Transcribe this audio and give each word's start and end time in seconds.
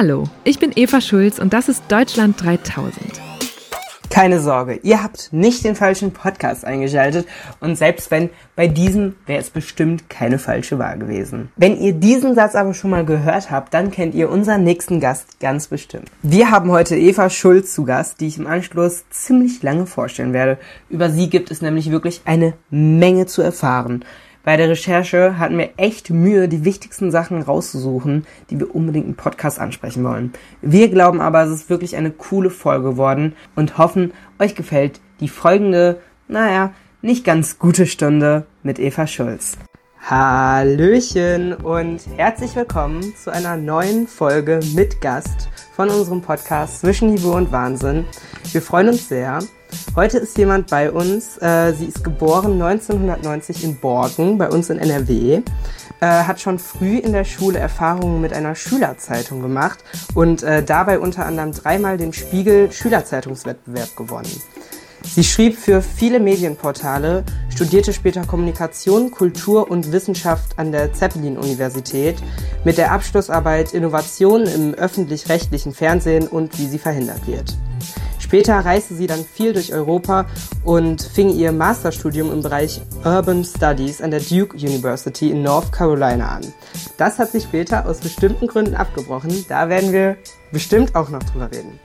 Hallo, 0.00 0.28
ich 0.44 0.60
bin 0.60 0.70
Eva 0.76 1.00
Schulz 1.00 1.40
und 1.40 1.52
das 1.52 1.68
ist 1.68 1.82
Deutschland 1.88 2.40
3000. 2.40 2.94
Keine 4.08 4.38
Sorge, 4.38 4.78
ihr 4.84 5.02
habt 5.02 5.32
nicht 5.32 5.64
den 5.64 5.74
falschen 5.74 6.12
Podcast 6.12 6.64
eingeschaltet 6.64 7.26
und 7.58 7.74
selbst 7.74 8.12
wenn, 8.12 8.30
bei 8.54 8.68
diesem 8.68 9.16
wäre 9.26 9.40
es 9.40 9.50
bestimmt 9.50 10.08
keine 10.08 10.38
falsche 10.38 10.78
Wahl 10.78 11.00
gewesen. 11.00 11.50
Wenn 11.56 11.80
ihr 11.80 11.94
diesen 11.94 12.36
Satz 12.36 12.54
aber 12.54 12.74
schon 12.74 12.90
mal 12.90 13.04
gehört 13.04 13.50
habt, 13.50 13.74
dann 13.74 13.90
kennt 13.90 14.14
ihr 14.14 14.30
unseren 14.30 14.62
nächsten 14.62 15.00
Gast 15.00 15.40
ganz 15.40 15.66
bestimmt. 15.66 16.08
Wir 16.22 16.52
haben 16.52 16.70
heute 16.70 16.96
Eva 16.96 17.28
Schulz 17.28 17.74
zu 17.74 17.82
Gast, 17.82 18.20
die 18.20 18.28
ich 18.28 18.38
im 18.38 18.46
Anschluss 18.46 19.02
ziemlich 19.10 19.64
lange 19.64 19.86
vorstellen 19.86 20.32
werde. 20.32 20.58
Über 20.88 21.10
sie 21.10 21.28
gibt 21.28 21.50
es 21.50 21.60
nämlich 21.60 21.90
wirklich 21.90 22.20
eine 22.24 22.52
Menge 22.70 23.26
zu 23.26 23.42
erfahren. 23.42 24.04
Bei 24.48 24.56
der 24.56 24.70
Recherche 24.70 25.38
hatten 25.38 25.58
wir 25.58 25.72
echt 25.76 26.08
Mühe, 26.08 26.48
die 26.48 26.64
wichtigsten 26.64 27.10
Sachen 27.10 27.42
rauszusuchen, 27.42 28.26
die 28.48 28.58
wir 28.58 28.74
unbedingt 28.74 29.06
im 29.06 29.14
Podcast 29.14 29.58
ansprechen 29.58 30.02
wollen. 30.04 30.32
Wir 30.62 30.88
glauben 30.88 31.20
aber, 31.20 31.42
es 31.42 31.50
ist 31.50 31.68
wirklich 31.68 31.96
eine 31.96 32.10
coole 32.10 32.48
Folge 32.48 32.88
geworden 32.88 33.36
und 33.56 33.76
hoffen, 33.76 34.14
euch 34.38 34.54
gefällt 34.54 35.02
die 35.20 35.28
folgende, 35.28 36.00
naja, 36.28 36.72
nicht 37.02 37.26
ganz 37.26 37.58
gute 37.58 37.86
Stunde 37.86 38.46
mit 38.62 38.78
Eva 38.78 39.06
Schulz. 39.06 39.58
Hallöchen 40.00 41.52
und 41.52 42.00
herzlich 42.16 42.56
willkommen 42.56 43.02
zu 43.22 43.30
einer 43.30 43.58
neuen 43.58 44.06
Folge 44.06 44.60
mit 44.74 45.02
Gast 45.02 45.50
von 45.76 45.90
unserem 45.90 46.22
Podcast 46.22 46.80
Zwischenniveau 46.80 47.36
und 47.36 47.52
Wahnsinn. 47.52 48.06
Wir 48.52 48.62
freuen 48.62 48.88
uns 48.88 49.10
sehr. 49.10 49.40
Heute 49.94 50.18
ist 50.18 50.38
jemand 50.38 50.68
bei 50.68 50.90
uns. 50.90 51.38
Äh, 51.38 51.72
sie 51.72 51.86
ist 51.86 52.04
geboren 52.04 52.52
1990 52.60 53.64
in 53.64 53.80
Borken, 53.80 54.38
bei 54.38 54.48
uns 54.48 54.70
in 54.70 54.78
NRW. 54.78 55.42
Äh, 56.00 56.06
hat 56.06 56.40
schon 56.40 56.58
früh 56.58 56.98
in 56.98 57.12
der 57.12 57.24
Schule 57.24 57.58
Erfahrungen 57.58 58.20
mit 58.20 58.32
einer 58.32 58.54
Schülerzeitung 58.54 59.42
gemacht 59.42 59.80
und 60.14 60.42
äh, 60.42 60.62
dabei 60.62 61.00
unter 61.00 61.26
anderem 61.26 61.52
dreimal 61.52 61.96
den 61.96 62.12
Spiegel 62.12 62.70
Schülerzeitungswettbewerb 62.70 63.96
gewonnen. 63.96 64.30
Sie 65.02 65.24
schrieb 65.24 65.56
für 65.56 65.80
viele 65.80 66.20
Medienportale, 66.20 67.24
studierte 67.54 67.92
später 67.92 68.24
Kommunikation, 68.24 69.10
Kultur 69.10 69.70
und 69.70 69.90
Wissenschaft 69.90 70.58
an 70.58 70.70
der 70.70 70.92
Zeppelin-Universität 70.92 72.16
mit 72.64 72.78
der 72.78 72.92
Abschlussarbeit 72.92 73.74
Innovation 73.74 74.42
im 74.42 74.74
öffentlich-rechtlichen 74.74 75.72
Fernsehen 75.72 76.26
und 76.26 76.58
wie 76.58 76.66
sie 76.66 76.78
verhindert 76.78 77.26
wird. 77.26 77.56
Später 78.28 78.58
reiste 78.58 78.94
sie 78.94 79.06
dann 79.06 79.24
viel 79.24 79.54
durch 79.54 79.72
Europa 79.72 80.26
und 80.62 81.00
fing 81.00 81.30
ihr 81.30 81.50
Masterstudium 81.50 82.30
im 82.30 82.42
Bereich 82.42 82.82
Urban 83.02 83.42
Studies 83.42 84.02
an 84.02 84.10
der 84.10 84.20
Duke 84.20 84.54
University 84.54 85.30
in 85.30 85.40
North 85.40 85.72
Carolina 85.72 86.36
an. 86.36 86.42
Das 86.98 87.18
hat 87.18 87.30
sie 87.30 87.40
später 87.40 87.86
aus 87.86 88.00
bestimmten 88.00 88.46
Gründen 88.46 88.74
abgebrochen. 88.74 89.46
Da 89.48 89.70
werden 89.70 89.92
wir 89.92 90.18
bestimmt 90.52 90.94
auch 90.94 91.08
noch 91.08 91.22
drüber 91.22 91.50
reden. 91.50 91.80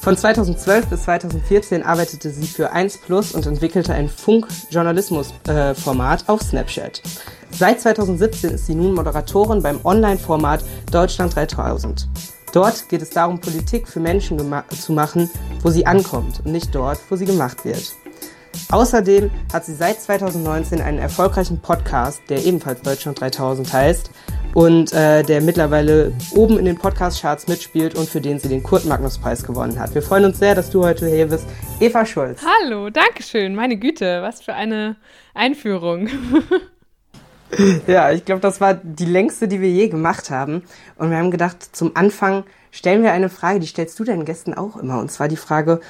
Von 0.00 0.16
2012 0.16 0.86
bis 0.86 1.02
2014 1.02 1.82
arbeitete 1.82 2.30
sie 2.30 2.46
für 2.46 2.70
1 2.70 2.98
Plus 2.98 3.32
und 3.32 3.44
entwickelte 3.46 3.92
ein 3.92 4.08
Funk-Journalismus-Format 4.08 6.28
auf 6.28 6.42
Snapchat. 6.42 7.02
Seit 7.50 7.80
2017 7.80 8.50
ist 8.50 8.66
sie 8.66 8.76
nun 8.76 8.94
Moderatorin 8.94 9.64
beim 9.64 9.80
Online-Format 9.82 10.62
Deutschland 10.92 11.34
3000. 11.34 12.06
Dort 12.52 12.88
geht 12.88 13.02
es 13.02 13.10
darum, 13.10 13.40
Politik 13.40 13.88
für 13.88 14.00
Menschen 14.00 14.38
zu 14.70 14.92
machen, 14.92 15.30
wo 15.62 15.70
sie 15.70 15.86
ankommt 15.86 16.40
und 16.44 16.52
nicht 16.52 16.74
dort, 16.74 16.98
wo 17.08 17.16
sie 17.16 17.24
gemacht 17.24 17.64
wird. 17.64 17.96
Außerdem 18.70 19.30
hat 19.52 19.64
sie 19.64 19.74
seit 19.74 20.00
2019 20.00 20.80
einen 20.82 20.98
erfolgreichen 20.98 21.60
Podcast, 21.60 22.22
der 22.28 22.44
ebenfalls 22.44 22.82
Deutschland 22.82 23.20
3000 23.20 23.72
heißt 23.72 24.10
und 24.54 24.92
äh, 24.92 25.22
der 25.22 25.40
mittlerweile 25.40 26.12
oben 26.34 26.58
in 26.58 26.66
den 26.66 26.76
Podcast-Charts 26.76 27.48
mitspielt 27.48 27.94
und 27.94 28.08
für 28.08 28.20
den 28.20 28.38
sie 28.38 28.48
den 28.48 28.62
Kurt-Magnus-Preis 28.62 29.44
gewonnen 29.44 29.78
hat. 29.78 29.94
Wir 29.94 30.02
freuen 30.02 30.26
uns 30.26 30.38
sehr, 30.38 30.54
dass 30.54 30.70
du 30.70 30.84
heute 30.84 31.08
hier 31.08 31.26
bist. 31.26 31.46
Eva 31.80 32.04
Schulz. 32.04 32.42
Hallo, 32.44 32.90
Dankeschön. 32.90 33.54
Meine 33.54 33.76
Güte, 33.76 34.20
was 34.22 34.42
für 34.42 34.54
eine 34.54 34.96
Einführung. 35.34 36.08
ja, 37.86 38.10
ich 38.12 38.24
glaube, 38.24 38.40
das 38.40 38.60
war 38.60 38.74
die 38.74 39.04
längste, 39.04 39.48
die 39.48 39.60
wir 39.60 39.70
je 39.70 39.88
gemacht 39.88 40.30
haben. 40.30 40.62
Und 40.96 41.10
wir 41.10 41.18
haben 41.18 41.30
gedacht, 41.30 41.74
zum 41.74 41.96
Anfang 41.96 42.44
stellen 42.70 43.02
wir 43.02 43.12
eine 43.12 43.28
Frage, 43.28 43.60
die 43.60 43.66
stellst 43.66 43.98
du 43.98 44.04
deinen 44.04 44.24
Gästen 44.24 44.54
auch 44.54 44.76
immer. 44.76 44.98
Und 44.98 45.10
zwar 45.10 45.28
die 45.28 45.36
Frage, 45.36 45.80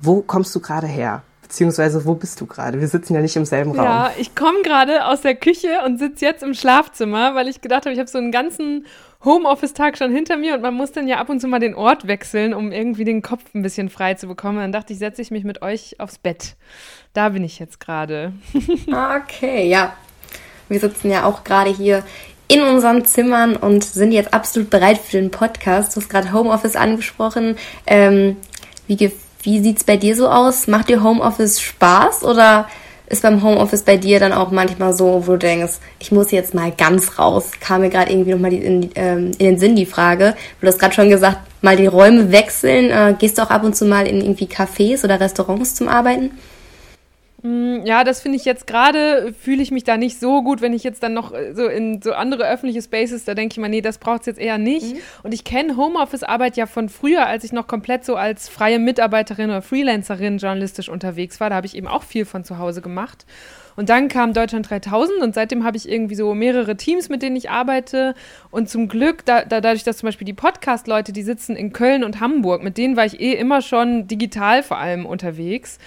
wo 0.00 0.22
kommst 0.22 0.54
du 0.54 0.60
gerade 0.60 0.86
her? 0.86 1.22
Beziehungsweise, 1.42 2.04
wo 2.04 2.14
bist 2.14 2.42
du 2.42 2.46
gerade? 2.46 2.78
Wir 2.78 2.88
sitzen 2.88 3.14
ja 3.14 3.22
nicht 3.22 3.34
im 3.36 3.46
selben 3.46 3.70
Raum. 3.70 3.84
Ja, 3.84 4.12
ich 4.18 4.34
komme 4.34 4.60
gerade 4.62 5.06
aus 5.06 5.22
der 5.22 5.34
Küche 5.34 5.80
und 5.86 5.98
sitze 5.98 6.26
jetzt 6.26 6.42
im 6.42 6.52
Schlafzimmer, 6.52 7.34
weil 7.34 7.48
ich 7.48 7.62
gedacht 7.62 7.86
habe, 7.86 7.94
ich 7.94 7.98
habe 7.98 8.10
so 8.10 8.18
einen 8.18 8.32
ganzen 8.32 8.84
Homeoffice-Tag 9.24 9.96
schon 9.96 10.12
hinter 10.12 10.36
mir 10.36 10.54
und 10.54 10.60
man 10.60 10.74
muss 10.74 10.92
dann 10.92 11.08
ja 11.08 11.16
ab 11.16 11.30
und 11.30 11.40
zu 11.40 11.48
mal 11.48 11.58
den 11.58 11.74
Ort 11.74 12.06
wechseln, 12.06 12.52
um 12.52 12.70
irgendwie 12.70 13.04
den 13.04 13.22
Kopf 13.22 13.42
ein 13.54 13.62
bisschen 13.62 13.88
frei 13.88 14.12
zu 14.12 14.26
bekommen. 14.26 14.58
Dann 14.58 14.72
dachte 14.72 14.92
ich, 14.92 14.98
setze 14.98 15.22
ich 15.22 15.30
mich 15.30 15.44
mit 15.44 15.62
euch 15.62 15.98
aufs 15.98 16.18
Bett. 16.18 16.56
Da 17.14 17.30
bin 17.30 17.42
ich 17.42 17.58
jetzt 17.58 17.80
gerade. 17.80 18.34
okay, 18.86 19.66
ja. 19.68 19.94
Wir 20.68 20.80
sitzen 20.80 21.10
ja 21.10 21.24
auch 21.24 21.44
gerade 21.44 21.70
hier 21.70 22.02
in 22.48 22.62
unseren 22.62 23.04
Zimmern 23.04 23.56
und 23.56 23.84
sind 23.84 24.12
jetzt 24.12 24.32
absolut 24.32 24.70
bereit 24.70 24.98
für 24.98 25.18
den 25.18 25.30
Podcast. 25.30 25.94
Du 25.94 26.00
hast 26.00 26.08
gerade 26.08 26.32
Homeoffice 26.32 26.76
angesprochen. 26.76 27.56
Ähm, 27.86 28.36
wie, 28.86 29.12
wie 29.42 29.60
sieht's 29.60 29.84
bei 29.84 29.96
dir 29.96 30.16
so 30.16 30.28
aus? 30.28 30.66
Macht 30.66 30.88
dir 30.88 31.02
Homeoffice 31.02 31.60
Spaß 31.60 32.24
oder 32.24 32.66
ist 33.10 33.22
beim 33.22 33.42
Homeoffice 33.42 33.82
bei 33.82 33.96
dir 33.96 34.20
dann 34.20 34.32
auch 34.32 34.50
manchmal 34.50 34.94
so, 34.94 35.26
wo 35.26 35.32
du 35.32 35.38
denkst, 35.38 35.74
ich 35.98 36.12
muss 36.12 36.30
jetzt 36.30 36.54
mal 36.54 36.72
ganz 36.72 37.18
raus? 37.18 37.50
Kam 37.60 37.82
mir 37.82 37.90
gerade 37.90 38.12
irgendwie 38.12 38.32
nochmal 38.32 38.52
in, 38.52 38.90
ähm, 38.94 39.30
in 39.38 39.46
den 39.46 39.58
Sinn 39.58 39.76
die 39.76 39.86
Frage. 39.86 40.34
Du 40.60 40.66
hast 40.66 40.78
gerade 40.78 40.94
schon 40.94 41.10
gesagt, 41.10 41.38
mal 41.62 41.76
die 41.76 41.86
Räume 41.86 42.32
wechseln. 42.32 42.90
Äh, 42.90 43.14
gehst 43.18 43.38
du 43.38 43.42
auch 43.42 43.50
ab 43.50 43.64
und 43.64 43.76
zu 43.76 43.84
mal 43.84 44.06
in 44.06 44.20
irgendwie 44.20 44.46
Cafés 44.46 45.04
oder 45.04 45.20
Restaurants 45.20 45.74
zum 45.74 45.88
Arbeiten? 45.88 46.32
Mm, 47.42 47.84
ja, 47.84 48.02
das 48.02 48.20
finde 48.20 48.36
ich 48.36 48.44
jetzt 48.44 48.66
gerade, 48.66 49.32
fühle 49.32 49.62
ich 49.62 49.70
mich 49.70 49.84
da 49.84 49.96
nicht 49.96 50.18
so 50.18 50.42
gut, 50.42 50.60
wenn 50.60 50.72
ich 50.72 50.82
jetzt 50.82 51.02
dann 51.04 51.14
noch 51.14 51.32
äh, 51.32 51.54
so 51.54 51.66
in 51.66 52.02
so 52.02 52.12
andere 52.12 52.48
öffentliche 52.48 52.82
Spaces, 52.82 53.24
da 53.24 53.34
denke 53.34 53.52
ich 53.52 53.58
mal, 53.58 53.68
nee, 53.68 53.80
das 53.80 53.98
braucht 53.98 54.20
es 54.20 54.26
jetzt 54.26 54.40
eher 54.40 54.58
nicht. 54.58 54.94
Mhm. 54.94 55.00
Und 55.22 55.32
ich 55.32 55.44
kenne 55.44 55.76
Homeoffice-Arbeit 55.76 56.56
ja 56.56 56.66
von 56.66 56.88
früher, 56.88 57.26
als 57.26 57.44
ich 57.44 57.52
noch 57.52 57.68
komplett 57.68 58.04
so 58.04 58.16
als 58.16 58.48
freie 58.48 58.80
Mitarbeiterin 58.80 59.50
oder 59.50 59.62
Freelancerin 59.62 60.38
journalistisch 60.38 60.88
unterwegs 60.88 61.38
war. 61.38 61.50
Da 61.50 61.56
habe 61.56 61.66
ich 61.66 61.76
eben 61.76 61.86
auch 61.86 62.02
viel 62.02 62.24
von 62.24 62.42
zu 62.42 62.58
Hause 62.58 62.82
gemacht. 62.82 63.24
Und 63.78 63.90
dann 63.90 64.08
kam 64.08 64.32
Deutschland 64.32 64.68
3000 64.68 65.22
und 65.22 65.36
seitdem 65.36 65.62
habe 65.62 65.76
ich 65.76 65.88
irgendwie 65.88 66.16
so 66.16 66.34
mehrere 66.34 66.76
Teams, 66.76 67.08
mit 67.08 67.22
denen 67.22 67.36
ich 67.36 67.48
arbeite. 67.48 68.16
Und 68.50 68.68
zum 68.68 68.88
Glück, 68.88 69.24
da, 69.24 69.44
da, 69.44 69.60
dadurch, 69.60 69.84
dass 69.84 69.98
zum 69.98 70.08
Beispiel 70.08 70.24
die 70.24 70.32
Podcast-Leute, 70.32 71.12
die 71.12 71.22
sitzen 71.22 71.54
in 71.54 71.72
Köln 71.72 72.02
und 72.02 72.18
Hamburg, 72.18 72.64
mit 72.64 72.76
denen 72.76 72.96
war 72.96 73.06
ich 73.06 73.20
eh 73.20 73.34
immer 73.34 73.62
schon 73.62 74.08
digital 74.08 74.64
vor 74.64 74.78
allem 74.78 75.06
unterwegs. 75.06 75.78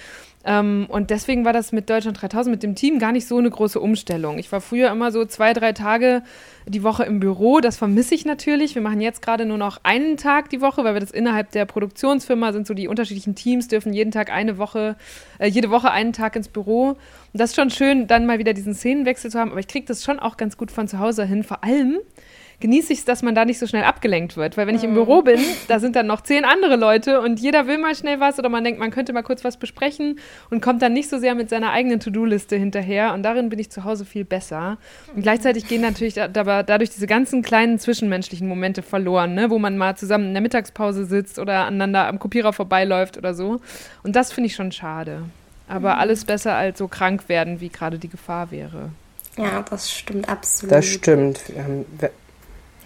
Ähm, 0.44 0.86
und 0.88 1.10
deswegen 1.10 1.44
war 1.44 1.52
das 1.52 1.72
mit 1.72 1.88
Deutschland 1.88 2.20
3000, 2.20 2.52
mit 2.52 2.62
dem 2.62 2.74
Team, 2.74 2.98
gar 2.98 3.12
nicht 3.12 3.26
so 3.26 3.38
eine 3.38 3.50
große 3.50 3.78
Umstellung. 3.78 4.38
Ich 4.38 4.50
war 4.50 4.60
früher 4.60 4.90
immer 4.90 5.12
so 5.12 5.24
zwei, 5.24 5.52
drei 5.52 5.72
Tage 5.72 6.22
die 6.66 6.82
Woche 6.82 7.04
im 7.04 7.20
Büro. 7.20 7.60
Das 7.60 7.76
vermisse 7.76 8.14
ich 8.14 8.24
natürlich. 8.24 8.74
Wir 8.74 8.82
machen 8.82 9.00
jetzt 9.00 9.22
gerade 9.22 9.44
nur 9.44 9.58
noch 9.58 9.80
einen 9.84 10.16
Tag 10.16 10.50
die 10.50 10.60
Woche, 10.60 10.84
weil 10.84 10.94
wir 10.94 11.00
das 11.00 11.12
innerhalb 11.12 11.52
der 11.52 11.64
Produktionsfirma 11.64 12.52
sind. 12.52 12.66
So 12.66 12.74
die 12.74 12.88
unterschiedlichen 12.88 13.34
Teams 13.34 13.68
dürfen 13.68 13.92
jeden 13.92 14.10
Tag 14.10 14.30
eine 14.32 14.58
Woche, 14.58 14.96
äh, 15.38 15.46
jede 15.46 15.70
Woche 15.70 15.90
einen 15.90 16.12
Tag 16.12 16.34
ins 16.34 16.48
Büro. 16.48 16.88
Und 16.88 16.98
das 17.32 17.50
ist 17.50 17.56
schon 17.56 17.70
schön, 17.70 18.06
dann 18.08 18.26
mal 18.26 18.38
wieder 18.38 18.52
diesen 18.52 18.74
Szenenwechsel 18.74 19.30
zu 19.30 19.38
haben. 19.38 19.50
Aber 19.50 19.60
ich 19.60 19.68
kriege 19.68 19.86
das 19.86 20.02
schon 20.02 20.18
auch 20.18 20.36
ganz 20.36 20.56
gut 20.56 20.70
von 20.72 20.88
zu 20.88 20.98
Hause 20.98 21.24
hin. 21.24 21.44
Vor 21.44 21.62
allem, 21.62 21.98
genieße 22.62 22.92
ich 22.92 23.00
es, 23.00 23.04
dass 23.04 23.22
man 23.22 23.34
da 23.34 23.44
nicht 23.44 23.58
so 23.58 23.66
schnell 23.66 23.82
abgelenkt 23.82 24.36
wird. 24.36 24.56
Weil 24.56 24.66
wenn 24.66 24.76
ich 24.76 24.84
im 24.84 24.94
Büro 24.94 25.20
bin, 25.20 25.40
da 25.68 25.80
sind 25.80 25.96
dann 25.96 26.06
noch 26.06 26.22
zehn 26.22 26.44
andere 26.44 26.76
Leute 26.76 27.20
und 27.20 27.40
jeder 27.40 27.66
will 27.66 27.76
mal 27.76 27.94
schnell 27.94 28.20
was 28.20 28.38
oder 28.38 28.48
man 28.48 28.62
denkt, 28.64 28.78
man 28.78 28.92
könnte 28.92 29.12
mal 29.12 29.22
kurz 29.22 29.44
was 29.44 29.56
besprechen 29.56 30.20
und 30.48 30.62
kommt 30.62 30.80
dann 30.80 30.92
nicht 30.92 31.10
so 31.10 31.18
sehr 31.18 31.34
mit 31.34 31.50
seiner 31.50 31.72
eigenen 31.72 31.98
To-Do-Liste 32.00 32.56
hinterher. 32.56 33.12
Und 33.14 33.24
darin 33.24 33.48
bin 33.48 33.58
ich 33.58 33.70
zu 33.70 33.84
Hause 33.84 34.04
viel 34.04 34.24
besser. 34.24 34.78
Und 35.14 35.22
gleichzeitig 35.22 35.66
gehen 35.66 35.82
natürlich 35.82 36.22
aber 36.22 36.62
dadurch 36.62 36.90
diese 36.90 37.08
ganzen 37.08 37.42
kleinen 37.42 37.80
zwischenmenschlichen 37.80 38.46
Momente 38.46 38.82
verloren, 38.82 39.34
ne? 39.34 39.50
wo 39.50 39.58
man 39.58 39.76
mal 39.76 39.96
zusammen 39.96 40.28
in 40.28 40.32
der 40.34 40.42
Mittagspause 40.42 41.04
sitzt 41.04 41.40
oder 41.40 41.66
aneinander 41.66 42.06
am 42.06 42.20
Kopierer 42.20 42.52
vorbeiläuft 42.52 43.18
oder 43.18 43.34
so. 43.34 43.60
Und 44.04 44.14
das 44.14 44.32
finde 44.32 44.46
ich 44.46 44.54
schon 44.54 44.70
schade. 44.70 45.24
Aber 45.66 45.94
mhm. 45.94 46.00
alles 46.00 46.24
besser 46.24 46.54
als 46.54 46.78
so 46.78 46.86
krank 46.86 47.28
werden, 47.28 47.60
wie 47.60 47.70
gerade 47.70 47.98
die 47.98 48.08
Gefahr 48.08 48.52
wäre. 48.52 48.90
Ja, 49.36 49.64
das 49.68 49.90
stimmt 49.90 50.28
absolut. 50.28 50.72
Das 50.72 50.86
stimmt. 50.86 51.40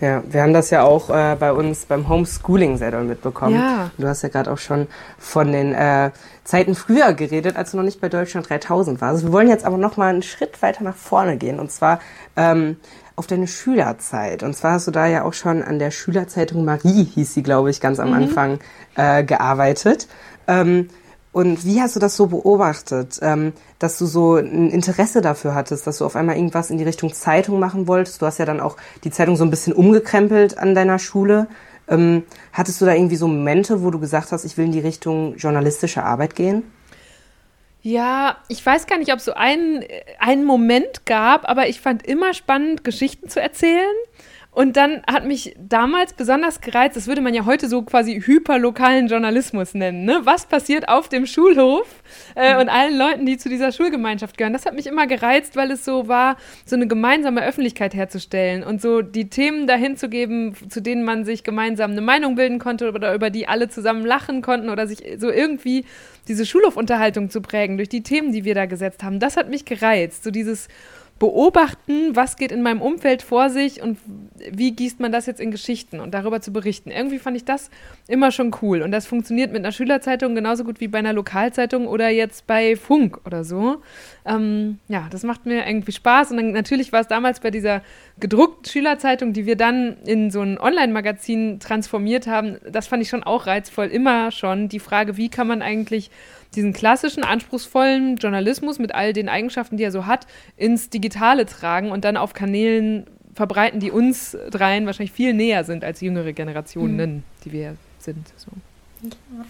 Ja, 0.00 0.22
wir 0.28 0.42
haben 0.42 0.52
das 0.52 0.68
ja 0.70 0.82
auch 0.82 1.08
äh, 1.08 1.36
bei 1.40 1.52
uns 1.52 1.86
beim 1.86 2.08
Homeschooling 2.08 2.76
sehr 2.76 2.90
doll 2.90 3.04
mitbekommen. 3.04 3.54
Ja. 3.54 3.90
Du 3.96 4.06
hast 4.06 4.22
ja 4.22 4.28
gerade 4.28 4.52
auch 4.52 4.58
schon 4.58 4.88
von 5.18 5.52
den 5.52 5.72
äh, 5.72 6.10
Zeiten 6.44 6.74
früher 6.74 7.14
geredet, 7.14 7.56
als 7.56 7.70
du 7.70 7.78
noch 7.78 7.84
nicht 7.84 8.00
bei 8.00 8.10
Deutschland 8.10 8.48
3000 8.50 9.00
warst. 9.00 9.14
Also 9.14 9.28
wir 9.28 9.32
wollen 9.32 9.48
jetzt 9.48 9.64
aber 9.64 9.78
noch 9.78 9.96
mal 9.96 10.08
einen 10.08 10.22
Schritt 10.22 10.60
weiter 10.60 10.84
nach 10.84 10.96
vorne 10.96 11.38
gehen 11.38 11.58
und 11.58 11.72
zwar 11.72 12.00
ähm, 12.36 12.76
auf 13.16 13.26
deine 13.26 13.46
Schülerzeit. 13.46 14.42
Und 14.42 14.54
zwar 14.54 14.72
hast 14.72 14.86
du 14.86 14.90
da 14.90 15.06
ja 15.06 15.24
auch 15.24 15.32
schon 15.32 15.62
an 15.62 15.78
der 15.78 15.90
Schülerzeitung 15.90 16.66
Marie, 16.66 17.04
hieß 17.04 17.32
sie, 17.32 17.42
glaube 17.42 17.70
ich, 17.70 17.80
ganz 17.80 17.98
am 17.98 18.08
mhm. 18.08 18.14
Anfang 18.14 18.58
äh, 18.96 19.24
gearbeitet. 19.24 20.08
Ähm, 20.46 20.90
und 21.36 21.66
wie 21.66 21.82
hast 21.82 21.94
du 21.94 22.00
das 22.00 22.16
so 22.16 22.28
beobachtet, 22.28 23.18
ähm, 23.20 23.52
dass 23.78 23.98
du 23.98 24.06
so 24.06 24.36
ein 24.36 24.70
Interesse 24.70 25.20
dafür 25.20 25.54
hattest, 25.54 25.86
dass 25.86 25.98
du 25.98 26.06
auf 26.06 26.16
einmal 26.16 26.36
irgendwas 26.36 26.70
in 26.70 26.78
die 26.78 26.84
Richtung 26.84 27.12
Zeitung 27.12 27.58
machen 27.58 27.86
wolltest? 27.86 28.22
Du 28.22 28.26
hast 28.26 28.38
ja 28.38 28.46
dann 28.46 28.58
auch 28.58 28.78
die 29.04 29.10
Zeitung 29.10 29.36
so 29.36 29.44
ein 29.44 29.50
bisschen 29.50 29.74
umgekrempelt 29.74 30.56
an 30.56 30.74
deiner 30.74 30.98
Schule. 30.98 31.46
Ähm, 31.88 32.22
hattest 32.54 32.80
du 32.80 32.86
da 32.86 32.94
irgendwie 32.94 33.16
so 33.16 33.28
Momente, 33.28 33.82
wo 33.82 33.90
du 33.90 34.00
gesagt 34.00 34.32
hast, 34.32 34.46
ich 34.46 34.56
will 34.56 34.64
in 34.64 34.72
die 34.72 34.80
Richtung 34.80 35.36
journalistische 35.36 36.04
Arbeit 36.04 36.36
gehen? 36.36 36.62
Ja, 37.82 38.38
ich 38.48 38.64
weiß 38.64 38.86
gar 38.86 38.96
nicht, 38.96 39.12
ob 39.12 39.18
es 39.18 39.26
so 39.26 39.34
einen, 39.34 39.84
einen 40.18 40.46
Moment 40.46 41.04
gab, 41.04 41.46
aber 41.50 41.68
ich 41.68 41.82
fand 41.82 42.06
immer 42.06 42.32
spannend, 42.32 42.82
Geschichten 42.82 43.28
zu 43.28 43.42
erzählen. 43.42 43.94
Und 44.56 44.78
dann 44.78 45.02
hat 45.06 45.26
mich 45.26 45.54
damals 45.58 46.14
besonders 46.14 46.62
gereizt, 46.62 46.96
das 46.96 47.06
würde 47.06 47.20
man 47.20 47.34
ja 47.34 47.44
heute 47.44 47.68
so 47.68 47.82
quasi 47.82 48.22
hyperlokalen 48.24 49.06
Journalismus 49.06 49.74
nennen. 49.74 50.06
Ne? 50.06 50.20
Was 50.24 50.46
passiert 50.46 50.88
auf 50.88 51.10
dem 51.10 51.26
Schulhof 51.26 51.86
äh, 52.34 52.54
mhm. 52.54 52.60
und 52.60 52.68
allen 52.70 52.96
Leuten, 52.96 53.26
die 53.26 53.36
zu 53.36 53.50
dieser 53.50 53.70
Schulgemeinschaft 53.70 54.38
gehören? 54.38 54.54
Das 54.54 54.64
hat 54.64 54.72
mich 54.72 54.86
immer 54.86 55.06
gereizt, 55.06 55.56
weil 55.56 55.70
es 55.72 55.84
so 55.84 56.08
war, 56.08 56.38
so 56.64 56.74
eine 56.74 56.86
gemeinsame 56.86 57.44
Öffentlichkeit 57.44 57.92
herzustellen 57.92 58.64
und 58.64 58.80
so 58.80 59.02
die 59.02 59.28
Themen 59.28 59.66
dahin 59.66 59.98
zu 59.98 60.08
geben, 60.08 60.54
zu 60.70 60.80
denen 60.80 61.04
man 61.04 61.26
sich 61.26 61.44
gemeinsam 61.44 61.90
eine 61.90 62.00
Meinung 62.00 62.34
bilden 62.34 62.58
konnte 62.58 62.90
oder 62.90 63.12
über 63.14 63.28
die 63.28 63.48
alle 63.48 63.68
zusammen 63.68 64.06
lachen 64.06 64.40
konnten 64.40 64.70
oder 64.70 64.86
sich 64.86 65.02
so 65.18 65.30
irgendwie 65.30 65.84
diese 66.28 66.46
Schulhofunterhaltung 66.46 67.28
zu 67.28 67.42
prägen 67.42 67.76
durch 67.76 67.90
die 67.90 68.02
Themen, 68.02 68.32
die 68.32 68.46
wir 68.46 68.54
da 68.54 68.64
gesetzt 68.64 69.02
haben. 69.02 69.20
Das 69.20 69.36
hat 69.36 69.50
mich 69.50 69.66
gereizt. 69.66 70.24
So 70.24 70.30
dieses 70.30 70.68
beobachten, 71.18 72.14
was 72.14 72.36
geht 72.36 72.52
in 72.52 72.62
meinem 72.62 72.82
Umfeld 72.82 73.22
vor 73.22 73.48
sich 73.48 73.82
und 73.82 73.98
wie 74.50 74.72
gießt 74.72 75.00
man 75.00 75.12
das 75.12 75.24
jetzt 75.24 75.40
in 75.40 75.50
Geschichten 75.50 75.98
und 75.98 76.12
darüber 76.12 76.42
zu 76.42 76.52
berichten. 76.52 76.90
Irgendwie 76.90 77.18
fand 77.18 77.36
ich 77.38 77.44
das 77.44 77.70
immer 78.06 78.30
schon 78.30 78.54
cool. 78.60 78.82
Und 78.82 78.92
das 78.92 79.06
funktioniert 79.06 79.50
mit 79.50 79.64
einer 79.64 79.72
Schülerzeitung 79.72 80.34
genauso 80.34 80.62
gut 80.64 80.78
wie 80.80 80.88
bei 80.88 80.98
einer 80.98 81.14
Lokalzeitung 81.14 81.86
oder 81.86 82.10
jetzt 82.10 82.46
bei 82.46 82.76
Funk 82.76 83.20
oder 83.24 83.44
so. 83.44 83.82
Ähm, 84.26 84.78
ja, 84.88 85.06
das 85.10 85.22
macht 85.22 85.46
mir 85.46 85.66
irgendwie 85.66 85.92
Spaß. 85.92 86.32
Und 86.32 86.36
dann 86.36 86.52
natürlich 86.52 86.92
war 86.92 87.00
es 87.00 87.08
damals 87.08 87.40
bei 87.40 87.50
dieser 87.50 87.80
gedruckten 88.20 88.70
Schülerzeitung, 88.70 89.32
die 89.32 89.46
wir 89.46 89.56
dann 89.56 89.96
in 90.04 90.30
so 90.30 90.42
ein 90.42 90.58
Online-Magazin 90.58 91.60
transformiert 91.60 92.26
haben. 92.26 92.58
Das 92.70 92.88
fand 92.88 93.02
ich 93.02 93.08
schon 93.08 93.22
auch 93.22 93.46
reizvoll. 93.46 93.86
Immer 93.86 94.32
schon 94.32 94.68
die 94.68 94.80
Frage, 94.80 95.16
wie 95.16 95.30
kann 95.30 95.46
man 95.46 95.62
eigentlich 95.62 96.10
diesen 96.56 96.72
klassischen, 96.72 97.22
anspruchsvollen 97.22 98.16
Journalismus 98.16 98.78
mit 98.78 98.94
all 98.94 99.12
den 99.12 99.28
Eigenschaften, 99.28 99.76
die 99.76 99.84
er 99.84 99.92
so 99.92 100.06
hat, 100.06 100.26
ins 100.56 100.90
Digitale 100.90 101.46
tragen 101.46 101.90
und 101.90 102.04
dann 102.04 102.16
auf 102.16 102.32
Kanälen 102.32 103.06
verbreiten, 103.34 103.80
die 103.80 103.90
uns 103.90 104.36
dreien 104.50 104.86
wahrscheinlich 104.86 105.12
viel 105.12 105.34
näher 105.34 105.64
sind 105.64 105.84
als 105.84 106.00
jüngere 106.00 106.32
Generationen, 106.32 107.16
mhm. 107.16 107.22
die 107.44 107.52
wir 107.52 107.76
sind. 107.98 108.26
So. 108.36 108.50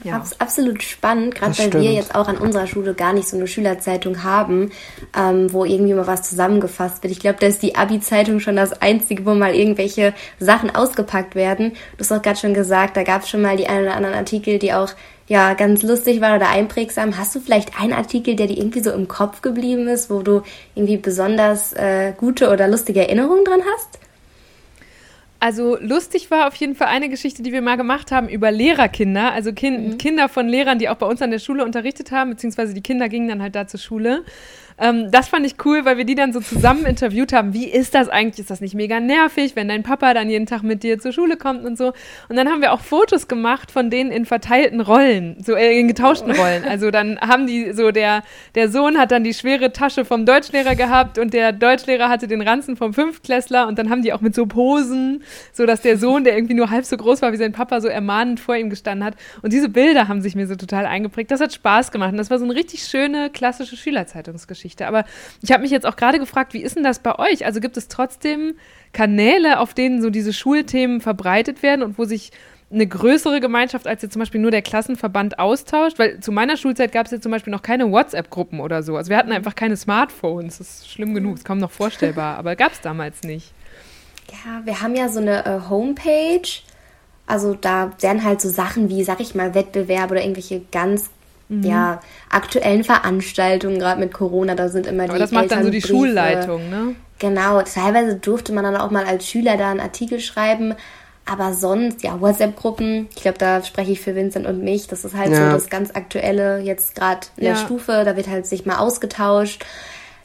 Ja. 0.02 0.24
absolut 0.38 0.82
spannend, 0.82 1.36
gerade 1.36 1.56
weil 1.56 1.68
stimmt. 1.68 1.84
wir 1.84 1.92
jetzt 1.92 2.14
auch 2.14 2.26
an 2.26 2.36
unserer 2.36 2.66
Schule 2.66 2.94
gar 2.94 3.12
nicht 3.12 3.28
so 3.28 3.36
eine 3.36 3.46
Schülerzeitung 3.46 4.24
haben, 4.24 4.72
ähm, 5.16 5.52
wo 5.52 5.64
irgendwie 5.64 5.94
mal 5.94 6.06
was 6.06 6.28
zusammengefasst 6.28 7.02
wird. 7.02 7.12
Ich 7.12 7.20
glaube, 7.20 7.38
da 7.40 7.46
ist 7.46 7.62
die 7.62 7.76
Abi-Zeitung 7.76 8.40
schon 8.40 8.56
das 8.56 8.82
Einzige, 8.82 9.24
wo 9.24 9.34
mal 9.34 9.54
irgendwelche 9.54 10.14
Sachen 10.40 10.74
ausgepackt 10.74 11.36
werden. 11.36 11.72
Du 11.96 12.00
hast 12.00 12.12
auch 12.12 12.22
gerade 12.22 12.38
schon 12.38 12.54
gesagt, 12.54 12.96
da 12.96 13.04
gab 13.04 13.22
es 13.22 13.30
schon 13.30 13.40
mal 13.40 13.56
die 13.56 13.68
ein 13.68 13.82
oder 13.82 13.94
anderen 13.94 14.16
Artikel, 14.16 14.58
die 14.58 14.72
auch 14.72 14.90
ja 15.28 15.54
ganz 15.54 15.82
lustig 15.82 16.20
waren 16.20 16.36
oder 16.36 16.48
einprägsam. 16.48 17.16
Hast 17.16 17.34
du 17.34 17.40
vielleicht 17.40 17.80
einen 17.80 17.92
Artikel, 17.92 18.36
der 18.36 18.46
dir 18.46 18.58
irgendwie 18.58 18.80
so 18.80 18.92
im 18.92 19.08
Kopf 19.08 19.42
geblieben 19.42 19.88
ist, 19.88 20.10
wo 20.10 20.22
du 20.22 20.42
irgendwie 20.74 20.96
besonders 20.96 21.72
äh, 21.72 22.12
gute 22.16 22.50
oder 22.50 22.68
lustige 22.68 23.00
Erinnerungen 23.00 23.44
dran 23.44 23.62
hast? 23.74 23.98
Also 25.38 25.76
lustig 25.80 26.30
war 26.30 26.48
auf 26.48 26.54
jeden 26.54 26.74
Fall 26.74 26.88
eine 26.88 27.08
Geschichte, 27.08 27.42
die 27.42 27.52
wir 27.52 27.60
mal 27.60 27.76
gemacht 27.76 28.10
haben 28.10 28.28
über 28.28 28.50
Lehrerkinder, 28.50 29.32
also 29.32 29.52
kind, 29.52 29.88
mhm. 29.88 29.98
Kinder 29.98 30.28
von 30.28 30.48
Lehrern, 30.48 30.78
die 30.78 30.88
auch 30.88 30.96
bei 30.96 31.06
uns 31.06 31.20
an 31.20 31.30
der 31.30 31.40
Schule 31.40 31.64
unterrichtet 31.64 32.10
haben, 32.10 32.30
beziehungsweise 32.30 32.72
die 32.72 32.80
Kinder 32.80 33.08
gingen 33.08 33.28
dann 33.28 33.42
halt 33.42 33.54
da 33.54 33.66
zur 33.66 33.78
Schule. 33.78 34.24
Ähm, 34.78 35.10
das 35.10 35.28
fand 35.28 35.46
ich 35.46 35.54
cool, 35.64 35.84
weil 35.84 35.96
wir 35.96 36.04
die 36.04 36.14
dann 36.14 36.32
so 36.32 36.40
zusammen 36.40 36.84
interviewt 36.84 37.32
haben. 37.32 37.54
Wie 37.54 37.66
ist 37.66 37.94
das 37.94 38.08
eigentlich? 38.08 38.40
Ist 38.40 38.50
das 38.50 38.60
nicht 38.60 38.74
mega 38.74 39.00
nervig, 39.00 39.56
wenn 39.56 39.68
dein 39.68 39.82
Papa 39.82 40.12
dann 40.12 40.28
jeden 40.28 40.46
Tag 40.46 40.62
mit 40.62 40.82
dir 40.82 40.98
zur 40.98 41.12
Schule 41.12 41.36
kommt 41.36 41.64
und 41.64 41.78
so? 41.78 41.92
Und 42.28 42.36
dann 42.36 42.48
haben 42.48 42.60
wir 42.60 42.72
auch 42.72 42.80
Fotos 42.80 43.28
gemacht 43.28 43.70
von 43.70 43.88
denen 43.90 44.10
in 44.10 44.26
verteilten 44.26 44.80
Rollen, 44.80 45.36
so 45.42 45.54
äh, 45.54 45.78
in 45.78 45.88
getauschten 45.88 46.32
Rollen. 46.32 46.64
Also 46.64 46.90
dann 46.90 47.18
haben 47.20 47.46
die 47.46 47.72
so 47.72 47.90
der, 47.90 48.22
der 48.54 48.68
Sohn 48.68 48.98
hat 48.98 49.12
dann 49.12 49.24
die 49.24 49.32
schwere 49.32 49.72
Tasche 49.72 50.04
vom 50.04 50.26
Deutschlehrer 50.26 50.74
gehabt 50.74 51.18
und 51.18 51.32
der 51.32 51.52
Deutschlehrer 51.52 52.08
hatte 52.08 52.26
den 52.26 52.42
Ranzen 52.42 52.76
vom 52.76 52.92
Fünftklässler 52.92 53.68
und 53.68 53.78
dann 53.78 53.88
haben 53.88 54.02
die 54.02 54.12
auch 54.12 54.20
mit 54.20 54.34
so 54.34 54.46
Posen, 54.46 55.22
so 55.52 55.64
dass 55.64 55.80
der 55.80 55.96
Sohn, 55.96 56.24
der 56.24 56.34
irgendwie 56.34 56.54
nur 56.54 56.70
halb 56.70 56.84
so 56.84 56.96
groß 56.96 57.22
war 57.22 57.32
wie 57.32 57.36
sein 57.36 57.52
Papa, 57.52 57.80
so 57.80 57.88
ermahnend 57.88 58.40
vor 58.40 58.56
ihm 58.56 58.68
gestanden 58.68 59.04
hat. 59.04 59.14
Und 59.42 59.52
diese 59.52 59.68
Bilder 59.68 60.08
haben 60.08 60.20
sich 60.20 60.34
mir 60.34 60.46
so 60.46 60.56
total 60.56 60.84
eingeprägt. 60.84 61.30
Das 61.30 61.40
hat 61.40 61.52
Spaß 61.52 61.92
gemacht 61.92 62.12
und 62.12 62.18
das 62.18 62.30
war 62.30 62.38
so 62.38 62.44
eine 62.44 62.54
richtig 62.54 62.82
schöne 62.82 63.30
klassische 63.30 63.76
Schülerzeitungsgeschichte. 63.76 64.65
Geschichte. 64.66 64.86
Aber 64.86 65.04
ich 65.42 65.52
habe 65.52 65.62
mich 65.62 65.70
jetzt 65.70 65.86
auch 65.86 65.96
gerade 65.96 66.18
gefragt, 66.18 66.52
wie 66.52 66.62
ist 66.62 66.76
denn 66.76 66.84
das 66.84 66.98
bei 66.98 67.18
euch? 67.18 67.46
Also 67.46 67.60
gibt 67.60 67.76
es 67.76 67.88
trotzdem 67.88 68.54
Kanäle, 68.92 69.60
auf 69.60 69.74
denen 69.74 70.02
so 70.02 70.10
diese 70.10 70.32
Schulthemen 70.32 71.00
verbreitet 71.00 71.62
werden 71.62 71.82
und 71.82 71.98
wo 71.98 72.04
sich 72.04 72.32
eine 72.68 72.86
größere 72.86 73.40
Gemeinschaft 73.40 73.86
als 73.86 74.02
jetzt 74.02 74.12
zum 74.12 74.20
Beispiel 74.20 74.40
nur 74.40 74.50
der 74.50 74.62
Klassenverband 74.62 75.38
austauscht? 75.38 75.98
Weil 75.98 76.20
zu 76.20 76.32
meiner 76.32 76.56
Schulzeit 76.56 76.92
gab 76.92 77.06
es 77.06 77.12
jetzt 77.12 77.22
zum 77.22 77.32
Beispiel 77.32 77.52
noch 77.52 77.62
keine 77.62 77.90
WhatsApp-Gruppen 77.90 78.60
oder 78.60 78.82
so. 78.82 78.96
Also 78.96 79.10
wir 79.10 79.16
hatten 79.16 79.32
einfach 79.32 79.54
keine 79.54 79.76
Smartphones. 79.76 80.58
Das 80.58 80.68
ist 80.70 80.90
schlimm 80.90 81.14
genug, 81.14 81.36
ist 81.36 81.44
kaum 81.44 81.58
noch 81.58 81.70
vorstellbar, 81.70 82.36
aber 82.36 82.56
gab 82.56 82.72
es 82.72 82.80
damals 82.80 83.22
nicht. 83.22 83.52
Ja, 84.32 84.64
wir 84.64 84.82
haben 84.82 84.96
ja 84.96 85.08
so 85.08 85.20
eine 85.20 85.46
äh, 85.46 85.60
Homepage. 85.70 86.48
Also 87.28 87.54
da 87.54 87.92
werden 88.00 88.24
halt 88.24 88.40
so 88.40 88.48
Sachen 88.48 88.88
wie, 88.88 89.04
sag 89.04 89.20
ich 89.20 89.34
mal, 89.34 89.54
Wettbewerbe 89.54 90.14
oder 90.14 90.22
irgendwelche 90.22 90.62
ganz 90.72 91.10
mhm. 91.48 91.62
ja, 91.62 92.00
aktuellen 92.30 92.84
Veranstaltungen, 92.84 93.78
gerade 93.78 94.00
mit 94.00 94.12
Corona, 94.12 94.54
da 94.54 94.68
sind 94.68 94.86
immer 94.86 95.04
die. 95.04 95.10
Aber 95.10 95.18
das 95.18 95.32
macht 95.32 95.50
dann 95.50 95.64
so 95.64 95.70
die 95.70 95.82
Schulleitung, 95.82 96.68
ne? 96.70 96.94
Genau, 97.18 97.62
teilweise 97.62 98.16
durfte 98.16 98.52
man 98.52 98.64
dann 98.64 98.76
auch 98.76 98.90
mal 98.90 99.06
als 99.06 99.26
Schüler 99.26 99.56
da 99.56 99.70
einen 99.70 99.80
Artikel 99.80 100.20
schreiben. 100.20 100.74
Aber 101.28 101.54
sonst, 101.54 102.04
ja, 102.04 102.20
WhatsApp-Gruppen, 102.20 103.08
ich 103.14 103.22
glaube, 103.22 103.38
da 103.38 103.62
spreche 103.64 103.92
ich 103.92 104.00
für 104.00 104.14
Vincent 104.14 104.46
und 104.46 104.62
mich. 104.62 104.86
Das 104.86 105.04
ist 105.04 105.16
halt 105.16 105.32
ja. 105.32 105.46
so 105.46 105.56
das 105.56 105.68
ganz 105.68 105.90
Aktuelle 105.90 106.60
jetzt 106.60 106.94
gerade 106.94 107.26
in 107.36 107.46
ja. 107.46 107.52
der 107.52 107.58
Stufe. 107.58 108.02
Da 108.04 108.16
wird 108.16 108.28
halt 108.28 108.46
sich 108.46 108.64
mal 108.64 108.76
ausgetauscht. 108.76 109.64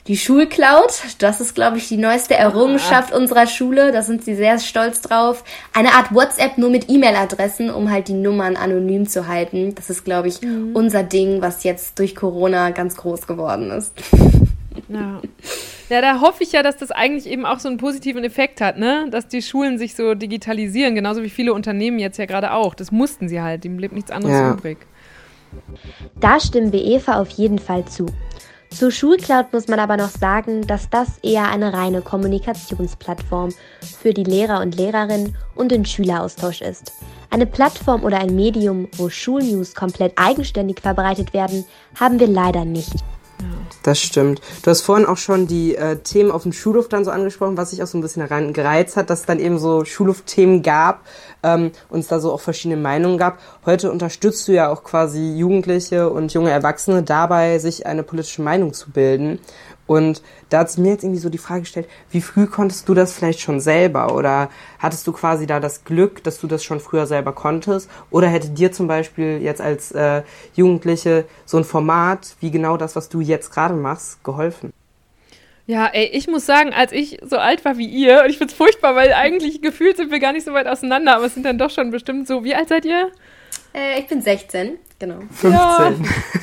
Die 0.08 0.18
Schulcloud, 0.18 0.92
das 1.20 1.42
ist, 1.42 1.54
glaube 1.54 1.78
ich, 1.78 1.88
die 1.88 1.98
neueste 1.98 2.34
Errungenschaft 2.34 3.14
ah. 3.14 3.18
unserer 3.18 3.46
Schule. 3.46 3.92
Da 3.92 4.02
sind 4.02 4.24
sie 4.24 4.36
sehr 4.36 4.60
stolz 4.60 5.02
drauf. 5.02 5.44
Eine 5.74 5.94
Art 5.94 6.14
WhatsApp 6.14 6.58
nur 6.58 6.70
mit 6.70 6.90
E-Mail-Adressen, 6.90 7.70
um 7.70 7.92
halt 7.92 8.08
die 8.08 8.14
Nummern 8.14 8.56
anonym 8.56 9.08
zu 9.08 9.28
halten. 9.28 9.76
Das 9.76 9.90
ist, 9.90 10.04
glaube 10.04 10.28
ich, 10.28 10.42
mhm. 10.42 10.72
unser 10.74 11.04
Ding, 11.04 11.42
was 11.42 11.64
jetzt 11.64 12.00
durch 12.00 12.16
Corona 12.16 12.72
ganz 12.72 12.96
groß 12.98 13.28
geworden 13.28 13.72
ist. 13.72 13.94
Ja. 14.88 15.22
ja, 15.90 16.02
da 16.02 16.22
hoffe 16.22 16.44
ich 16.44 16.54
ja, 16.54 16.64
dass 16.64 16.78
das 16.78 16.92
eigentlich 16.92 17.26
eben 17.26 17.46
auch 17.46 17.60
so 17.60 17.68
einen 17.68 17.78
positiven 17.78 18.24
Effekt 18.24 18.62
hat, 18.62 18.78
ne? 18.78 19.08
Dass 19.10 19.28
die 19.28 19.42
Schulen 19.42 19.78
sich 19.78 19.96
so 19.96 20.16
digitalisieren, 20.16 20.96
genauso 20.96 21.24
wie 21.24 21.30
viele 21.30 21.54
Unternehmen 21.54 22.00
jetzt 22.00 22.18
ja 22.18 22.26
gerade 22.26 22.54
auch. 22.54 22.74
Das 22.74 22.92
mussten 22.92 23.28
sie 23.28 23.42
halt, 23.42 23.64
dem 23.64 23.78
blieb 23.78 23.92
nichts 23.92 24.12
anderes 24.12 24.34
ja. 24.34 24.54
übrig. 24.54 24.78
Da 26.20 26.40
stimmen 26.40 26.72
wir 26.72 26.84
Eva 26.84 27.20
auf 27.20 27.30
jeden 27.32 27.60
Fall 27.60 27.86
zu. 27.86 28.06
Zu 28.72 28.90
Schulcloud 28.90 29.52
muss 29.52 29.68
man 29.68 29.80
aber 29.80 29.98
noch 29.98 30.10
sagen, 30.10 30.66
dass 30.66 30.90
das 30.90 31.20
eher 31.22 31.50
eine 31.50 31.74
reine 31.74 32.02
Kommunikationsplattform 32.02 33.54
für 34.00 34.14
die 34.14 34.24
Lehrer 34.24 34.62
und 34.62 34.76
Lehrerinnen 34.76 35.36
und 35.56 35.72
den 35.72 35.86
Schüleraustausch 35.86 36.62
ist. 36.62 36.94
Eine 37.30 37.46
Plattform 37.46 38.04
oder 38.04 38.20
ein 38.20 38.34
Medium, 38.34 38.88
wo 38.98 39.10
Schulnews 39.10 39.76
komplett 39.76 40.14
eigenständig 40.16 40.80
verbreitet 40.80 41.34
werden, 41.34 41.66
haben 42.00 42.20
wir 42.20 42.28
leider 42.28 42.64
nicht. 42.64 42.94
Das 43.84 44.00
stimmt. 44.00 44.42
Du 44.64 44.70
hast 44.70 44.82
vorhin 44.82 45.06
auch 45.06 45.18
schon 45.18 45.48
die 45.48 45.76
äh, 45.76 45.98
Themen 45.98 46.32
auf 46.32 46.44
dem 46.44 46.54
Schulhof 46.54 46.88
dann 46.88 47.04
so 47.04 47.12
angesprochen, 47.12 47.58
was 47.58 47.72
sich 47.72 47.82
auch 47.82 47.88
so 47.88 47.98
ein 47.98 48.02
bisschen 48.02 48.28
daran 48.28 48.54
gereizt 48.54 48.96
hat, 48.96 49.10
dass 49.10 49.22
es 49.22 49.26
dann 49.26 49.40
eben 49.40 49.58
so 49.58 49.86
Schulhof-Themen 49.86 50.62
gab 50.62 51.04
ähm, 51.44 51.72
und 51.90 52.00
es 52.02 52.08
da 52.08 52.20
so 52.20 52.32
auch 52.32 52.42
verschiedene 52.42 52.80
Meinungen 52.80 53.18
gab. 53.18 53.40
Heute 53.66 53.92
unterstützt 53.92 54.48
du 54.48 54.54
ja 54.54 54.70
auch 54.70 54.84
quasi 54.84 55.36
Jugendliche 55.36 56.10
und 56.10 56.34
junge 56.34 56.52
Erwachsene 56.52 57.04
dabei, 57.04 57.60
sich 57.60 57.86
eine 57.86 58.04
politische 58.04 58.42
Meinung 58.42 58.74
zu 58.74 58.92
bilden. 58.92 59.40
Und 59.92 60.22
da 60.48 60.60
hat 60.60 60.72
sich 60.72 60.80
mir 60.80 60.92
jetzt 60.92 61.04
irgendwie 61.04 61.20
so 61.20 61.28
die 61.28 61.38
Frage 61.38 61.64
gestellt, 61.64 61.90
wie 62.12 62.22
früh 62.22 62.46
konntest 62.48 62.88
du 62.88 62.94
das 62.94 63.12
vielleicht 63.12 63.42
schon 63.42 63.60
selber? 63.60 64.16
Oder 64.16 64.50
hattest 64.80 65.06
du 65.06 65.12
quasi 65.12 65.46
da 65.46 65.60
das 65.60 65.84
Glück, 65.84 66.24
dass 66.24 66.40
du 66.40 66.48
das 66.48 66.64
schon 66.64 66.80
früher 66.80 67.08
selber 67.08 67.34
konntest? 67.34 67.90
Oder 68.10 68.28
hätte 68.28 68.52
dir 68.52 68.72
zum 68.72 68.88
Beispiel 68.88 69.42
jetzt 69.42 69.60
als 69.60 69.92
äh, 69.92 70.22
Jugendliche 70.56 71.26
so 71.46 71.58
ein 71.58 71.66
Format 71.66 72.38
wie 72.40 72.52
genau 72.52 72.78
das, 72.78 72.96
was 72.96 73.10
du 73.10 73.20
jetzt 73.20 73.52
gerade 73.52 73.74
machst, 73.74 74.24
geholfen? 74.24 74.72
Ja, 75.68 75.88
ey, 75.88 76.06
ich 76.06 76.30
muss 76.30 76.46
sagen, 76.46 76.72
als 76.72 76.94
ich 76.94 77.20
so 77.26 77.36
alt 77.36 77.66
war 77.66 77.78
wie 77.78 77.88
ihr, 77.88 78.22
und 78.24 78.30
ich 78.30 78.38
find's 78.38 78.54
furchtbar, 78.54 78.96
weil 78.96 79.12
eigentlich 79.12 79.62
gefühlt 79.62 79.98
sind 79.98 80.10
wir 80.10 80.22
gar 80.22 80.32
nicht 80.32 80.46
so 80.46 80.54
weit 80.54 80.68
auseinander, 80.68 81.18
aber 81.18 81.26
es 81.26 81.34
sind 81.34 81.46
dann 81.46 81.58
doch 81.58 81.70
schon 81.70 81.92
bestimmt 81.92 82.30
so, 82.30 82.46
wie 82.46 82.56
alt 82.56 82.70
seid 82.70 82.86
ihr? 82.86 83.12
Äh, 83.74 84.00
ich 84.00 84.08
bin 84.08 84.22
16, 84.22 84.78
genau. 85.02 85.20
15. 85.34 85.52
Ja, 85.52 85.94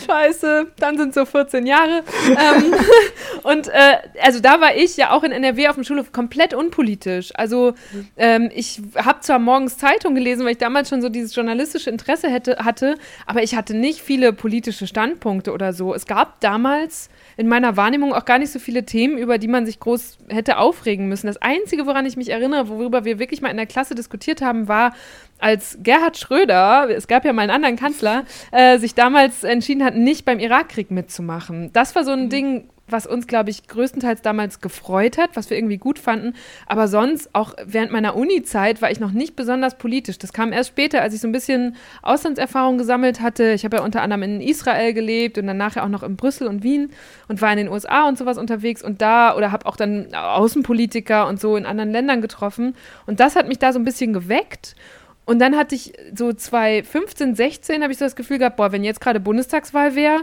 scheiße, 0.07 0.67
dann 0.79 0.99
sind 0.99 1.15
so 1.15 1.25
14 1.25 1.67
Jahre. 1.67 2.03
ähm, 2.29 2.75
und 3.45 3.69
äh, 3.69 3.99
also 4.23 4.41
da 4.41 4.61
war 4.61 4.77
ich 4.77 4.99
ja 4.99 5.13
auch 5.13 5.23
in 5.23 5.33
NRW 5.33 5.69
auf 5.69 5.77
dem 5.77 5.85
Schulhof 5.85 6.13
komplett 6.13 6.53
unpolitisch. 6.53 7.31
Also 7.35 7.73
ähm, 8.19 8.51
ich 8.55 8.83
habe 8.97 9.21
zwar 9.21 9.39
morgens 9.39 9.79
Zeitung 9.79 10.15
gelesen, 10.15 10.45
weil 10.45 10.53
ich 10.53 10.59
damals 10.59 10.91
schon 10.91 11.01
so 11.01 11.09
dieses 11.09 11.35
journalistische 11.35 11.89
Interesse 11.89 12.29
hätte, 12.29 12.59
hatte, 12.65 12.97
aber 13.27 13.43
ich 13.43 13.55
hatte 13.55 13.75
nicht 13.75 14.01
viele 14.01 14.35
politische 14.35 14.87
Standpunkte 14.87 15.53
oder 15.53 15.73
so. 15.73 15.95
Es 15.95 16.07
gab 16.07 16.41
damals 16.41 17.09
in 17.39 17.47
meiner 17.47 17.77
Wahrnehmung 17.77 18.13
auch 18.13 18.25
gar 18.25 18.41
nicht 18.41 18.51
so 18.51 18.59
viele 18.59 18.85
Themen, 18.85 19.17
über 19.17 19.39
die 19.39 19.47
man 19.47 19.65
sich 19.65 19.79
groß 19.79 20.19
hätte 20.29 20.59
aufregen 20.59 21.09
müssen. 21.09 21.29
Das 21.29 21.41
Einzige, 21.41 21.87
woran 21.87 22.05
ich 22.05 22.17
mich 22.17 22.31
erinnere, 22.31 22.69
worüber 22.69 23.05
wir 23.05 23.21
wirklich 23.21 23.41
mal 23.41 23.49
in 23.49 23.57
der 23.57 23.67
Klasse 23.67 23.95
diskutiert 23.95 24.43
haben, 24.43 24.67
war, 24.67 24.93
als 25.39 25.79
Gerhard 25.81 26.19
Schröder, 26.19 26.91
es 26.91 27.07
gab 27.07 27.25
ja 27.25 27.33
mal 27.33 27.43
einen 27.43 27.53
anderen 27.53 27.77
Kanzler, 27.77 28.25
äh, 28.51 28.79
sich 28.79 28.97
damals 28.97 29.45
entschieden 29.45 29.85
hat, 29.85 29.95
nicht 29.95 30.25
beim 30.25 30.41
Irakkrieg 30.41 30.91
mitzumachen. 30.91 31.73
Das 31.73 31.95
war 31.95 32.03
so 32.05 32.11
ein 32.11 32.25
mhm. 32.25 32.31
Ding, 32.31 32.69
was 32.91 33.07
uns, 33.07 33.27
glaube 33.27 33.51
ich, 33.51 33.67
größtenteils 33.67 34.23
damals 34.23 34.61
gefreut 34.61 35.19
hat, 35.19 35.31
was 35.35 35.51
wir 35.51 35.57
irgendwie 35.57 35.79
gut 35.79 35.99
fanden. 35.99 36.35
Aber 36.67 36.89
sonst, 36.89 37.35
auch 37.35 37.55
während 37.65 37.93
meiner 37.93 38.17
Uni-Zeit, 38.17 38.83
war 38.83 38.91
ich 38.91 39.01
noch 39.01 39.13
nicht 39.13 39.37
besonders 39.37 39.79
politisch. 39.79 40.19
Das 40.19 40.33
kam 40.33 40.53
erst 40.53 40.71
später, 40.71 41.03
als 41.03 41.15
ich 41.15 41.21
so 41.21 41.29
ein 41.29 41.33
bisschen 41.33 41.77
Auslandserfahrung 42.03 42.79
gesammelt 42.79 43.21
hatte. 43.21 43.53
Ich 43.53 43.65
habe 43.65 43.79
ja 43.79 43.83
unter 43.83 44.03
anderem 44.03 44.23
in 44.23 44.41
Israel 44.41 44.93
gelebt 44.93 45.39
und 45.39 45.47
dann 45.47 45.57
nachher 45.57 45.85
auch 45.85 45.89
noch 45.89 46.03
in 46.03 46.17
Brüssel 46.17 46.49
und 46.49 46.63
Wien 46.63 46.91
und 47.29 47.43
war 47.43 47.51
in 47.53 47.59
den 47.59 47.69
USA 47.69 48.09
und 48.09 48.19
sowas 48.19 48.39
unterwegs 48.39 48.83
und 48.83 49.03
da 49.03 49.37
oder 49.37 49.53
habe 49.53 49.67
auch 49.67 49.77
dann 49.77 50.15
Außenpolitiker 50.15 51.27
und 51.27 51.41
so 51.41 51.57
in 51.57 51.67
anderen 51.67 51.91
Ländern 51.91 52.21
getroffen. 52.21 52.75
Und 53.07 53.21
das 53.21 53.37
hat 53.37 53.49
mich 53.49 53.59
da 53.59 53.73
so 53.73 53.79
ein 53.79 53.85
bisschen 53.85 54.13
geweckt. 54.13 54.75
Und 55.29 55.41
dann 55.41 55.57
hatte 55.57 55.75
ich 55.75 55.93
so 56.15 56.33
2015, 56.33 57.35
16 57.35 57.83
habe 57.83 57.93
ich 57.93 57.99
so 57.99 58.07
das 58.07 58.17
Gefühl 58.17 58.39
gehabt, 58.39 58.57
boah, 58.57 58.73
wenn 58.73 58.83
jetzt 58.83 59.03
gerade 59.03 59.21
Bundestagswahl 59.21 59.95
wäre, 59.95 60.23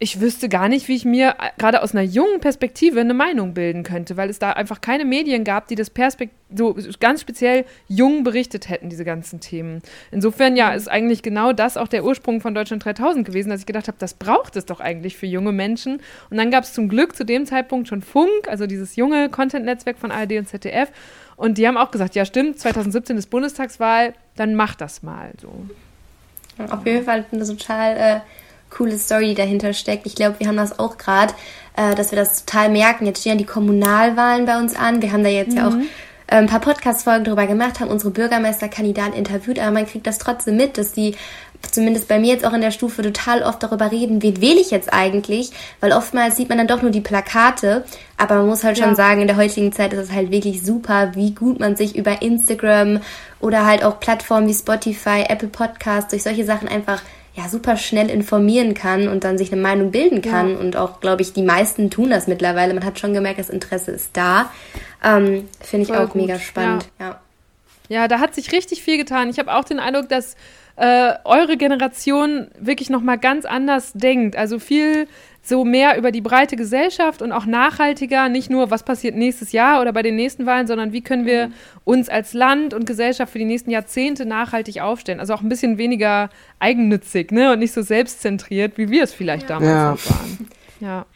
ich 0.00 0.20
wüsste 0.20 0.48
gar 0.48 0.68
nicht, 0.68 0.86
wie 0.86 0.94
ich 0.94 1.04
mir 1.04 1.30
äh, 1.40 1.50
gerade 1.58 1.82
aus 1.82 1.92
einer 1.92 2.02
jungen 2.02 2.40
Perspektive 2.40 3.00
eine 3.00 3.14
Meinung 3.14 3.52
bilden 3.52 3.82
könnte, 3.82 4.16
weil 4.16 4.30
es 4.30 4.38
da 4.38 4.52
einfach 4.52 4.80
keine 4.80 5.04
Medien 5.04 5.42
gab, 5.42 5.66
die 5.66 5.74
das 5.74 5.90
Perspekt 5.90 6.34
so 6.54 6.76
ganz 7.00 7.20
speziell 7.20 7.64
jung 7.88 8.22
berichtet 8.22 8.68
hätten, 8.68 8.90
diese 8.90 9.04
ganzen 9.04 9.40
Themen. 9.40 9.82
Insofern, 10.12 10.56
ja, 10.56 10.72
ist 10.72 10.88
eigentlich 10.88 11.22
genau 11.22 11.52
das 11.52 11.76
auch 11.76 11.88
der 11.88 12.04
Ursprung 12.04 12.40
von 12.40 12.54
Deutschland 12.54 12.84
3000 12.84 13.26
gewesen, 13.26 13.50
dass 13.50 13.60
ich 13.60 13.66
gedacht 13.66 13.88
habe, 13.88 13.98
das 13.98 14.14
braucht 14.14 14.54
es 14.56 14.66
doch 14.66 14.80
eigentlich 14.80 15.16
für 15.16 15.26
junge 15.26 15.52
Menschen. 15.52 16.00
Und 16.30 16.36
dann 16.36 16.50
gab 16.50 16.64
es 16.64 16.72
zum 16.72 16.88
Glück 16.88 17.16
zu 17.16 17.24
dem 17.24 17.44
Zeitpunkt 17.44 17.88
schon 17.88 18.00
Funk, 18.00 18.48
also 18.48 18.66
dieses 18.66 18.94
junge 18.96 19.28
Content-Netzwerk 19.28 19.98
von 19.98 20.12
ARD 20.12 20.32
und 20.38 20.48
ZDF. 20.48 20.90
Und 21.36 21.58
die 21.58 21.66
haben 21.66 21.76
auch 21.76 21.90
gesagt, 21.90 22.14
ja 22.14 22.24
stimmt, 22.24 22.58
2017 22.58 23.16
ist 23.16 23.30
Bundestagswahl, 23.30 24.14
dann 24.36 24.54
mach 24.54 24.74
das 24.76 25.02
mal 25.02 25.32
so. 25.40 25.52
Auf 26.70 26.86
jeden 26.86 27.04
Fall 27.04 27.24
eine 27.32 27.44
total... 27.44 27.96
Äh 27.96 28.20
coole 28.70 28.98
Story 28.98 29.34
dahinter 29.34 29.72
steckt. 29.72 30.06
Ich 30.06 30.14
glaube, 30.14 30.40
wir 30.40 30.48
haben 30.48 30.56
das 30.56 30.78
auch 30.78 30.98
gerade, 30.98 31.34
äh, 31.76 31.94
dass 31.94 32.10
wir 32.10 32.18
das 32.18 32.44
total 32.44 32.68
merken. 32.68 33.06
Jetzt 33.06 33.20
stehen 33.20 33.32
ja 33.32 33.38
die 33.38 33.44
Kommunalwahlen 33.44 34.46
bei 34.46 34.58
uns 34.58 34.76
an. 34.76 35.02
Wir 35.02 35.12
haben 35.12 35.24
da 35.24 35.30
jetzt 35.30 35.52
mhm. 35.52 35.56
ja 35.56 35.68
auch 35.68 35.74
äh, 35.74 36.36
ein 36.36 36.46
paar 36.46 36.60
Podcast-Folgen 36.60 37.24
darüber 37.24 37.46
gemacht, 37.46 37.80
haben 37.80 37.90
unsere 37.90 38.10
Bürgermeisterkandidaten 38.10 39.14
interviewt, 39.14 39.58
aber 39.58 39.70
man 39.70 39.86
kriegt 39.86 40.06
das 40.06 40.18
trotzdem 40.18 40.56
mit, 40.56 40.76
dass 40.76 40.92
die 40.92 41.14
zumindest 41.62 42.06
bei 42.06 42.18
mir 42.18 42.32
jetzt 42.32 42.46
auch 42.46 42.52
in 42.52 42.60
der 42.60 42.70
Stufe 42.70 43.02
total 43.02 43.42
oft 43.42 43.62
darüber 43.62 43.90
reden, 43.90 44.22
wen 44.22 44.40
wähle 44.40 44.60
ich 44.60 44.70
jetzt 44.70 44.92
eigentlich, 44.92 45.50
weil 45.80 45.92
oftmals 45.92 46.36
sieht 46.36 46.48
man 46.48 46.58
dann 46.58 46.68
doch 46.68 46.82
nur 46.82 46.90
die 46.90 47.00
Plakate, 47.00 47.84
aber 48.16 48.36
man 48.36 48.46
muss 48.46 48.62
halt 48.62 48.78
schon 48.78 48.90
ja. 48.90 48.94
sagen, 48.94 49.22
in 49.22 49.26
der 49.26 49.36
heutigen 49.36 49.72
Zeit 49.72 49.92
ist 49.92 50.10
es 50.10 50.12
halt 50.12 50.30
wirklich 50.30 50.62
super, 50.62 51.14
wie 51.14 51.34
gut 51.34 51.58
man 51.58 51.76
sich 51.76 51.96
über 51.96 52.22
Instagram 52.22 53.00
oder 53.40 53.66
halt 53.66 53.82
auch 53.82 53.98
Plattformen 53.98 54.48
wie 54.48 54.54
Spotify, 54.54 55.24
Apple 55.28 55.48
Podcasts 55.48 56.10
durch 56.10 56.22
solche 56.22 56.44
Sachen 56.44 56.68
einfach 56.68 57.02
ja 57.38 57.48
super 57.48 57.76
schnell 57.76 58.10
informieren 58.10 58.74
kann 58.74 59.06
und 59.06 59.22
dann 59.22 59.38
sich 59.38 59.52
eine 59.52 59.60
Meinung 59.60 59.92
bilden 59.92 60.22
kann. 60.22 60.50
Ja. 60.50 60.58
Und 60.58 60.76
auch, 60.76 61.00
glaube 61.00 61.22
ich, 61.22 61.32
die 61.32 61.42
meisten 61.42 61.88
tun 61.88 62.10
das 62.10 62.26
mittlerweile. 62.26 62.74
Man 62.74 62.84
hat 62.84 62.98
schon 62.98 63.14
gemerkt, 63.14 63.38
das 63.38 63.48
Interesse 63.48 63.92
ist 63.92 64.16
da. 64.16 64.50
Ähm, 65.04 65.48
Finde 65.60 65.82
ich 65.84 65.88
Voll 65.88 65.98
auch 65.98 66.10
gut. 66.10 66.22
mega 66.22 66.38
spannend. 66.40 66.88
Ja. 66.98 67.06
ja. 67.06 67.20
ja, 67.88 68.08
da 68.08 68.18
hat 68.18 68.34
sich 68.34 68.50
richtig 68.50 68.82
viel 68.82 68.98
getan. 68.98 69.30
Ich 69.30 69.38
habe 69.38 69.54
auch 69.54 69.64
den 69.64 69.78
Eindruck, 69.78 70.08
dass 70.08 70.34
äh, 70.78 71.14
eure 71.24 71.56
Generation 71.56 72.48
wirklich 72.58 72.88
noch 72.88 73.02
mal 73.02 73.16
ganz 73.16 73.44
anders 73.44 73.92
denkt. 73.94 74.36
Also 74.36 74.60
viel 74.60 75.08
so 75.42 75.64
mehr 75.64 75.98
über 75.98 76.12
die 76.12 76.20
breite 76.20 76.56
Gesellschaft 76.56 77.20
und 77.20 77.32
auch 77.32 77.46
nachhaltiger, 77.46 78.28
nicht 78.28 78.50
nur, 78.50 78.70
was 78.70 78.84
passiert 78.84 79.16
nächstes 79.16 79.52
Jahr 79.52 79.80
oder 79.80 79.92
bei 79.92 80.02
den 80.02 80.14
nächsten 80.14 80.46
Wahlen, 80.46 80.66
sondern 80.66 80.92
wie 80.92 81.00
können 81.02 81.26
wir 81.26 81.48
mhm. 81.48 81.52
uns 81.84 82.08
als 82.08 82.32
Land 82.32 82.74
und 82.74 82.86
Gesellschaft 82.86 83.32
für 83.32 83.38
die 83.38 83.44
nächsten 83.44 83.70
Jahrzehnte 83.70 84.24
nachhaltig 84.24 84.80
aufstellen. 84.80 85.20
Also 85.20 85.34
auch 85.34 85.40
ein 85.40 85.48
bisschen 85.48 85.78
weniger 85.78 86.30
eigennützig 86.60 87.32
ne? 87.32 87.52
und 87.52 87.58
nicht 87.58 87.72
so 87.72 87.82
selbstzentriert, 87.82 88.78
wie 88.78 88.90
wir 88.90 89.02
es 89.02 89.12
vielleicht 89.12 89.50
damals 89.50 90.04
ja. 90.04 90.10
waren. 90.14 90.48
Ja. 90.80 91.06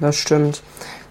Das 0.00 0.16
stimmt. 0.16 0.62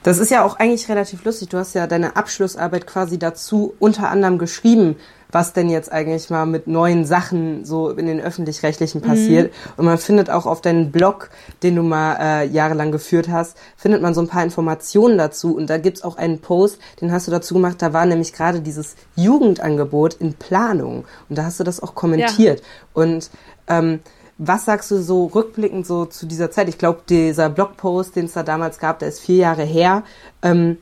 Das 0.04 0.18
ist 0.18 0.32
ja 0.32 0.44
auch 0.44 0.60
eigentlich 0.60 0.88
relativ 0.90 1.24
lustig. 1.26 1.50
Du 1.50 1.58
hast 1.58 1.74
ja 1.74 1.88
deine 1.88 2.16
Abschlussarbeit 2.16 2.86
quasi 2.88 3.18
dazu 3.18 3.74
unter 3.80 4.10
anderem 4.10 4.38
geschrieben, 4.38 4.98
was 5.34 5.54
denn 5.54 5.70
jetzt 5.70 5.92
eigentlich 5.92 6.30
mal 6.30 6.46
mit 6.46 6.68
neuen 6.68 7.06
Sachen 7.06 7.66
so 7.66 7.90
in 7.90 8.06
den 8.06 8.22
öffentlich-rechtlichen 8.22 9.02
passiert. 9.02 9.52
Mhm. 9.52 9.72
Und 9.78 9.86
man 9.86 9.98
findet 9.98 10.30
auch 10.30 10.46
auf 10.46 10.62
deinem 10.62 10.92
Blog, 10.92 11.30
den 11.64 11.76
du 11.76 11.84
mal 11.84 12.18
äh, 12.20 12.48
jahrelang 12.48 12.92
geführt 12.92 13.30
hast, 13.30 13.58
findet 13.76 14.02
man 14.02 14.14
so 14.14 14.22
ein 14.22 14.28
paar 14.28 14.44
Informationen 14.44 15.18
dazu. 15.18 15.56
Und 15.56 15.70
da 15.70 15.78
gibt's 15.78 16.04
auch 16.04 16.18
einen 16.18 16.40
Post, 16.40 16.80
den 17.02 17.12
hast 17.12 17.28
du 17.28 17.32
dazu 17.32 17.56
gemacht, 17.56 17.82
da 17.82 17.94
war 17.94 18.06
nämlich 18.06 18.32
gerade 18.32 18.62
dieses 18.62 18.96
Jugendangebot 19.16 20.14
in 20.14 20.36
Planung. 20.36 21.06
Und 21.30 21.38
da 21.38 21.46
hast 21.46 21.60
du 21.60 21.64
das 21.64 21.82
auch 21.82 21.96
kommentiert. 21.96 22.60
Ja. 22.60 22.66
Und 22.94 23.32
ähm, 23.68 24.00
was 24.38 24.66
sagst 24.66 24.92
du 24.92 25.02
so 25.02 25.26
rückblickend 25.26 25.86
so 25.88 26.06
zu 26.06 26.26
dieser 26.26 26.52
Zeit? 26.52 26.70
Ich 26.70 26.78
glaube, 26.78 27.02
dieser 27.10 27.50
Blogpost, 27.50 28.16
den 28.16 28.26
es 28.26 28.34
da 28.34 28.44
damals 28.44 28.78
gab, 28.80 29.00
der 29.00 29.10
ist 29.10 29.20
vier 29.20 29.38
Jahre 29.38 29.64
her. 29.64 30.04
Ähm, 30.42 30.78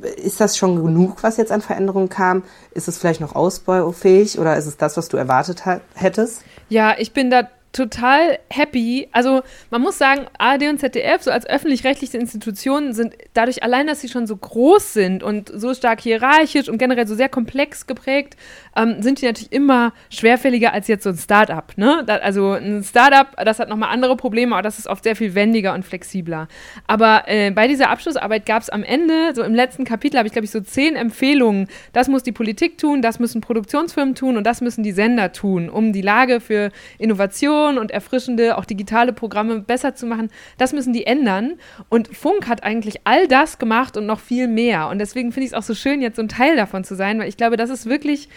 ist 0.00 0.40
das 0.40 0.56
schon 0.56 0.82
genug, 0.82 1.22
was 1.22 1.36
jetzt 1.36 1.52
an 1.52 1.60
Veränderungen 1.60 2.08
kam? 2.08 2.44
Ist 2.72 2.88
es 2.88 2.98
vielleicht 2.98 3.20
noch 3.20 3.34
ausbaufähig 3.34 4.38
oder 4.38 4.56
ist 4.56 4.66
es 4.66 4.76
das, 4.76 4.96
was 4.96 5.08
du 5.08 5.16
erwartet 5.16 5.62
hättest? 5.94 6.42
Ja, 6.68 6.94
ich 6.98 7.12
bin 7.12 7.30
da 7.30 7.48
total 7.72 8.38
happy. 8.50 9.08
Also 9.12 9.42
man 9.70 9.80
muss 9.80 9.96
sagen, 9.96 10.26
ARD 10.38 10.64
und 10.64 10.78
ZDF, 10.78 11.22
so 11.22 11.30
als 11.30 11.46
öffentlich-rechtliche 11.46 12.18
Institutionen, 12.18 12.92
sind 12.92 13.14
dadurch 13.32 13.62
allein, 13.62 13.86
dass 13.86 14.02
sie 14.02 14.08
schon 14.08 14.26
so 14.26 14.36
groß 14.36 14.92
sind 14.92 15.22
und 15.22 15.50
so 15.54 15.72
stark 15.72 16.00
hierarchisch 16.02 16.68
und 16.68 16.76
generell 16.78 17.06
so 17.06 17.14
sehr 17.14 17.30
komplex 17.30 17.86
geprägt, 17.86 18.36
ähm, 18.76 19.02
sind 19.02 19.22
die 19.22 19.26
natürlich 19.26 19.52
immer 19.52 19.92
schwerfälliger 20.10 20.72
als 20.72 20.86
jetzt 20.86 21.04
so 21.04 21.10
ein 21.10 21.16
Startup. 21.16 21.64
Ne? 21.76 22.04
Da, 22.06 22.16
also 22.16 22.52
ein 22.52 22.84
Startup, 22.84 23.28
das 23.42 23.58
hat 23.58 23.70
nochmal 23.70 23.88
andere 23.90 24.16
Probleme, 24.16 24.54
aber 24.54 24.62
das 24.62 24.78
ist 24.78 24.86
oft 24.86 25.04
sehr 25.04 25.16
viel 25.16 25.34
wendiger 25.34 25.72
und 25.72 25.84
flexibler. 25.84 26.48
Aber 26.86 27.24
äh, 27.26 27.50
bei 27.52 27.68
dieser 27.68 27.88
Abschlussarbeit 27.88 28.44
gab 28.44 28.62
es 28.62 28.68
am 28.68 28.82
Ende, 28.82 29.34
so 29.34 29.42
im 29.42 29.54
letzten 29.54 29.84
Kapitel, 29.84 30.18
habe 30.18 30.26
ich 30.26 30.32
glaube 30.32 30.44
ich 30.44 30.50
so 30.50 30.60
zehn 30.60 30.94
Empfehlungen. 30.94 31.68
Das 31.94 32.08
muss 32.08 32.22
die 32.22 32.32
Politik 32.32 32.76
tun, 32.76 33.00
das 33.00 33.18
müssen 33.18 33.40
Produktionsfirmen 33.40 34.14
tun 34.14 34.36
und 34.36 34.44
das 34.44 34.60
müssen 34.60 34.82
die 34.82 34.92
Sender 34.92 35.32
tun, 35.32 35.70
um 35.70 35.94
die 35.94 36.02
Lage 36.02 36.40
für 36.40 36.70
Innovation 36.98 37.61
und 37.78 37.90
erfrischende, 37.90 38.56
auch 38.58 38.64
digitale 38.64 39.12
Programme 39.12 39.60
besser 39.60 39.94
zu 39.94 40.06
machen. 40.06 40.30
Das 40.58 40.72
müssen 40.72 40.92
die 40.92 41.06
ändern. 41.06 41.54
Und 41.88 42.08
Funk 42.08 42.48
hat 42.48 42.62
eigentlich 42.64 43.00
all 43.04 43.26
das 43.28 43.58
gemacht 43.58 43.96
und 43.96 44.06
noch 44.06 44.20
viel 44.20 44.48
mehr. 44.48 44.88
Und 44.88 44.98
deswegen 44.98 45.32
finde 45.32 45.46
ich 45.46 45.52
es 45.52 45.58
auch 45.58 45.62
so 45.62 45.74
schön, 45.74 46.02
jetzt 46.02 46.16
so 46.16 46.22
ein 46.22 46.28
Teil 46.28 46.56
davon 46.56 46.84
zu 46.84 46.94
sein, 46.94 47.18
weil 47.18 47.28
ich 47.28 47.36
glaube, 47.36 47.56
das 47.56 47.70
ist 47.70 47.86
wirklich 47.86 48.28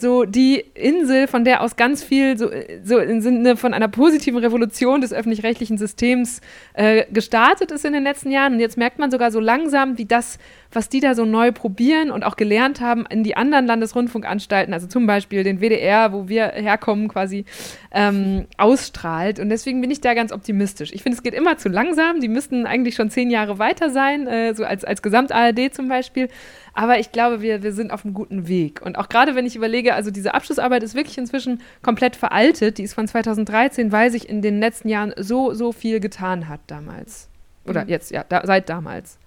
so 0.00 0.24
die 0.24 0.64
Insel, 0.74 1.26
von 1.26 1.44
der 1.44 1.62
aus 1.62 1.76
ganz 1.76 2.02
viel 2.02 2.38
so, 2.38 2.50
so 2.82 2.98
im 2.98 3.20
Sinne 3.20 3.56
von 3.56 3.74
einer 3.74 3.88
positiven 3.88 4.38
Revolution 4.38 5.00
des 5.00 5.12
öffentlich-rechtlichen 5.12 5.78
Systems 5.78 6.40
äh, 6.74 7.04
gestartet 7.12 7.70
ist 7.70 7.84
in 7.84 7.92
den 7.92 8.02
letzten 8.02 8.30
Jahren. 8.30 8.54
Und 8.54 8.60
jetzt 8.60 8.78
merkt 8.78 8.98
man 8.98 9.10
sogar 9.10 9.30
so 9.30 9.40
langsam, 9.40 9.98
wie 9.98 10.06
das 10.06 10.38
was 10.72 10.88
die 10.88 11.00
da 11.00 11.14
so 11.14 11.24
neu 11.24 11.52
probieren 11.52 12.10
und 12.10 12.24
auch 12.24 12.36
gelernt 12.36 12.80
haben 12.80 13.04
in 13.10 13.24
die 13.24 13.36
anderen 13.36 13.66
Landesrundfunkanstalten, 13.66 14.72
also 14.72 14.86
zum 14.86 15.06
Beispiel 15.06 15.42
den 15.42 15.60
WDR, 15.60 16.12
wo 16.12 16.28
wir 16.28 16.48
herkommen, 16.48 17.08
quasi 17.08 17.44
ähm, 17.90 18.46
ausstrahlt. 18.56 19.40
Und 19.40 19.48
deswegen 19.48 19.80
bin 19.80 19.90
ich 19.90 20.00
da 20.00 20.14
ganz 20.14 20.32
optimistisch. 20.32 20.92
Ich 20.92 21.02
finde, 21.02 21.16
es 21.16 21.22
geht 21.22 21.34
immer 21.34 21.56
zu 21.58 21.68
langsam. 21.68 22.20
Die 22.20 22.28
müssten 22.28 22.66
eigentlich 22.66 22.94
schon 22.94 23.10
zehn 23.10 23.30
Jahre 23.30 23.58
weiter 23.58 23.90
sein, 23.90 24.26
äh, 24.26 24.54
so 24.54 24.64
als, 24.64 24.84
als 24.84 25.02
Gesamt-ARD 25.02 25.74
zum 25.74 25.88
Beispiel. 25.88 26.28
Aber 26.72 26.98
ich 26.98 27.10
glaube, 27.10 27.42
wir, 27.42 27.62
wir 27.62 27.72
sind 27.72 27.92
auf 27.92 28.04
einem 28.04 28.14
guten 28.14 28.46
Weg. 28.46 28.80
Und 28.82 28.96
auch 28.96 29.08
gerade 29.08 29.34
wenn 29.34 29.46
ich 29.46 29.56
überlege, 29.56 29.94
also 29.94 30.10
diese 30.10 30.34
Abschlussarbeit 30.34 30.82
ist 30.82 30.94
wirklich 30.94 31.18
inzwischen 31.18 31.60
komplett 31.82 32.14
veraltet. 32.14 32.78
Die 32.78 32.84
ist 32.84 32.94
von 32.94 33.08
2013, 33.08 33.90
weil 33.90 34.10
sich 34.10 34.28
in 34.28 34.40
den 34.40 34.60
letzten 34.60 34.88
Jahren 34.88 35.12
so, 35.16 35.52
so 35.52 35.72
viel 35.72 35.98
getan 35.98 36.48
hat 36.48 36.60
damals. 36.68 37.28
Oder 37.66 37.84
mhm. 37.84 37.90
jetzt, 37.90 38.10
ja, 38.10 38.24
da, 38.28 38.42
seit 38.44 38.68
damals. 38.68 39.18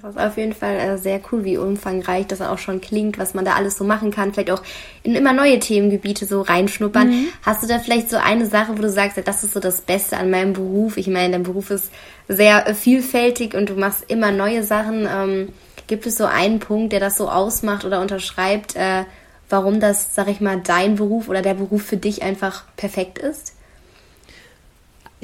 Das 0.00 0.14
ist 0.14 0.20
auf 0.20 0.36
jeden 0.38 0.54
Fall 0.54 0.76
äh, 0.76 0.96
sehr 0.96 1.20
cool, 1.30 1.44
wie 1.44 1.58
umfangreich 1.58 2.26
das 2.26 2.40
auch 2.40 2.56
schon 2.56 2.80
klingt, 2.80 3.18
was 3.18 3.34
man 3.34 3.44
da 3.44 3.54
alles 3.54 3.76
so 3.76 3.84
machen 3.84 4.10
kann. 4.10 4.32
Vielleicht 4.32 4.50
auch 4.50 4.62
in 5.02 5.14
immer 5.14 5.34
neue 5.34 5.58
Themengebiete 5.58 6.24
so 6.24 6.40
reinschnuppern. 6.40 7.08
Mhm. 7.08 7.28
Hast 7.42 7.62
du 7.62 7.66
da 7.66 7.78
vielleicht 7.78 8.08
so 8.08 8.16
eine 8.16 8.46
Sache, 8.46 8.78
wo 8.78 8.80
du 8.80 8.88
sagst, 8.88 9.20
das 9.22 9.44
ist 9.44 9.52
so 9.52 9.60
das 9.60 9.82
Beste 9.82 10.16
an 10.16 10.30
meinem 10.30 10.54
Beruf? 10.54 10.96
Ich 10.96 11.08
meine, 11.08 11.32
dein 11.32 11.42
Beruf 11.42 11.70
ist 11.70 11.90
sehr 12.26 12.66
äh, 12.66 12.74
vielfältig 12.74 13.54
und 13.54 13.68
du 13.68 13.74
machst 13.74 14.04
immer 14.08 14.30
neue 14.30 14.62
Sachen. 14.64 15.06
Ähm, 15.10 15.48
gibt 15.88 16.06
es 16.06 16.16
so 16.16 16.24
einen 16.24 16.58
Punkt, 16.58 16.92
der 16.92 17.00
das 17.00 17.18
so 17.18 17.28
ausmacht 17.28 17.84
oder 17.84 18.00
unterschreibt, 18.00 18.76
äh, 18.76 19.04
warum 19.50 19.78
das, 19.78 20.14
sag 20.14 20.28
ich 20.28 20.40
mal, 20.40 20.58
dein 20.58 20.94
Beruf 20.94 21.28
oder 21.28 21.42
der 21.42 21.54
Beruf 21.54 21.82
für 21.82 21.98
dich 21.98 22.22
einfach 22.22 22.64
perfekt 22.76 23.18
ist? 23.18 23.54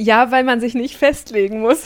Ja, 0.01 0.31
weil 0.31 0.45
man 0.45 0.61
sich 0.61 0.75
nicht 0.75 0.97
festlegen 0.97 1.61
muss. 1.61 1.83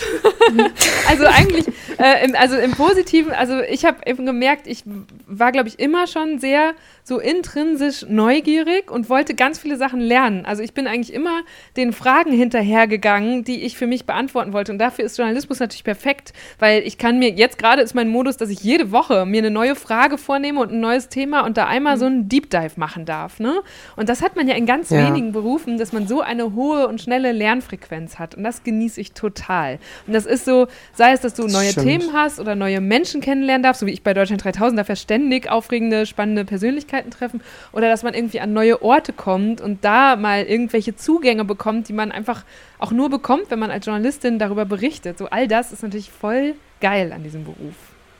also 1.08 1.24
eigentlich, 1.24 1.66
äh, 1.98 2.26
im, 2.26 2.34
also 2.36 2.58
im 2.58 2.72
Positiven, 2.72 3.32
also 3.32 3.60
ich 3.60 3.86
habe 3.86 4.00
eben 4.04 4.26
gemerkt, 4.26 4.66
ich 4.66 4.84
war, 5.26 5.50
glaube 5.50 5.70
ich, 5.70 5.78
immer 5.78 6.06
schon 6.06 6.38
sehr 6.38 6.74
so 7.04 7.18
intrinsisch 7.18 8.04
neugierig 8.06 8.90
und 8.90 9.08
wollte 9.08 9.34
ganz 9.34 9.58
viele 9.58 9.78
Sachen 9.78 9.98
lernen. 9.98 10.44
Also 10.44 10.62
ich 10.62 10.74
bin 10.74 10.86
eigentlich 10.86 11.10
immer 11.10 11.40
den 11.78 11.94
Fragen 11.94 12.32
hinterhergegangen, 12.32 13.44
die 13.44 13.62
ich 13.62 13.78
für 13.78 13.86
mich 13.86 14.04
beantworten 14.04 14.52
wollte. 14.52 14.72
Und 14.72 14.78
dafür 14.78 15.06
ist 15.06 15.16
Journalismus 15.16 15.58
natürlich 15.58 15.82
perfekt, 15.82 16.34
weil 16.58 16.82
ich 16.82 16.98
kann 16.98 17.18
mir, 17.18 17.30
jetzt 17.30 17.56
gerade 17.56 17.80
ist 17.80 17.94
mein 17.94 18.10
Modus, 18.10 18.36
dass 18.36 18.50
ich 18.50 18.62
jede 18.62 18.92
Woche 18.92 19.24
mir 19.24 19.38
eine 19.38 19.50
neue 19.50 19.74
Frage 19.74 20.18
vornehme 20.18 20.60
und 20.60 20.70
ein 20.70 20.80
neues 20.80 21.08
Thema 21.08 21.46
und 21.46 21.56
da 21.56 21.66
einmal 21.66 21.98
so 21.98 22.04
einen 22.04 22.28
Deep 22.28 22.50
Dive 22.50 22.72
machen 22.76 23.06
darf. 23.06 23.40
Ne? 23.40 23.62
Und 23.96 24.10
das 24.10 24.20
hat 24.20 24.36
man 24.36 24.46
ja 24.46 24.54
in 24.54 24.66
ganz 24.66 24.90
ja. 24.90 25.06
wenigen 25.06 25.32
Berufen, 25.32 25.78
dass 25.78 25.94
man 25.94 26.06
so 26.06 26.20
eine 26.20 26.54
hohe 26.54 26.88
und 26.88 27.00
schnelle 27.00 27.32
Lernfrequenz 27.32 28.01
hat. 28.18 28.34
Und 28.34 28.44
das 28.44 28.64
genieße 28.64 29.00
ich 29.00 29.12
total. 29.12 29.78
Und 30.06 30.12
das 30.12 30.26
ist 30.26 30.44
so, 30.44 30.66
sei 30.94 31.12
es, 31.12 31.20
dass 31.20 31.34
du 31.34 31.46
neue 31.46 31.70
Stimmt. 31.70 31.86
Themen 31.86 32.12
hast 32.12 32.40
oder 32.40 32.54
neue 32.54 32.80
Menschen 32.80 33.20
kennenlernen 33.20 33.62
darfst, 33.62 33.80
so 33.80 33.86
wie 33.86 33.92
ich 33.92 34.02
bei 34.02 34.14
Deutschland 34.14 34.44
3000, 34.44 34.78
dafür 34.78 34.96
ständig 34.96 35.50
aufregende, 35.50 36.06
spannende 36.06 36.44
Persönlichkeiten 36.44 36.72
Persönlichkeiten 36.72 37.10
treffen 37.10 37.42
oder 37.72 37.88
dass 37.88 38.02
man 38.02 38.14
irgendwie 38.14 38.40
an 38.40 38.52
neue 38.52 38.82
Orte 38.82 39.12
kommt 39.12 39.60
und 39.60 39.84
da 39.84 40.16
mal 40.16 40.44
irgendwelche 40.44 40.96
Zugänge 40.96 41.44
bekommt, 41.44 41.88
die 41.88 41.92
man 41.92 42.12
einfach 42.12 42.44
auch 42.78 42.92
nur 42.92 43.10
bekommt, 43.10 43.50
wenn 43.50 43.58
man 43.58 43.70
als 43.70 43.86
Journalistin 43.86 44.38
darüber 44.38 44.64
berichtet. 44.64 45.18
So 45.18 45.26
all 45.26 45.48
das 45.48 45.72
ist 45.72 45.82
natürlich 45.82 46.10
voll 46.10 46.54
geil 46.80 47.12
an 47.12 47.22
diesem 47.22 47.44
Beruf. 47.44 47.74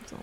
So. 0.07 0.17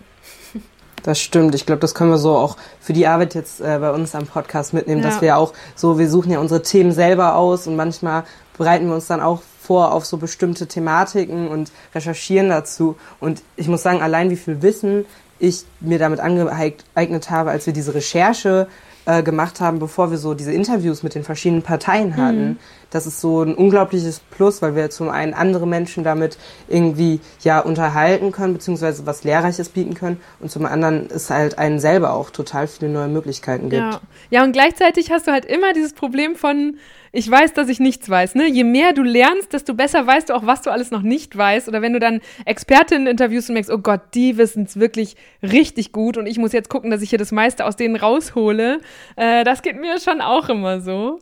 Das 1.04 1.22
stimmt. 1.22 1.56
Ich 1.56 1.66
glaube, 1.66 1.80
das 1.80 1.96
können 1.96 2.12
wir 2.12 2.18
so 2.18 2.36
auch 2.36 2.58
für 2.82 2.94
die 2.94 3.08
Arbeit 3.08 3.34
jetzt 3.34 3.62
äh, 3.62 3.78
bei 3.80 3.92
uns 3.92 4.16
am 4.16 4.28
Podcast 4.28 4.74
mitnehmen, 4.74 5.02
ja. 5.02 5.10
dass 5.10 5.22
wir 5.22 5.38
auch 5.38 5.54
so, 5.76 5.98
wir 5.98 6.10
suchen 6.10 6.32
ja 6.32 6.40
unsere 6.40 6.62
Themen 6.62 6.92
selber 6.92 7.36
aus 7.36 7.68
und 7.68 7.78
manchmal 7.78 8.26
bereiten 8.60 8.88
wir 8.88 8.94
uns 8.94 9.08
dann 9.08 9.22
auch 9.22 9.42
vor 9.60 9.94
auf 9.94 10.06
so 10.06 10.18
bestimmte 10.18 10.68
Thematiken 10.68 11.48
und 11.48 11.72
recherchieren 11.96 12.50
dazu. 12.50 12.98
Und 13.20 13.42
ich 13.56 13.68
muss 13.68 13.82
sagen, 13.82 14.02
allein 14.02 14.30
wie 14.30 14.36
viel 14.36 14.62
Wissen 14.62 15.06
ich 15.40 15.64
mir 15.80 15.98
damit 15.98 16.20
angeeignet 16.20 17.32
habe, 17.32 17.50
als 17.50 17.66
wir 17.66 17.74
diese 17.74 17.96
Recherche 17.96 18.68
äh, 19.06 19.24
gemacht 19.24 19.62
haben, 19.62 19.80
bevor 19.80 20.12
wir 20.12 20.18
so 20.18 20.34
diese 20.34 20.52
Interviews 20.52 21.02
mit 21.04 21.16
den 21.16 21.24
verschiedenen 21.24 21.64
Parteien 21.64 22.18
hatten. 22.18 22.48
Mhm. 22.50 22.58
Das 22.92 23.06
ist 23.06 23.22
so 23.22 23.44
ein 23.44 23.56
unglaubliches 23.56 24.20
Plus, 24.32 24.62
weil 24.62 24.76
wir 24.76 24.90
zum 24.90 25.10
einen 25.10 25.34
andere 25.34 25.68
Menschen 25.68 26.04
damit 26.04 26.38
irgendwie 26.68 27.20
ja 27.44 27.60
unterhalten 27.60 28.32
können, 28.32 28.54
beziehungsweise 28.54 29.06
was 29.06 29.24
Lehrreiches 29.24 29.70
bieten 29.70 29.94
können 29.94 30.20
und 30.40 30.52
zum 30.52 30.66
anderen 30.66 31.08
es 31.14 31.30
halt 31.30 31.58
einen 31.58 31.80
selber 31.80 32.14
auch 32.14 32.30
total 32.30 32.68
viele 32.68 32.92
neue 32.92 33.08
Möglichkeiten 33.08 33.70
gibt. 33.70 33.82
Ja, 33.82 34.02
ja 34.30 34.44
und 34.44 34.54
gleichzeitig 34.54 35.12
hast 35.12 35.28
du 35.28 35.32
halt 35.32 35.46
immer 35.46 35.74
dieses 35.74 35.94
Problem 35.94 36.36
von 36.36 36.78
ich 37.12 37.30
weiß, 37.30 37.54
dass 37.54 37.70
ich 37.70 37.80
nichts 37.80 38.08
weiß. 38.10 38.36
Ne? 38.36 38.48
Je 38.48 38.64
mehr 38.64 38.94
du 38.94 39.02
lernst, 39.02 39.54
desto 39.54 39.74
besser 39.74 40.06
weißt 40.06 40.30
du 40.30 40.34
auch, 40.34 40.46
was 40.46 40.62
du 40.62 40.70
alles 40.70 40.92
noch 40.92 41.02
nicht 41.02 41.36
weißt. 41.36 41.68
Oder 41.68 41.82
wenn 41.82 41.94
du 41.94 42.00
dann 42.00 42.22
Expertinnen 42.46 43.08
interviewst 43.08 43.50
und 43.50 43.54
merkst, 43.54 43.72
oh 43.72 43.80
Gott, 43.80 44.02
die 44.14 44.38
wissen 44.38 44.64
es 44.66 44.80
wirklich 44.80 45.16
richtig 45.42 45.92
gut 45.92 46.18
und 46.18 46.28
ich 46.28 46.38
muss 46.38 46.54
jetzt 46.54 46.70
gucken, 46.70 46.92
dass 46.92 47.02
ich 47.02 47.10
hier 47.10 47.20
das 47.20 47.32
meiste 47.32 47.66
aus 47.66 47.76
denen 47.76 47.96
raushole. 47.96 48.80
Äh, 49.16 49.44
das 49.44 49.64
geht 49.64 49.80
mir 49.80 50.00
schon 50.00 50.22
auch 50.22 50.50
immer 50.50 50.82
so. 50.82 51.20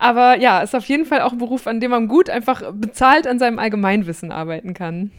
Aber 0.00 0.38
ja, 0.38 0.60
ist 0.60 0.74
auf 0.74 0.86
jeden 0.86 1.04
Fall 1.04 1.20
auch 1.20 1.32
ein 1.32 1.38
Beruf, 1.38 1.66
an 1.66 1.78
dem 1.78 1.90
man 1.90 2.08
gut 2.08 2.30
einfach 2.30 2.72
bezahlt 2.72 3.26
an 3.26 3.38
seinem 3.38 3.58
Allgemeinwissen 3.58 4.32
arbeiten 4.32 4.72
kann. 4.72 5.10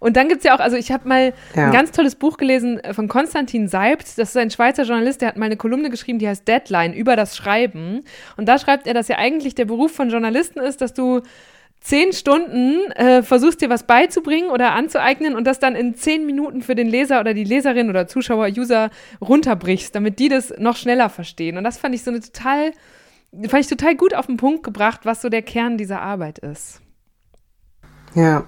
Und 0.00 0.16
dann 0.16 0.28
gibt 0.28 0.40
es 0.40 0.44
ja 0.44 0.54
auch, 0.54 0.60
also 0.60 0.76
ich 0.76 0.92
habe 0.92 1.08
mal 1.08 1.32
ja. 1.56 1.66
ein 1.66 1.72
ganz 1.72 1.92
tolles 1.92 2.14
Buch 2.14 2.36
gelesen 2.36 2.78
äh, 2.80 2.92
von 2.92 3.08
Konstantin 3.08 3.68
Seibt. 3.68 4.18
Das 4.18 4.28
ist 4.28 4.36
ein 4.36 4.50
Schweizer 4.50 4.84
Journalist, 4.84 5.22
der 5.22 5.28
hat 5.28 5.38
mal 5.38 5.46
eine 5.46 5.56
Kolumne 5.56 5.88
geschrieben, 5.88 6.18
die 6.18 6.28
heißt 6.28 6.46
Deadline 6.46 6.92
über 6.92 7.16
das 7.16 7.38
Schreiben. 7.38 8.04
Und 8.36 8.46
da 8.46 8.58
schreibt 8.58 8.86
er, 8.86 8.92
dass 8.92 9.08
ja 9.08 9.16
eigentlich 9.16 9.54
der 9.54 9.64
Beruf 9.64 9.92
von 9.92 10.10
Journalisten 10.10 10.60
ist, 10.60 10.82
dass 10.82 10.92
du 10.92 11.22
zehn 11.80 12.12
Stunden 12.12 12.92
äh, 12.92 13.22
versuchst 13.22 13.62
dir 13.62 13.70
was 13.70 13.84
beizubringen 13.84 14.50
oder 14.50 14.72
anzueignen 14.72 15.34
und 15.34 15.46
das 15.46 15.58
dann 15.58 15.74
in 15.74 15.94
zehn 15.94 16.26
Minuten 16.26 16.60
für 16.60 16.74
den 16.74 16.86
Leser 16.86 17.18
oder 17.18 17.32
die 17.32 17.44
Leserin 17.44 17.88
oder 17.88 18.06
Zuschauer, 18.06 18.48
User 18.48 18.90
runterbrichst, 19.22 19.94
damit 19.94 20.18
die 20.18 20.28
das 20.28 20.54
noch 20.58 20.76
schneller 20.76 21.08
verstehen. 21.08 21.56
Und 21.56 21.64
das 21.64 21.78
fand 21.78 21.94
ich 21.94 22.04
so 22.04 22.10
eine 22.10 22.20
total, 22.20 22.72
fand 23.48 23.64
ich 23.64 23.68
total 23.68 23.96
gut 23.96 24.14
auf 24.14 24.26
den 24.26 24.36
Punkt 24.36 24.62
gebracht, 24.62 25.00
was 25.04 25.22
so 25.22 25.28
der 25.28 25.42
Kern 25.42 25.78
dieser 25.78 26.00
Arbeit 26.00 26.38
ist. 26.38 26.80
Ja, 28.14 28.44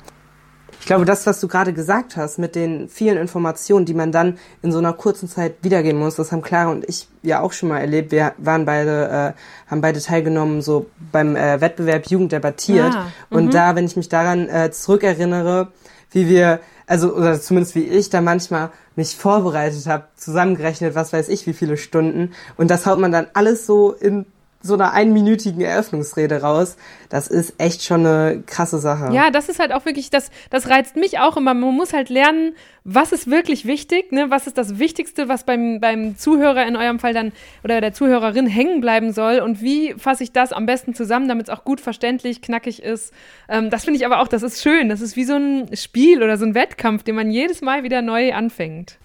ich 0.80 0.86
glaube, 0.86 1.06
das, 1.06 1.26
was 1.26 1.40
du 1.40 1.48
gerade 1.48 1.72
gesagt 1.72 2.16
hast, 2.18 2.38
mit 2.38 2.54
den 2.54 2.90
vielen 2.90 3.16
Informationen, 3.16 3.86
die 3.86 3.94
man 3.94 4.12
dann 4.12 4.38
in 4.62 4.70
so 4.70 4.78
einer 4.78 4.92
kurzen 4.92 5.28
Zeit 5.28 5.54
wiedergeben 5.62 5.98
muss, 5.98 6.16
das 6.16 6.30
haben 6.30 6.42
Clara 6.42 6.70
und 6.70 6.86
ich 6.86 7.08
ja 7.22 7.40
auch 7.40 7.52
schon 7.52 7.70
mal 7.70 7.78
erlebt. 7.78 8.12
Wir 8.12 8.34
waren 8.36 8.66
beide, 8.66 9.34
äh, 9.34 9.70
haben 9.70 9.80
beide 9.80 10.00
teilgenommen, 10.00 10.60
so 10.60 10.90
beim 11.10 11.36
äh, 11.36 11.60
Wettbewerb 11.60 12.08
Jugend 12.08 12.32
debattiert. 12.32 12.92
Ah, 12.94 13.06
und 13.30 13.46
mhm. 13.46 13.50
da, 13.50 13.76
wenn 13.76 13.86
ich 13.86 13.96
mich 13.96 14.10
daran 14.10 14.46
äh, 14.48 14.70
zurückerinnere, 14.72 15.68
wie 16.10 16.28
wir, 16.28 16.60
also, 16.86 17.14
oder 17.14 17.40
zumindest 17.40 17.74
wie 17.74 17.84
ich 17.84 18.10
da 18.10 18.20
manchmal 18.20 18.70
mich 18.94 19.16
vorbereitet 19.16 19.86
habe, 19.86 20.04
zusammengerechnet, 20.16 20.94
was 20.94 21.14
weiß 21.14 21.30
ich, 21.30 21.46
wie 21.46 21.54
viele 21.54 21.78
Stunden. 21.78 22.32
Und 22.58 22.70
das 22.70 22.84
haut 22.84 22.98
man 22.98 23.10
dann 23.10 23.26
alles 23.32 23.64
so 23.64 23.92
in 23.92 24.26
so 24.64 24.74
einer 24.74 24.94
einminütigen 24.94 25.60
Eröffnungsrede 25.60 26.40
raus. 26.40 26.76
Das 27.10 27.28
ist 27.28 27.54
echt 27.58 27.84
schon 27.84 28.06
eine 28.06 28.42
krasse 28.46 28.78
Sache. 28.78 29.12
Ja, 29.12 29.30
das 29.30 29.50
ist 29.50 29.58
halt 29.58 29.72
auch 29.72 29.84
wirklich, 29.84 30.08
das, 30.08 30.30
das 30.48 30.70
reizt 30.70 30.96
mich 30.96 31.18
auch 31.18 31.36
immer. 31.36 31.52
Man 31.52 31.74
muss 31.74 31.92
halt 31.92 32.08
lernen, 32.08 32.54
was 32.82 33.12
ist 33.12 33.30
wirklich 33.30 33.66
wichtig, 33.66 34.10
ne? 34.10 34.30
was 34.30 34.46
ist 34.46 34.56
das 34.56 34.78
Wichtigste, 34.78 35.28
was 35.28 35.44
beim, 35.44 35.80
beim 35.80 36.16
Zuhörer 36.16 36.66
in 36.66 36.76
eurem 36.76 36.98
Fall 36.98 37.12
dann 37.12 37.32
oder 37.62 37.82
der 37.82 37.92
Zuhörerin 37.92 38.46
hängen 38.46 38.80
bleiben 38.80 39.12
soll 39.12 39.40
und 39.40 39.60
wie 39.60 39.92
fasse 39.98 40.24
ich 40.24 40.32
das 40.32 40.52
am 40.52 40.64
besten 40.64 40.94
zusammen, 40.94 41.28
damit 41.28 41.48
es 41.48 41.54
auch 41.54 41.64
gut 41.64 41.82
verständlich, 41.82 42.40
knackig 42.40 42.82
ist. 42.82 43.12
Ähm, 43.50 43.68
das 43.68 43.84
finde 43.84 43.98
ich 43.98 44.06
aber 44.06 44.20
auch, 44.20 44.28
das 44.28 44.42
ist 44.42 44.62
schön. 44.62 44.88
Das 44.88 45.02
ist 45.02 45.14
wie 45.14 45.24
so 45.24 45.34
ein 45.34 45.76
Spiel 45.76 46.22
oder 46.22 46.38
so 46.38 46.46
ein 46.46 46.54
Wettkampf, 46.54 47.02
den 47.02 47.16
man 47.16 47.30
jedes 47.30 47.60
Mal 47.60 47.82
wieder 47.82 48.00
neu 48.00 48.32
anfängt. 48.32 48.96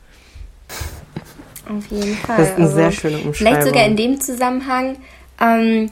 Auf 1.70 1.86
jeden 1.92 2.16
Fall. 2.16 2.38
Das 2.38 2.48
ist 2.48 2.56
eine 2.56 2.66
also, 2.66 2.76
sehr 2.76 2.92
schöne 2.94 3.18
Umschreibung. 3.18 3.34
Vielleicht 3.34 3.64
sogar 3.64 3.86
in 3.86 3.96
dem 3.96 4.22
Zusammenhang, 4.22 4.96
ähm, 5.40 5.90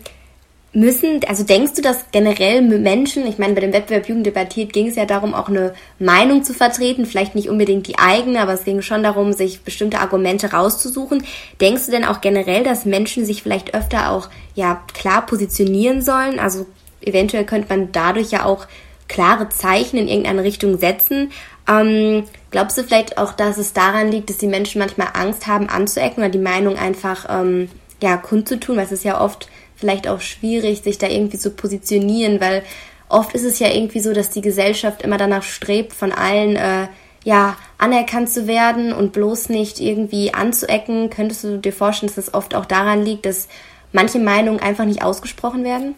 müssen, 0.73 1.21
also 1.27 1.43
denkst 1.43 1.73
du, 1.73 1.81
dass 1.81 2.11
generell 2.11 2.61
Menschen, 2.61 3.25
ich 3.25 3.39
meine, 3.39 3.53
bei 3.53 3.61
dem 3.61 3.73
Wettbewerb 3.73 4.07
Jugend 4.07 4.25
debattiert 4.25 4.73
ging 4.73 4.87
es 4.87 4.95
ja 4.95 5.05
darum, 5.05 5.33
auch 5.33 5.49
eine 5.49 5.73
Meinung 5.97 6.43
zu 6.43 6.53
vertreten, 6.53 7.05
vielleicht 7.05 7.33
nicht 7.33 7.49
unbedingt 7.49 7.87
die 7.87 7.97
eigene, 7.97 8.39
aber 8.41 8.53
es 8.53 8.63
ging 8.63 8.81
schon 8.81 9.01
darum, 9.01 9.33
sich 9.33 9.61
bestimmte 9.61 9.99
Argumente 9.99 10.51
rauszusuchen. 10.51 11.23
Denkst 11.61 11.85
du 11.85 11.91
denn 11.91 12.05
auch 12.05 12.21
generell, 12.21 12.63
dass 12.63 12.85
Menschen 12.85 13.25
sich 13.25 13.41
vielleicht 13.41 13.73
öfter 13.73 14.11
auch, 14.11 14.29
ja, 14.53 14.83
klar 14.93 15.25
positionieren 15.25 16.01
sollen? 16.01 16.39
Also 16.39 16.67
eventuell 17.01 17.45
könnte 17.45 17.69
man 17.69 17.91
dadurch 17.91 18.31
ja 18.31 18.45
auch 18.45 18.67
klare 19.07 19.49
Zeichen 19.49 19.97
in 19.97 20.07
irgendeine 20.07 20.43
Richtung 20.43 20.77
setzen. 20.77 21.31
Ähm, 21.67 22.25
glaubst 22.51 22.77
du 22.77 22.83
vielleicht 22.83 23.17
auch, 23.17 23.33
dass 23.33 23.57
es 23.57 23.73
daran 23.73 24.11
liegt, 24.11 24.29
dass 24.29 24.37
die 24.37 24.47
Menschen 24.47 24.79
manchmal 24.79 25.09
Angst 25.13 25.47
haben, 25.47 25.69
anzuecken 25.69 26.23
oder 26.23 26.29
die 26.29 26.37
Meinung 26.37 26.77
einfach, 26.77 27.25
ähm, 27.29 27.69
ja, 28.01 28.17
kundzutun, 28.17 28.77
weil 28.77 28.85
es 28.85 28.91
ist 28.91 29.03
ja 29.03 29.19
oft 29.19 29.49
vielleicht 29.75 30.07
auch 30.07 30.21
schwierig, 30.21 30.81
sich 30.81 30.97
da 30.97 31.07
irgendwie 31.07 31.37
zu 31.37 31.51
positionieren, 31.51 32.41
weil 32.41 32.63
oft 33.09 33.33
ist 33.33 33.43
es 33.43 33.59
ja 33.59 33.69
irgendwie 33.69 33.99
so, 33.99 34.13
dass 34.13 34.29
die 34.29 34.41
Gesellschaft 34.41 35.01
immer 35.01 35.17
danach 35.17 35.43
strebt, 35.43 35.93
von 35.93 36.11
allen 36.11 36.55
äh, 36.55 36.87
ja 37.23 37.57
anerkannt 37.77 38.29
zu 38.29 38.47
werden 38.47 38.93
und 38.93 39.13
bloß 39.13 39.49
nicht 39.49 39.79
irgendwie 39.79 40.33
anzuecken. 40.33 41.09
Könntest 41.09 41.43
du 41.43 41.57
dir 41.57 41.73
vorstellen, 41.73 42.11
dass 42.13 42.25
das 42.25 42.33
oft 42.33 42.55
auch 42.55 42.65
daran 42.65 43.03
liegt, 43.03 43.25
dass 43.25 43.47
manche 43.91 44.19
Meinungen 44.19 44.59
einfach 44.59 44.85
nicht 44.85 45.03
ausgesprochen 45.03 45.63
werden? 45.63 45.95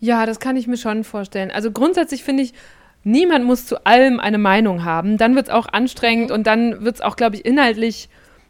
Ja, 0.00 0.26
das 0.26 0.40
kann 0.40 0.56
ich 0.56 0.66
mir 0.66 0.76
schon 0.76 1.04
vorstellen. 1.04 1.50
Also 1.50 1.70
grundsätzlich 1.70 2.24
finde 2.24 2.42
ich, 2.42 2.52
niemand 3.04 3.44
muss 3.44 3.66
zu 3.66 3.86
allem 3.86 4.20
eine 4.20 4.38
Meinung 4.38 4.84
haben. 4.84 5.16
Dann 5.16 5.34
wird 5.34 5.48
es 5.48 5.54
auch 5.54 5.66
anstrengend 5.72 6.30
und 6.30 6.46
dann 6.46 6.84
wird 6.84 6.96
es 6.96 7.00
auch, 7.00 7.16
glaube 7.16 7.36
ich, 7.36 7.44
inhaltlich 7.44 8.08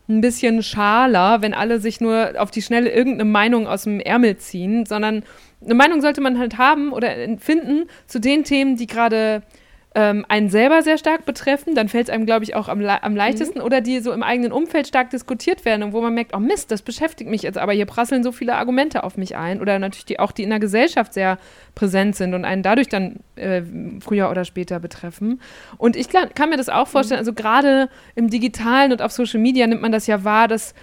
ein 0.08 0.20
bisschen 0.20 0.62
schaler, 0.62 1.40
wenn 1.40 1.54
alle 1.54 1.80
sich 1.80 2.00
nur 2.00 2.34
auf 2.38 2.50
die 2.50 2.62
Schnelle 2.62 2.90
irgendeine 2.90 3.30
Meinung 3.30 3.66
aus 3.66 3.84
dem 3.84 4.00
Ärmel 4.00 4.36
ziehen, 4.36 4.84
sondern 4.84 5.24
eine 5.64 5.74
Meinung 5.74 6.02
sollte 6.02 6.20
man 6.20 6.38
halt 6.38 6.58
haben 6.58 6.92
oder 6.92 7.10
finden 7.38 7.86
zu 8.06 8.20
den 8.20 8.44
Themen, 8.44 8.76
die 8.76 8.86
gerade 8.86 9.42
ähm, 9.96 10.26
einen 10.28 10.48
selber 10.48 10.82
sehr 10.82 10.98
stark 10.98 11.24
betreffen, 11.24 11.76
dann 11.76 11.88
fällt 11.88 12.08
es 12.08 12.14
einem, 12.14 12.26
glaube 12.26 12.44
ich, 12.44 12.56
auch 12.56 12.68
am, 12.68 12.84
am 12.84 13.14
leichtesten 13.14 13.60
mhm. 13.60 13.64
oder 13.64 13.80
die 13.80 14.00
so 14.00 14.12
im 14.12 14.24
eigenen 14.24 14.50
Umfeld 14.50 14.88
stark 14.88 15.10
diskutiert 15.10 15.64
werden 15.64 15.84
und 15.84 15.92
wo 15.92 16.00
man 16.00 16.14
merkt, 16.14 16.34
oh 16.34 16.40
Mist, 16.40 16.72
das 16.72 16.82
beschäftigt 16.82 17.30
mich 17.30 17.42
jetzt, 17.42 17.58
aber 17.58 17.72
hier 17.72 17.86
prasseln 17.86 18.24
so 18.24 18.32
viele 18.32 18.56
Argumente 18.56 19.04
auf 19.04 19.16
mich 19.16 19.36
ein 19.36 19.60
oder 19.60 19.78
natürlich 19.78 20.04
die 20.04 20.18
auch, 20.18 20.32
die 20.32 20.42
in 20.42 20.50
der 20.50 20.58
Gesellschaft 20.58 21.14
sehr 21.14 21.38
präsent 21.76 22.16
sind 22.16 22.34
und 22.34 22.44
einen 22.44 22.64
dadurch 22.64 22.88
dann 22.88 23.20
äh, 23.36 23.62
früher 24.00 24.30
oder 24.30 24.44
später 24.44 24.80
betreffen. 24.80 25.40
Und 25.78 25.94
ich 25.94 26.08
kann 26.08 26.50
mir 26.50 26.56
das 26.56 26.68
auch 26.68 26.88
vorstellen, 26.88 27.18
mhm. 27.18 27.28
also 27.28 27.32
gerade 27.32 27.88
im 28.16 28.30
Digitalen 28.30 28.90
und 28.90 29.00
auf 29.00 29.12
Social 29.12 29.40
Media 29.40 29.66
nimmt 29.68 29.82
man 29.82 29.92
das 29.92 30.08
ja 30.08 30.24
wahr, 30.24 30.48
dass 30.48 30.74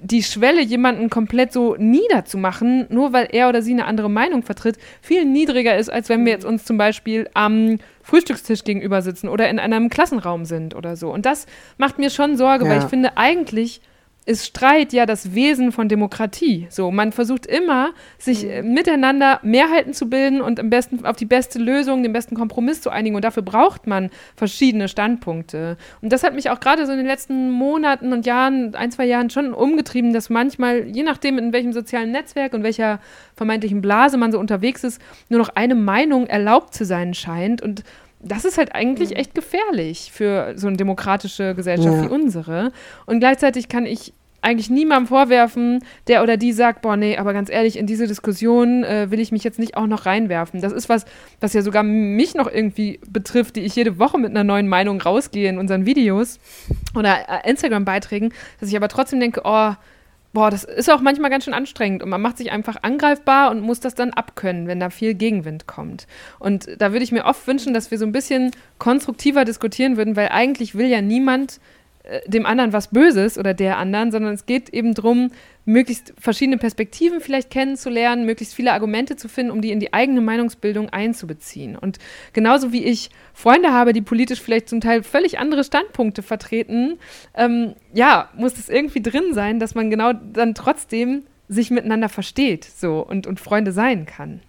die 0.00 0.22
Schwelle, 0.22 0.62
jemanden 0.62 1.10
komplett 1.10 1.52
so 1.52 1.76
niederzumachen, 1.78 2.86
nur 2.88 3.12
weil 3.12 3.28
er 3.30 3.48
oder 3.48 3.62
sie 3.62 3.72
eine 3.72 3.84
andere 3.84 4.10
Meinung 4.10 4.42
vertritt, 4.42 4.78
viel 5.00 5.24
niedriger 5.24 5.76
ist, 5.76 5.90
als 5.90 6.08
wenn 6.08 6.24
wir 6.24 6.32
jetzt 6.32 6.44
uns 6.44 6.64
zum 6.64 6.78
Beispiel 6.78 7.28
am 7.34 7.78
Frühstückstisch 8.02 8.64
gegenüber 8.64 9.02
sitzen 9.02 9.28
oder 9.28 9.48
in 9.48 9.58
einem 9.58 9.90
Klassenraum 9.90 10.44
sind 10.44 10.74
oder 10.74 10.96
so. 10.96 11.12
Und 11.12 11.26
das 11.26 11.46
macht 11.76 11.98
mir 11.98 12.10
schon 12.10 12.36
Sorge, 12.36 12.64
ja. 12.64 12.70
weil 12.70 12.78
ich 12.78 12.88
finde, 12.88 13.16
eigentlich 13.16 13.80
ist 14.26 14.46
Streit 14.46 14.92
ja 14.92 15.04
das 15.04 15.34
Wesen 15.34 15.70
von 15.70 15.88
Demokratie. 15.88 16.66
So, 16.70 16.90
man 16.90 17.12
versucht 17.12 17.44
immer, 17.44 17.90
sich 18.18 18.48
äh, 18.48 18.62
miteinander 18.62 19.38
Mehrheiten 19.42 19.92
zu 19.92 20.08
bilden 20.08 20.40
und 20.40 20.58
am 20.58 20.70
besten 20.70 21.04
auf 21.04 21.16
die 21.16 21.26
beste 21.26 21.58
Lösung, 21.58 22.02
den 22.02 22.12
besten 22.12 22.34
Kompromiss 22.34 22.80
zu 22.80 22.90
einigen. 22.90 23.16
Und 23.16 23.24
dafür 23.24 23.42
braucht 23.42 23.86
man 23.86 24.10
verschiedene 24.34 24.88
Standpunkte. 24.88 25.76
Und 26.00 26.12
das 26.12 26.22
hat 26.22 26.34
mich 26.34 26.48
auch 26.48 26.60
gerade 26.60 26.86
so 26.86 26.92
in 26.92 26.98
den 26.98 27.06
letzten 27.06 27.50
Monaten 27.50 28.12
und 28.12 28.24
Jahren, 28.24 28.74
ein, 28.74 28.90
zwei 28.90 29.04
Jahren 29.04 29.28
schon 29.28 29.52
umgetrieben, 29.52 30.14
dass 30.14 30.30
manchmal, 30.30 30.86
je 30.86 31.02
nachdem, 31.02 31.36
in 31.36 31.52
welchem 31.52 31.74
sozialen 31.74 32.10
Netzwerk 32.10 32.54
und 32.54 32.62
welcher 32.62 33.00
vermeintlichen 33.36 33.82
Blase 33.82 34.16
man 34.16 34.32
so 34.32 34.38
unterwegs 34.38 34.84
ist, 34.84 35.02
nur 35.28 35.38
noch 35.38 35.50
eine 35.50 35.74
Meinung 35.74 36.26
erlaubt 36.26 36.72
zu 36.74 36.86
sein 36.86 37.12
scheint. 37.12 37.60
Und 37.60 37.84
das 38.24 38.44
ist 38.44 38.58
halt 38.58 38.74
eigentlich 38.74 39.10
mhm. 39.10 39.16
echt 39.16 39.34
gefährlich 39.34 40.10
für 40.12 40.54
so 40.56 40.66
eine 40.66 40.76
demokratische 40.76 41.54
Gesellschaft 41.54 41.96
ja. 41.96 42.04
wie 42.04 42.08
unsere. 42.08 42.72
Und 43.06 43.20
gleichzeitig 43.20 43.68
kann 43.68 43.86
ich 43.86 44.12
eigentlich 44.44 44.68
niemandem 44.68 45.06
vorwerfen, 45.06 45.82
der 46.06 46.22
oder 46.22 46.36
die 46.36 46.52
sagt, 46.52 46.82
boah, 46.82 46.96
nee, 46.96 47.16
aber 47.16 47.32
ganz 47.32 47.50
ehrlich, 47.50 47.78
in 47.78 47.86
diese 47.86 48.06
Diskussion 48.06 48.84
äh, 48.84 49.10
will 49.10 49.18
ich 49.18 49.32
mich 49.32 49.42
jetzt 49.42 49.58
nicht 49.58 49.76
auch 49.76 49.86
noch 49.86 50.04
reinwerfen. 50.04 50.60
Das 50.60 50.72
ist 50.72 50.90
was, 50.90 51.06
was 51.40 51.54
ja 51.54 51.62
sogar 51.62 51.82
mich 51.82 52.34
noch 52.34 52.46
irgendwie 52.46 53.00
betrifft, 53.08 53.56
die 53.56 53.62
ich 53.62 53.74
jede 53.74 53.98
Woche 53.98 54.18
mit 54.18 54.30
einer 54.30 54.44
neuen 54.44 54.68
Meinung 54.68 55.00
rausgehe 55.00 55.48
in 55.48 55.56
unseren 55.56 55.86
Videos 55.86 56.38
oder 56.94 57.16
äh, 57.28 57.48
Instagram-Beiträgen, 57.48 58.34
dass 58.60 58.68
ich 58.68 58.76
aber 58.76 58.88
trotzdem 58.88 59.18
denke, 59.18 59.40
oh, 59.44 59.72
boah, 60.34 60.50
das 60.50 60.64
ist 60.64 60.90
auch 60.90 61.00
manchmal 61.00 61.30
ganz 61.30 61.44
schön 61.44 61.54
anstrengend 61.54 62.02
und 62.02 62.10
man 62.10 62.20
macht 62.20 62.36
sich 62.38 62.52
einfach 62.52 62.76
angreifbar 62.82 63.50
und 63.50 63.60
muss 63.60 63.80
das 63.80 63.94
dann 63.94 64.10
abkönnen, 64.10 64.66
wenn 64.66 64.80
da 64.80 64.90
viel 64.90 65.14
Gegenwind 65.14 65.66
kommt. 65.66 66.06
Und 66.38 66.68
da 66.78 66.92
würde 66.92 67.04
ich 67.04 67.12
mir 67.12 67.24
oft 67.24 67.46
wünschen, 67.46 67.72
dass 67.72 67.90
wir 67.90 67.98
so 67.98 68.04
ein 68.04 68.12
bisschen 68.12 68.50
konstruktiver 68.78 69.44
diskutieren 69.44 69.96
würden, 69.96 70.16
weil 70.16 70.28
eigentlich 70.28 70.74
will 70.74 70.86
ja 70.86 71.00
niemand 71.00 71.60
dem 72.26 72.44
anderen 72.44 72.72
was 72.72 72.88
Böses 72.88 73.38
oder 73.38 73.54
der 73.54 73.78
anderen, 73.78 74.12
sondern 74.12 74.34
es 74.34 74.44
geht 74.44 74.68
eben 74.68 74.92
darum, 74.94 75.30
möglichst 75.64 76.12
verschiedene 76.18 76.58
Perspektiven 76.58 77.20
vielleicht 77.20 77.50
kennenzulernen, 77.50 78.26
möglichst 78.26 78.54
viele 78.54 78.72
Argumente 78.72 79.16
zu 79.16 79.28
finden, 79.28 79.50
um 79.50 79.62
die 79.62 79.70
in 79.70 79.80
die 79.80 79.94
eigene 79.94 80.20
Meinungsbildung 80.20 80.90
einzubeziehen. 80.90 81.76
Und 81.76 81.98
genauso 82.34 82.72
wie 82.72 82.84
ich 82.84 83.10
Freunde 83.32 83.72
habe, 83.72 83.94
die 83.94 84.02
politisch 84.02 84.42
vielleicht 84.42 84.68
zum 84.68 84.82
Teil 84.82 85.02
völlig 85.02 85.38
andere 85.38 85.64
Standpunkte 85.64 86.22
vertreten, 86.22 86.98
ähm, 87.34 87.74
ja, 87.94 88.28
muss 88.36 88.58
es 88.58 88.68
irgendwie 88.68 89.00
drin 89.02 89.32
sein, 89.32 89.58
dass 89.58 89.74
man 89.74 89.90
genau 89.90 90.12
dann 90.12 90.54
trotzdem 90.54 91.22
sich 91.48 91.70
miteinander 91.70 92.10
versteht 92.10 92.64
so 92.64 93.00
und, 93.00 93.26
und 93.26 93.40
Freunde 93.40 93.72
sein 93.72 94.04
kann. 94.04 94.40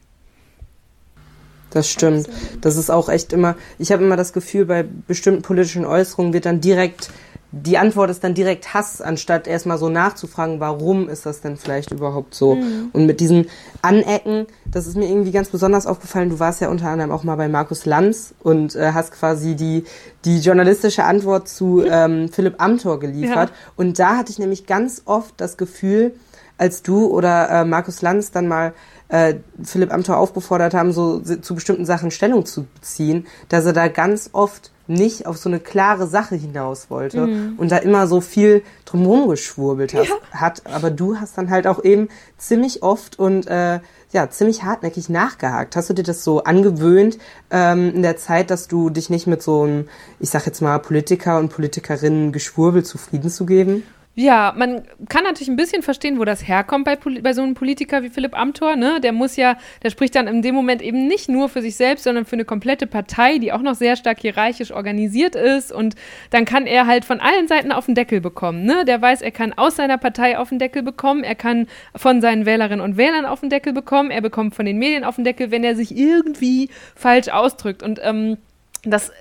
Das 1.69 1.89
stimmt. 1.89 2.29
Das 2.61 2.77
ist 2.77 2.89
auch 2.89 3.09
echt 3.09 3.33
immer, 3.33 3.55
ich 3.79 3.91
habe 3.91 4.03
immer 4.03 4.15
das 4.15 4.31
Gefühl, 4.31 4.65
bei 4.65 4.83
bestimmten 4.83 5.41
politischen 5.41 5.85
Äußerungen 5.85 6.31
wird 6.31 6.45
dann 6.45 6.61
direkt 6.61 7.09
die 7.57 7.77
Antwort 7.77 8.09
ist 8.09 8.21
dann 8.21 8.33
direkt 8.33 8.73
Hass, 8.73 8.99
anstatt 8.99 9.47
erstmal 9.47 9.77
so 9.77 9.87
nachzufragen, 9.87 10.59
warum 10.59 11.07
ist 11.07 11.25
das 11.25 11.39
denn 11.39 11.55
vielleicht 11.55 11.89
überhaupt 11.91 12.35
so? 12.35 12.55
Mhm. 12.55 12.89
Und 12.91 13.05
mit 13.05 13.21
diesen 13.21 13.47
Anecken, 13.81 14.47
das 14.69 14.87
ist 14.87 14.97
mir 14.97 15.07
irgendwie 15.07 15.31
ganz 15.31 15.47
besonders 15.47 15.87
aufgefallen. 15.87 16.29
Du 16.29 16.39
warst 16.39 16.59
ja 16.59 16.67
unter 16.67 16.89
anderem 16.89 17.11
auch 17.11 17.23
mal 17.23 17.37
bei 17.37 17.47
Markus 17.47 17.85
Lanz 17.85 18.33
und 18.43 18.75
äh, 18.75 18.91
hast 18.91 19.13
quasi 19.13 19.55
die, 19.55 19.85
die 20.25 20.39
journalistische 20.39 21.05
Antwort 21.05 21.47
zu 21.47 21.81
ähm, 21.85 22.27
Philipp 22.27 22.61
Amthor 22.61 22.99
geliefert. 22.99 23.49
Ja. 23.51 23.55
Und 23.77 23.99
da 23.99 24.17
hatte 24.17 24.33
ich 24.33 24.39
nämlich 24.39 24.65
ganz 24.65 25.03
oft 25.05 25.35
das 25.37 25.55
Gefühl, 25.55 26.13
als 26.57 26.83
du 26.83 27.07
oder 27.07 27.49
äh, 27.49 27.63
Markus 27.63 28.01
Lanz 28.01 28.31
dann 28.31 28.49
mal 28.49 28.73
äh, 29.07 29.35
Philipp 29.63 29.93
Amthor 29.93 30.17
aufgefordert 30.17 30.73
haben, 30.73 30.91
so 30.91 31.19
zu 31.19 31.55
bestimmten 31.55 31.85
Sachen 31.85 32.11
Stellung 32.11 32.45
zu 32.45 32.65
beziehen, 32.75 33.27
dass 33.47 33.65
er 33.65 33.73
da 33.73 33.87
ganz 33.87 34.29
oft 34.33 34.71
nicht 34.88 35.26
auf 35.26 35.38
so 35.38 35.50
eine 35.50 35.60
klare 35.60 36.08
Sache 36.08 36.36
hinaus 36.36 36.89
wollte 36.89 37.28
mhm. 37.28 37.54
und 37.58 37.71
da 37.71 37.78
immer 37.78 38.08
so 38.08 38.21
viel 38.21 38.63
drumherum 38.86 39.30
geschwurbelt 39.30 39.93
hast, 39.93 40.10
ja. 40.10 40.15
hat. 40.32 40.62
Aber 40.65 40.91
du 40.91 41.17
hast 41.17 41.38
dann 41.38 41.50
halt 41.50 41.67
auch 41.67 41.84
eben 41.84 42.10
ziemlich 42.38 42.84
oft 42.84 43.17
und 43.17 43.48
äh, 43.48 43.80
ja, 44.12 44.30
ziemlich 44.30 44.63
hartnäckig 44.63 45.10
nachgehakt. 45.10 45.76
Hast 45.76 45.89
du 45.89 45.93
dir 45.93 46.04
das 46.04 46.24
so 46.24 46.43
angewöhnt 46.43 47.17
ähm, 47.52 47.93
in 47.93 48.02
der 48.02 48.17
Zeit, 48.17 48.50
dass 48.50 48.67
du 48.67 48.89
dich 48.89 49.10
nicht 49.10 49.28
mit 49.28 49.43
so 49.43 49.63
einem, 49.63 49.89
ich 50.19 50.30
sag 50.30 50.45
jetzt 50.45 50.62
mal, 50.62 50.80
Politiker 50.80 51.38
und 51.38 51.50
Politikerinnen 51.50 52.32
Geschwurbel 52.32 52.84
zufrieden 52.84 53.30
zu 53.30 53.45
geben? 53.45 53.84
Ja, 54.17 54.54
man 54.56 54.84
kann 55.10 55.25
natürlich 55.25 55.49
ein 55.49 55.58
bisschen 55.58 55.82
verstehen, 55.82 56.17
wo 56.19 56.23
das 56.23 56.47
herkommt 56.47 56.86
bei, 56.86 56.95
bei 56.95 57.34
so 57.34 57.41
einem 57.41 57.54
Politiker 57.54 58.01
wie 58.01 58.10
Philipp 58.10 58.38
Amthor. 58.38 58.78
Ne? 58.78 59.01
Der 59.01 59.12
muss 59.12 59.36
ja, 59.36 59.58
der 59.84 59.89
spricht 59.89 60.15
dann 60.15 60.28
in 60.28 60.41
dem 60.41 60.56
Moment 60.56 60.82
eben 60.82 61.06
nicht 61.06 61.28
nur 61.28 61.49
für 61.49 61.62
sich 61.62 61.75
selbst, 61.75 62.06
sondern 62.06 62.23
für 62.23 62.38
eine 62.38 62.45
komplette 62.45 62.88
Partei, 62.88 63.39
die 63.39 63.51
auch 63.51 63.62
noch 63.62 63.75
sehr 63.75 63.97
stark 63.97 64.21
hierarchisch 64.21 64.71
organisiert 64.71 65.36
ist. 65.36 65.73
Und 65.73 65.95
dann 66.30 66.45
kann 66.45 66.65
er 66.65 66.88
halt 66.88 67.04
von 67.04 67.19
allen 67.19 67.49
Seiten 67.49 67.73
auf 67.73 67.88
den 67.88 67.95
Deckel 67.95 68.21
bekommen. 68.21 68.63
Ne? 68.63 68.86
Der 68.86 69.01
weiß, 69.01 69.21
er 69.21 69.32
kann 69.32 69.51
aus 69.51 69.75
seiner 69.75 69.97
Partei 69.97 70.38
auf 70.38 70.47
den 70.47 70.60
Deckel 70.60 70.82
bekommen, 70.82 71.25
er 71.25 71.36
kann 71.36 71.67
von 71.93 72.21
seinen 72.21 72.45
Wählerinnen 72.45 72.80
und 72.80 72.95
Wählern 72.95 73.25
auf 73.25 73.41
den 73.41 73.49
Deckel 73.49 73.73
bekommen, 73.73 74.12
er 74.12 74.21
bekommt 74.21 74.56
von 74.56 74.65
den 74.65 74.78
Medien 74.78 75.04
auf 75.04 75.15
den 75.15 75.25
Deckel, 75.25 75.51
wenn 75.51 75.65
er 75.65 75.75
sich 75.75 75.95
irgendwie 75.95 76.69
falsch 76.95 77.28
ausdrückt. 77.28 77.84
Und 77.84 77.99
ähm, 78.01 78.38
das, 78.86 79.12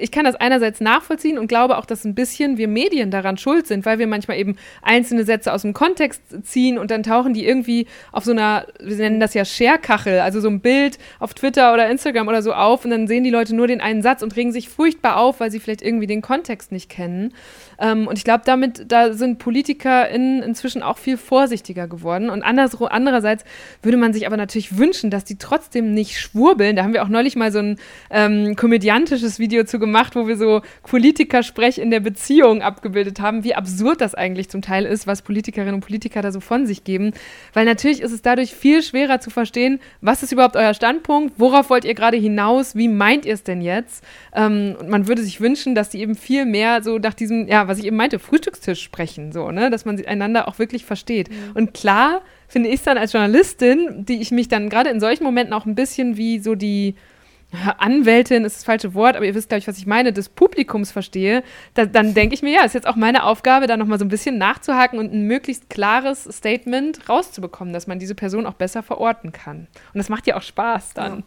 ich 0.00 0.10
kann 0.10 0.24
das 0.24 0.34
einerseits 0.34 0.80
nachvollziehen 0.80 1.38
und 1.38 1.48
glaube 1.48 1.78
auch, 1.78 1.86
dass 1.86 2.04
ein 2.04 2.14
bisschen 2.14 2.58
wir 2.58 2.68
Medien 2.68 3.10
daran 3.10 3.36
schuld 3.36 3.66
sind, 3.66 3.84
weil 3.86 3.98
wir 3.98 4.06
manchmal 4.06 4.38
eben 4.38 4.56
einzelne 4.82 5.24
Sätze 5.24 5.52
aus 5.52 5.62
dem 5.62 5.72
Kontext 5.72 6.22
ziehen 6.42 6.78
und 6.78 6.90
dann 6.90 7.02
tauchen 7.02 7.34
die 7.34 7.46
irgendwie 7.46 7.86
auf 8.12 8.24
so 8.24 8.32
einer, 8.32 8.66
wir 8.80 8.96
nennen 8.96 9.20
das 9.20 9.34
ja 9.34 9.44
Share-Kachel, 9.44 10.20
also 10.20 10.40
so 10.40 10.48
ein 10.48 10.60
Bild 10.60 10.98
auf 11.18 11.34
Twitter 11.34 11.72
oder 11.72 11.88
Instagram 11.90 12.28
oder 12.28 12.42
so 12.42 12.52
auf 12.52 12.84
und 12.84 12.90
dann 12.90 13.08
sehen 13.08 13.24
die 13.24 13.30
Leute 13.30 13.54
nur 13.54 13.66
den 13.66 13.80
einen 13.80 14.02
Satz 14.02 14.22
und 14.22 14.36
regen 14.36 14.52
sich 14.52 14.68
furchtbar 14.68 15.16
auf, 15.16 15.40
weil 15.40 15.50
sie 15.50 15.60
vielleicht 15.60 15.82
irgendwie 15.82 16.06
den 16.06 16.22
Kontext 16.22 16.72
nicht 16.72 16.88
kennen. 16.88 17.32
Ähm, 17.80 18.06
und 18.06 18.18
ich 18.18 18.24
glaube, 18.24 18.42
damit, 18.44 18.90
da 18.90 19.12
sind 19.12 19.38
PolitikerInnen 19.38 20.42
inzwischen 20.42 20.82
auch 20.82 20.98
viel 20.98 21.16
vorsichtiger 21.16 21.86
geworden. 21.86 22.30
Und 22.30 22.42
anders, 22.42 22.76
andererseits 22.80 23.44
würde 23.82 23.96
man 23.96 24.12
sich 24.12 24.26
aber 24.26 24.36
natürlich 24.36 24.78
wünschen, 24.78 25.10
dass 25.10 25.24
die 25.24 25.38
trotzdem 25.38 25.94
nicht 25.94 26.20
schwurbeln. 26.20 26.76
Da 26.76 26.82
haben 26.82 26.92
wir 26.92 27.02
auch 27.02 27.08
neulich 27.08 27.36
mal 27.36 27.52
so 27.52 27.60
ein 27.60 27.78
ähm, 28.10 28.56
komödiantisches 28.56 29.38
Video 29.38 29.47
zu 29.66 29.78
gemacht, 29.78 30.14
wo 30.16 30.26
wir 30.26 30.36
so 30.36 30.62
Politikersprech 30.82 31.78
in 31.78 31.90
der 31.90 32.00
Beziehung 32.00 32.62
abgebildet 32.62 33.20
haben, 33.20 33.44
wie 33.44 33.54
absurd 33.54 34.00
das 34.00 34.14
eigentlich 34.14 34.48
zum 34.48 34.62
Teil 34.62 34.84
ist, 34.84 35.06
was 35.06 35.22
Politikerinnen 35.22 35.74
und 35.74 35.80
Politiker 35.80 36.22
da 36.22 36.32
so 36.32 36.40
von 36.40 36.66
sich 36.66 36.84
geben. 36.84 37.12
Weil 37.52 37.64
natürlich 37.64 38.00
ist 38.00 38.12
es 38.12 38.22
dadurch 38.22 38.54
viel 38.54 38.82
schwerer 38.82 39.20
zu 39.20 39.30
verstehen, 39.30 39.80
was 40.00 40.22
ist 40.22 40.32
überhaupt 40.32 40.56
euer 40.56 40.74
Standpunkt, 40.74 41.34
worauf 41.38 41.70
wollt 41.70 41.84
ihr 41.84 41.94
gerade 41.94 42.16
hinaus, 42.16 42.74
wie 42.74 42.88
meint 42.88 43.26
ihr 43.26 43.34
es 43.34 43.42
denn 43.42 43.60
jetzt? 43.60 44.04
Ähm, 44.34 44.76
und 44.78 44.88
man 44.88 45.08
würde 45.08 45.22
sich 45.22 45.40
wünschen, 45.40 45.74
dass 45.74 45.88
die 45.88 46.00
eben 46.00 46.14
viel 46.14 46.44
mehr 46.44 46.82
so 46.82 46.98
nach 46.98 47.14
diesem, 47.14 47.48
ja, 47.48 47.68
was 47.68 47.78
ich 47.78 47.86
eben 47.86 47.96
meinte, 47.96 48.18
Frühstückstisch 48.18 48.82
sprechen, 48.82 49.32
so, 49.32 49.50
ne? 49.50 49.70
Dass 49.70 49.84
man 49.84 50.04
einander 50.06 50.48
auch 50.48 50.58
wirklich 50.58 50.84
versteht. 50.84 51.30
Mhm. 51.30 51.34
Und 51.54 51.74
klar 51.74 52.22
finde 52.48 52.70
ich 52.70 52.76
es 52.76 52.82
dann 52.82 52.98
als 52.98 53.12
Journalistin, 53.12 54.04
die 54.06 54.20
ich 54.20 54.30
mich 54.30 54.48
dann 54.48 54.68
gerade 54.68 54.90
in 54.90 55.00
solchen 55.00 55.24
Momenten 55.24 55.52
auch 55.52 55.66
ein 55.66 55.74
bisschen 55.74 56.16
wie 56.16 56.38
so 56.38 56.54
die 56.54 56.94
Anwältin 57.78 58.44
ist 58.44 58.56
das 58.56 58.64
falsche 58.64 58.92
Wort, 58.92 59.16
aber 59.16 59.24
ihr 59.24 59.34
wisst, 59.34 59.48
glaube 59.48 59.60
ich, 59.60 59.68
was 59.68 59.78
ich 59.78 59.86
meine, 59.86 60.12
des 60.12 60.28
Publikums 60.28 60.90
verstehe, 60.90 61.42
da, 61.74 61.86
dann 61.86 62.12
denke 62.12 62.34
ich 62.34 62.42
mir, 62.42 62.52
ja, 62.52 62.64
ist 62.64 62.74
jetzt 62.74 62.86
auch 62.86 62.96
meine 62.96 63.24
Aufgabe, 63.24 63.66
da 63.66 63.78
nochmal 63.78 63.98
so 63.98 64.04
ein 64.04 64.10
bisschen 64.10 64.36
nachzuhaken 64.36 64.98
und 64.98 65.14
ein 65.14 65.22
möglichst 65.22 65.70
klares 65.70 66.24
Statement 66.24 67.08
rauszubekommen, 67.08 67.72
dass 67.72 67.86
man 67.86 67.98
diese 67.98 68.14
Person 68.14 68.44
auch 68.44 68.54
besser 68.54 68.82
verorten 68.82 69.32
kann. 69.32 69.66
Und 69.94 69.98
das 69.98 70.10
macht 70.10 70.26
ja 70.26 70.36
auch 70.36 70.42
Spaß 70.42 70.92
dann. 70.94 71.18
Ja. 71.18 71.24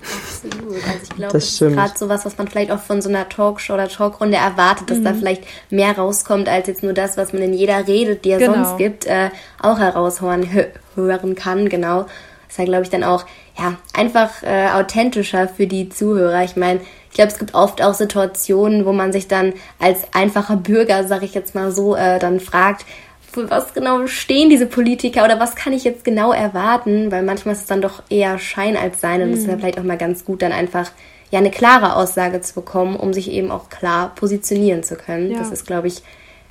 Absolut. 0.00 0.76
Also 0.86 1.02
ich 1.02 1.08
glaube, 1.10 1.32
das, 1.32 1.44
ist 1.44 1.58
gerade 1.58 1.98
sowas, 1.98 2.24
was 2.24 2.38
man 2.38 2.46
vielleicht 2.46 2.70
auch 2.70 2.78
von 2.78 3.02
so 3.02 3.08
einer 3.08 3.28
Talkshow 3.28 3.74
oder 3.74 3.88
Talkrunde 3.88 4.36
erwartet, 4.36 4.90
dass 4.90 4.98
mhm. 4.98 5.04
da 5.04 5.14
vielleicht 5.14 5.42
mehr 5.70 5.96
rauskommt, 5.96 6.48
als 6.48 6.68
jetzt 6.68 6.82
nur 6.82 6.92
das, 6.92 7.16
was 7.16 7.32
man 7.32 7.42
in 7.42 7.52
jeder 7.52 7.86
Rede, 7.86 8.16
die 8.16 8.32
es 8.32 8.38
genau. 8.38 8.54
sonst 8.54 8.78
gibt, 8.78 9.06
äh, 9.06 9.30
auch 9.60 9.78
heraushören 9.78 10.48
hören 10.94 11.34
kann, 11.34 11.68
genau. 11.68 12.06
Das 12.48 12.56
ja, 12.56 12.64
glaube 12.64 12.82
ich, 12.82 12.90
dann 12.90 13.04
auch 13.04 13.24
ja, 13.58 13.76
einfach 13.94 14.42
äh, 14.42 14.68
authentischer 14.70 15.48
für 15.48 15.66
die 15.66 15.88
Zuhörer. 15.88 16.42
Ich 16.44 16.56
meine, 16.56 16.80
ich 17.10 17.14
glaube, 17.14 17.30
es 17.30 17.38
gibt 17.38 17.54
oft 17.54 17.82
auch 17.82 17.94
Situationen, 17.94 18.84
wo 18.84 18.92
man 18.92 19.12
sich 19.12 19.28
dann 19.28 19.52
als 19.78 20.02
einfacher 20.12 20.56
Bürger, 20.56 21.06
sag 21.06 21.22
ich 21.22 21.34
jetzt 21.34 21.54
mal 21.54 21.72
so, 21.72 21.94
äh, 21.94 22.18
dann 22.18 22.40
fragt, 22.40 22.84
für 23.30 23.50
was 23.50 23.74
genau 23.74 24.06
stehen 24.06 24.50
diese 24.50 24.66
Politiker 24.66 25.24
oder 25.24 25.38
was 25.38 25.54
kann 25.54 25.72
ich 25.72 25.84
jetzt 25.84 26.04
genau 26.04 26.32
erwarten? 26.32 27.10
Weil 27.12 27.22
manchmal 27.22 27.54
ist 27.54 27.62
es 27.62 27.66
dann 27.66 27.82
doch 27.82 28.02
eher 28.08 28.38
Schein 28.38 28.76
als 28.76 29.00
Sein 29.00 29.22
und 29.22 29.30
es 29.30 29.40
mhm. 29.40 29.44
ist 29.44 29.50
ja 29.50 29.58
vielleicht 29.58 29.78
auch 29.78 29.84
mal 29.84 29.98
ganz 29.98 30.24
gut, 30.24 30.42
dann 30.42 30.52
einfach 30.52 30.90
ja 31.30 31.38
eine 31.38 31.50
klare 31.50 31.96
Aussage 31.96 32.40
zu 32.40 32.54
bekommen, 32.54 32.96
um 32.96 33.12
sich 33.12 33.30
eben 33.30 33.50
auch 33.50 33.68
klar 33.68 34.14
positionieren 34.14 34.82
zu 34.82 34.96
können. 34.96 35.30
Ja. 35.30 35.38
Das 35.38 35.50
ist, 35.50 35.66
glaube 35.66 35.88
ich, 35.88 36.02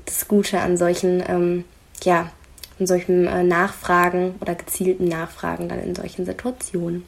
das 0.06 0.28
Gute 0.28 0.60
an 0.60 0.78
solchen, 0.78 1.24
ähm, 1.28 1.64
ja, 2.04 2.30
an 2.80 2.88
solchen 2.88 3.28
äh, 3.28 3.44
Nachfragen 3.44 4.36
oder 4.42 4.56
gezielten 4.56 5.06
Nachfragen 5.06 5.70
dann 5.70 5.80
in 5.80 5.96
solchen 5.96 6.26
Situationen. 6.26 7.06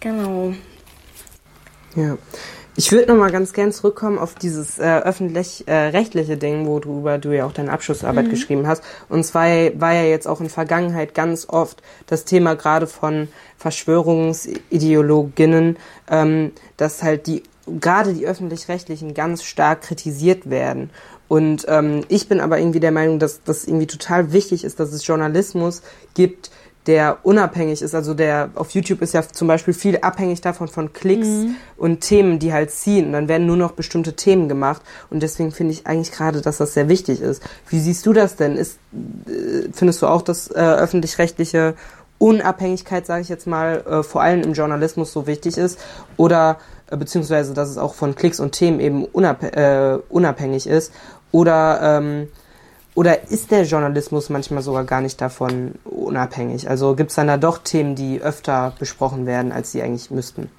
Genau. 0.00 0.54
Ja. 1.94 2.18
Ich 2.76 2.92
würde 2.92 3.08
noch 3.08 3.16
mal 3.18 3.32
ganz 3.32 3.52
gern 3.52 3.72
zurückkommen 3.72 4.18
auf 4.20 4.36
dieses 4.36 4.78
äh, 4.78 5.00
öffentlich-rechtliche 5.00 6.34
äh, 6.34 6.36
Ding, 6.36 6.64
worüber 6.64 7.18
du 7.18 7.32
ja 7.32 7.44
auch 7.44 7.52
deine 7.52 7.72
Abschlussarbeit 7.72 8.26
mhm. 8.26 8.30
geschrieben 8.30 8.68
hast. 8.68 8.84
Und 9.08 9.24
zwar 9.24 9.48
war 9.80 9.94
ja 9.94 10.04
jetzt 10.04 10.28
auch 10.28 10.40
in 10.40 10.48
Vergangenheit 10.48 11.12
ganz 11.12 11.48
oft 11.48 11.82
das 12.06 12.24
Thema 12.24 12.54
gerade 12.54 12.86
von 12.86 13.26
Verschwörungsideologinnen, 13.56 15.76
ähm, 16.08 16.52
dass 16.76 17.02
halt 17.02 17.26
die 17.26 17.42
gerade 17.80 18.14
die 18.14 18.26
öffentlich-rechtlichen 18.26 19.12
ganz 19.12 19.42
stark 19.42 19.82
kritisiert 19.82 20.48
werden. 20.48 20.90
Und 21.28 21.66
ähm, 21.68 22.04
ich 22.08 22.28
bin 22.28 22.40
aber 22.40 22.58
irgendwie 22.58 22.80
der 22.80 22.92
Meinung, 22.92 23.18
dass 23.18 23.42
das 23.42 23.66
irgendwie 23.66 23.86
total 23.86 24.32
wichtig 24.32 24.64
ist, 24.64 24.80
dass 24.80 24.92
es 24.92 25.06
Journalismus 25.06 25.82
gibt, 26.14 26.50
der 26.88 27.18
unabhängig 27.22 27.82
ist. 27.82 27.94
Also 27.94 28.14
der 28.14 28.50
auf 28.54 28.70
YouTube 28.70 29.02
ist 29.02 29.12
ja 29.12 29.22
zum 29.22 29.46
Beispiel 29.46 29.74
viel 29.74 29.98
abhängig 29.98 30.40
davon 30.40 30.68
von 30.68 30.94
Klicks 30.94 31.28
mhm. 31.28 31.56
und 31.76 32.00
Themen, 32.00 32.38
die 32.38 32.54
halt 32.54 32.70
ziehen. 32.70 33.06
Und 33.06 33.12
dann 33.12 33.28
werden 33.28 33.46
nur 33.46 33.58
noch 33.58 33.72
bestimmte 33.72 34.14
Themen 34.14 34.48
gemacht. 34.48 34.80
Und 35.10 35.22
deswegen 35.22 35.52
finde 35.52 35.74
ich 35.74 35.86
eigentlich 35.86 36.12
gerade, 36.12 36.40
dass 36.40 36.56
das 36.56 36.72
sehr 36.72 36.88
wichtig 36.88 37.20
ist. 37.20 37.42
Wie 37.68 37.78
siehst 37.78 38.06
du 38.06 38.14
das 38.14 38.36
denn? 38.36 38.56
Ist, 38.56 38.78
äh, 39.26 39.68
findest 39.70 40.00
du 40.00 40.06
auch, 40.06 40.22
dass 40.22 40.50
äh, 40.50 40.54
öffentlich-rechtliche 40.54 41.74
Unabhängigkeit, 42.16 43.04
sage 43.04 43.20
ich 43.20 43.28
jetzt 43.28 43.46
mal, 43.46 43.84
äh, 43.86 44.02
vor 44.02 44.22
allem 44.22 44.40
im 44.40 44.54
Journalismus 44.54 45.12
so 45.12 45.26
wichtig 45.26 45.58
ist? 45.58 45.78
Oder 46.16 46.56
äh, 46.90 46.96
beziehungsweise, 46.96 47.52
dass 47.52 47.68
es 47.68 47.76
auch 47.76 47.92
von 47.92 48.14
Klicks 48.14 48.40
und 48.40 48.52
Themen 48.52 48.80
eben 48.80 49.04
unab 49.04 49.42
äh, 49.42 49.98
unabhängig 50.08 50.66
ist? 50.66 50.94
Oder 51.32 51.80
ähm, 51.82 52.28
oder 52.98 53.30
ist 53.30 53.52
der 53.52 53.62
Journalismus 53.62 54.28
manchmal 54.28 54.60
sogar 54.60 54.82
gar 54.82 55.00
nicht 55.00 55.20
davon 55.20 55.76
unabhängig? 55.84 56.68
Also 56.68 56.96
gibt 56.96 57.10
es 57.10 57.16
dann 57.16 57.28
da 57.28 57.36
doch 57.36 57.58
Themen, 57.58 57.94
die 57.94 58.20
öfter 58.20 58.74
besprochen 58.76 59.24
werden, 59.24 59.52
als 59.52 59.70
sie 59.70 59.82
eigentlich 59.82 60.10
müssten? 60.10 60.50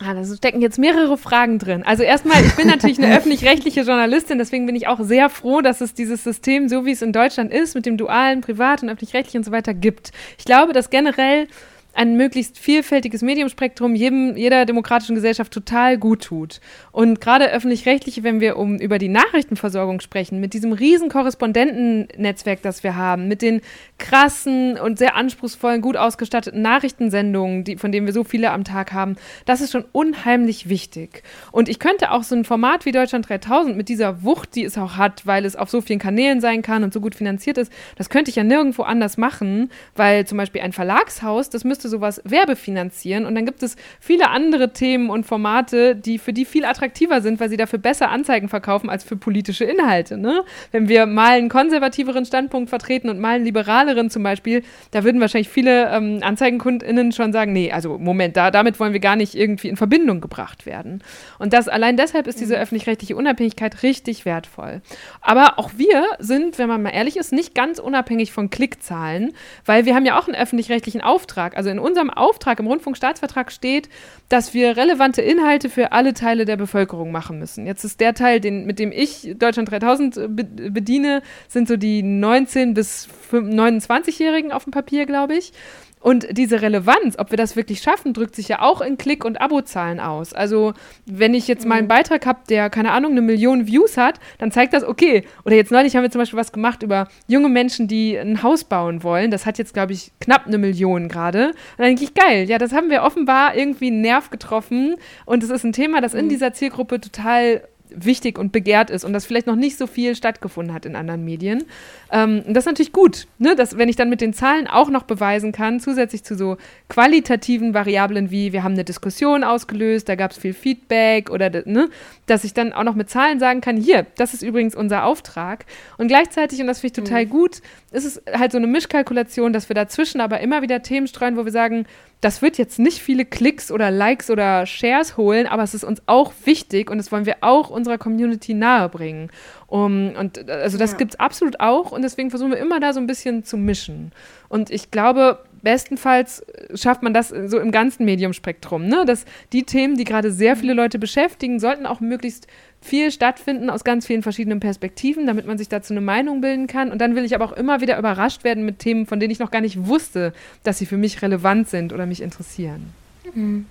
Ah, 0.00 0.14
da 0.14 0.24
stecken 0.24 0.62
jetzt 0.62 0.78
mehrere 0.78 1.18
Fragen 1.18 1.58
drin. 1.58 1.82
Also 1.82 2.02
erstmal, 2.02 2.42
ich 2.44 2.54
bin 2.56 2.68
natürlich 2.68 2.98
eine 2.98 3.14
öffentlich-rechtliche 3.18 3.82
Journalistin, 3.82 4.38
deswegen 4.38 4.64
bin 4.64 4.74
ich 4.74 4.86
auch 4.86 5.00
sehr 5.00 5.28
froh, 5.28 5.60
dass 5.60 5.82
es 5.82 5.92
dieses 5.92 6.24
System, 6.24 6.70
so 6.70 6.86
wie 6.86 6.92
es 6.92 7.02
in 7.02 7.12
Deutschland 7.12 7.52
ist, 7.52 7.74
mit 7.74 7.84
dem 7.84 7.98
dualen, 7.98 8.40
privat 8.40 8.82
und 8.82 8.88
öffentlich-rechtlich 8.88 9.36
und 9.36 9.44
so 9.44 9.50
weiter 9.50 9.74
gibt. 9.74 10.12
Ich 10.38 10.46
glaube, 10.46 10.72
dass 10.72 10.88
generell 10.88 11.48
ein 11.94 12.16
möglichst 12.16 12.58
vielfältiges 12.58 13.22
Mediumspektrum 13.22 13.94
jedem, 13.94 14.36
jeder 14.36 14.66
demokratischen 14.66 15.16
Gesellschaft 15.16 15.52
total 15.52 15.98
gut 15.98 16.22
tut. 16.22 16.60
Und 16.92 17.20
gerade 17.20 17.50
öffentlich-rechtliche, 17.50 18.22
wenn 18.22 18.40
wir 18.40 18.56
um, 18.56 18.76
über 18.76 18.98
die 18.98 19.08
Nachrichtenversorgung 19.08 20.00
sprechen, 20.00 20.38
mit 20.38 20.54
diesem 20.54 20.72
riesen 20.72 21.08
Korrespondentennetzwerk, 21.08 22.62
das 22.62 22.84
wir 22.84 22.94
haben, 22.94 23.26
mit 23.26 23.42
den 23.42 23.62
krassen 23.98 24.78
und 24.78 24.98
sehr 24.98 25.16
anspruchsvollen, 25.16 25.80
gut 25.80 25.96
ausgestatteten 25.96 26.62
Nachrichtensendungen, 26.62 27.64
die, 27.64 27.76
von 27.76 27.90
denen 27.90 28.06
wir 28.06 28.12
so 28.12 28.22
viele 28.22 28.52
am 28.52 28.62
Tag 28.62 28.92
haben, 28.92 29.16
das 29.44 29.60
ist 29.60 29.72
schon 29.72 29.84
unheimlich 29.90 30.68
wichtig. 30.68 31.24
Und 31.50 31.68
ich 31.68 31.80
könnte 31.80 32.12
auch 32.12 32.22
so 32.22 32.36
ein 32.36 32.44
Format 32.44 32.84
wie 32.84 32.92
Deutschland 32.92 33.28
3000 33.28 33.76
mit 33.76 33.88
dieser 33.88 34.22
Wucht, 34.22 34.54
die 34.54 34.64
es 34.64 34.78
auch 34.78 34.96
hat, 34.96 35.26
weil 35.26 35.44
es 35.44 35.56
auf 35.56 35.70
so 35.70 35.80
vielen 35.80 35.98
Kanälen 35.98 36.40
sein 36.40 36.62
kann 36.62 36.84
und 36.84 36.92
so 36.92 37.00
gut 37.00 37.16
finanziert 37.16 37.58
ist, 37.58 37.72
das 37.96 38.08
könnte 38.08 38.30
ich 38.30 38.36
ja 38.36 38.44
nirgendwo 38.44 38.82
anders 38.82 39.16
machen, 39.16 39.70
weil 39.96 40.26
zum 40.26 40.38
Beispiel 40.38 40.60
ein 40.60 40.72
Verlagshaus, 40.72 41.50
das 41.50 41.64
müsste 41.64 41.77
sowas 41.86 42.20
werbefinanzieren 42.24 43.26
und 43.26 43.36
dann 43.36 43.46
gibt 43.46 43.62
es 43.62 43.76
viele 44.00 44.30
andere 44.30 44.72
Themen 44.72 45.10
und 45.10 45.24
Formate, 45.24 45.94
die 45.94 46.18
für 46.18 46.32
die 46.32 46.44
viel 46.44 46.64
attraktiver 46.64 47.20
sind, 47.20 47.38
weil 47.38 47.48
sie 47.50 47.56
dafür 47.56 47.78
besser 47.78 48.10
Anzeigen 48.10 48.48
verkaufen 48.48 48.90
als 48.90 49.04
für 49.04 49.16
politische 49.16 49.64
Inhalte. 49.64 50.16
Ne? 50.16 50.42
Wenn 50.72 50.88
wir 50.88 51.06
mal 51.06 51.36
einen 51.36 51.48
konservativeren 51.48 52.24
Standpunkt 52.24 52.70
vertreten 52.70 53.08
und 53.08 53.20
mal 53.20 53.36
einen 53.36 53.44
liberaleren 53.44 54.10
zum 54.10 54.22
Beispiel, 54.22 54.62
da 54.90 55.04
würden 55.04 55.20
wahrscheinlich 55.20 55.48
viele 55.48 55.90
ähm, 55.90 56.20
AnzeigenkundInnen 56.22 57.12
schon 57.12 57.32
sagen, 57.32 57.52
nee, 57.52 57.70
also 57.70 57.98
Moment, 57.98 58.36
da, 58.36 58.50
damit 58.50 58.80
wollen 58.80 58.92
wir 58.92 59.00
gar 59.00 59.16
nicht 59.16 59.34
irgendwie 59.34 59.68
in 59.68 59.76
Verbindung 59.76 60.20
gebracht 60.20 60.66
werden. 60.66 61.02
Und 61.38 61.52
das 61.52 61.68
allein 61.68 61.96
deshalb 61.96 62.26
ist 62.26 62.40
diese 62.40 62.56
mhm. 62.56 62.62
öffentlich-rechtliche 62.62 63.16
Unabhängigkeit 63.16 63.82
richtig 63.82 64.24
wertvoll. 64.24 64.80
Aber 65.20 65.58
auch 65.58 65.70
wir 65.76 66.04
sind, 66.18 66.58
wenn 66.58 66.68
man 66.68 66.82
mal 66.82 66.90
ehrlich 66.90 67.16
ist, 67.16 67.32
nicht 67.32 67.54
ganz 67.54 67.78
unabhängig 67.78 68.32
von 68.32 68.50
Klickzahlen, 68.50 69.32
weil 69.64 69.84
wir 69.84 69.94
haben 69.94 70.06
ja 70.06 70.18
auch 70.18 70.26
einen 70.26 70.36
öffentlich-rechtlichen 70.36 71.00
Auftrag. 71.00 71.56
Also 71.56 71.67
in 71.70 71.78
in 71.78 71.84
unserem 71.84 72.10
Auftrag 72.10 72.58
im 72.58 72.66
Rundfunkstaatsvertrag 72.66 73.52
steht, 73.52 73.88
dass 74.28 74.52
wir 74.52 74.76
relevante 74.76 75.22
Inhalte 75.22 75.70
für 75.70 75.92
alle 75.92 76.12
Teile 76.12 76.44
der 76.44 76.56
Bevölkerung 76.56 77.12
machen 77.12 77.38
müssen. 77.38 77.66
Jetzt 77.66 77.84
ist 77.84 78.00
der 78.00 78.14
Teil, 78.14 78.40
den, 78.40 78.66
mit 78.66 78.78
dem 78.78 78.92
ich 78.92 79.34
Deutschland 79.38 79.70
3000 79.70 80.36
bediene, 80.74 81.22
sind 81.46 81.68
so 81.68 81.76
die 81.76 82.02
19 82.02 82.74
bis 82.74 83.08
29-Jährigen 83.32 84.52
auf 84.52 84.64
dem 84.64 84.72
Papier, 84.72 85.06
glaube 85.06 85.36
ich. 85.36 85.52
Und 86.00 86.26
diese 86.30 86.62
Relevanz, 86.62 87.18
ob 87.18 87.30
wir 87.30 87.36
das 87.36 87.56
wirklich 87.56 87.80
schaffen, 87.80 88.12
drückt 88.12 88.36
sich 88.36 88.48
ja 88.48 88.62
auch 88.62 88.80
in 88.80 88.98
Klick- 88.98 89.24
und 89.24 89.40
Abozahlen 89.40 90.00
aus. 90.00 90.32
Also, 90.32 90.74
wenn 91.06 91.34
ich 91.34 91.48
jetzt 91.48 91.66
mal 91.66 91.76
einen 91.76 91.86
mhm. 91.86 91.88
Beitrag 91.88 92.26
habe, 92.26 92.40
der, 92.48 92.70
keine 92.70 92.92
Ahnung, 92.92 93.12
eine 93.12 93.20
Million 93.20 93.66
Views 93.66 93.96
hat, 93.96 94.20
dann 94.38 94.52
zeigt 94.52 94.72
das, 94.74 94.84
okay. 94.84 95.24
Oder 95.44 95.56
jetzt 95.56 95.72
neulich 95.72 95.96
haben 95.96 96.02
wir 96.02 96.10
zum 96.10 96.20
Beispiel 96.20 96.38
was 96.38 96.52
gemacht 96.52 96.82
über 96.82 97.08
junge 97.26 97.48
Menschen, 97.48 97.88
die 97.88 98.16
ein 98.16 98.42
Haus 98.42 98.64
bauen 98.64 99.02
wollen. 99.02 99.30
Das 99.30 99.46
hat 99.46 99.58
jetzt, 99.58 99.74
glaube 99.74 99.92
ich, 99.92 100.12
knapp 100.20 100.46
eine 100.46 100.58
Million 100.58 101.08
gerade. 101.08 101.48
Und 101.48 101.78
dann 101.78 101.86
denke 101.86 102.04
ich, 102.04 102.14
geil, 102.14 102.48
ja, 102.48 102.58
das 102.58 102.72
haben 102.72 102.90
wir 102.90 103.02
offenbar 103.02 103.56
irgendwie 103.56 103.88
einen 103.88 104.00
Nerv 104.00 104.30
getroffen. 104.30 104.96
Und 105.24 105.42
es 105.42 105.50
ist 105.50 105.64
ein 105.64 105.72
Thema, 105.72 106.00
das 106.00 106.14
in 106.14 106.26
mhm. 106.26 106.30
dieser 106.30 106.52
Zielgruppe 106.52 107.00
total 107.00 107.62
wichtig 107.94 108.38
und 108.38 108.52
begehrt 108.52 108.90
ist 108.90 109.04
und 109.04 109.12
das 109.12 109.26
vielleicht 109.26 109.46
noch 109.46 109.56
nicht 109.56 109.78
so 109.78 109.86
viel 109.86 110.14
stattgefunden 110.14 110.74
hat 110.74 110.86
in 110.86 110.96
anderen 110.96 111.24
Medien. 111.24 111.64
Ähm, 112.10 112.42
das 112.46 112.62
ist 112.62 112.66
natürlich 112.66 112.92
gut, 112.92 113.26
ne? 113.38 113.54
dass, 113.56 113.76
wenn 113.76 113.88
ich 113.88 113.96
dann 113.96 114.08
mit 114.08 114.20
den 114.20 114.32
Zahlen 114.32 114.66
auch 114.66 114.90
noch 114.90 115.02
beweisen 115.02 115.52
kann, 115.52 115.80
zusätzlich 115.80 116.24
zu 116.24 116.36
so 116.36 116.56
qualitativen 116.88 117.74
Variablen 117.74 118.30
wie 118.30 118.52
wir 118.52 118.62
haben 118.62 118.74
eine 118.74 118.84
Diskussion 118.84 119.44
ausgelöst, 119.44 120.08
da 120.08 120.14
gab 120.14 120.30
es 120.30 120.38
viel 120.38 120.54
Feedback 120.54 121.30
oder 121.30 121.50
ne? 121.66 121.88
dass 122.26 122.44
ich 122.44 122.54
dann 122.54 122.72
auch 122.72 122.84
noch 122.84 122.94
mit 122.94 123.10
Zahlen 123.10 123.38
sagen 123.38 123.60
kann, 123.60 123.76
hier, 123.76 124.06
das 124.16 124.34
ist 124.34 124.42
übrigens 124.42 124.74
unser 124.74 125.04
Auftrag. 125.04 125.64
Und 125.96 126.08
gleichzeitig, 126.08 126.60
und 126.60 126.66
das 126.66 126.80
finde 126.80 127.00
ich 127.00 127.04
total 127.04 127.26
mhm. 127.26 127.30
gut, 127.30 127.62
ist 127.90 128.04
es 128.04 128.22
halt 128.32 128.52
so 128.52 128.58
eine 128.58 128.66
Mischkalkulation, 128.66 129.52
dass 129.52 129.68
wir 129.70 129.74
dazwischen 129.74 130.20
aber 130.20 130.40
immer 130.40 130.60
wieder 130.60 130.82
Themen 130.82 131.06
streuen, 131.06 131.36
wo 131.36 131.44
wir 131.44 131.52
sagen, 131.52 131.86
das 132.20 132.42
wird 132.42 132.58
jetzt 132.58 132.78
nicht 132.78 133.00
viele 133.00 133.24
Klicks 133.24 133.70
oder 133.70 133.90
Likes 133.90 134.30
oder 134.30 134.66
Shares 134.66 135.16
holen, 135.16 135.46
aber 135.46 135.62
es 135.62 135.72
ist 135.72 135.84
uns 135.84 136.02
auch 136.06 136.32
wichtig 136.44 136.90
und 136.90 136.98
das 136.98 137.12
wollen 137.12 137.26
wir 137.26 137.36
auch 137.40 137.70
unserer 137.70 137.96
Community 137.96 138.54
nahebringen. 138.54 139.30
Um, 139.68 140.14
und 140.16 140.50
also 140.50 140.78
das 140.78 140.92
ja. 140.92 140.96
gibt 140.98 141.14
es 141.14 141.20
absolut 141.20 141.60
auch 141.60 141.92
und 141.92 142.02
deswegen 142.02 142.30
versuchen 142.30 142.50
wir 142.50 142.58
immer 142.58 142.80
da 142.80 142.92
so 142.92 143.00
ein 143.00 143.06
bisschen 143.06 143.44
zu 143.44 143.56
mischen. 143.56 144.12
Und 144.48 144.70
ich 144.70 144.90
glaube, 144.90 145.40
bestenfalls 145.62 146.44
schafft 146.74 147.02
man 147.02 147.14
das 147.14 147.28
so 147.28 147.58
im 147.58 147.70
ganzen 147.70 148.04
Mediumspektrum, 148.04 148.86
ne? 148.86 149.04
dass 149.06 149.24
die 149.52 149.64
Themen, 149.64 149.96
die 149.96 150.04
gerade 150.04 150.32
sehr 150.32 150.56
viele 150.56 150.74
Leute 150.74 150.98
beschäftigen, 150.98 151.60
sollten 151.60 151.86
auch 151.86 152.00
möglichst 152.00 152.46
viel 152.80 153.10
stattfinden 153.10 153.70
aus 153.70 153.84
ganz 153.84 154.06
vielen 154.06 154.22
verschiedenen 154.22 154.60
Perspektiven, 154.60 155.26
damit 155.26 155.46
man 155.46 155.58
sich 155.58 155.68
dazu 155.68 155.92
eine 155.92 156.00
Meinung 156.00 156.40
bilden 156.40 156.66
kann. 156.66 156.92
Und 156.92 157.00
dann 157.00 157.16
will 157.16 157.24
ich 157.24 157.34
aber 157.34 157.44
auch 157.44 157.52
immer 157.52 157.80
wieder 157.80 157.98
überrascht 157.98 158.44
werden 158.44 158.64
mit 158.64 158.78
Themen, 158.78 159.06
von 159.06 159.18
denen 159.18 159.32
ich 159.32 159.40
noch 159.40 159.50
gar 159.50 159.60
nicht 159.60 159.86
wusste, 159.86 160.32
dass 160.62 160.78
sie 160.78 160.86
für 160.86 160.96
mich 160.96 161.22
relevant 161.22 161.68
sind 161.68 161.92
oder 161.92 162.06
mich 162.06 162.22
interessieren. 162.22 162.92
Mhm. 163.34 163.66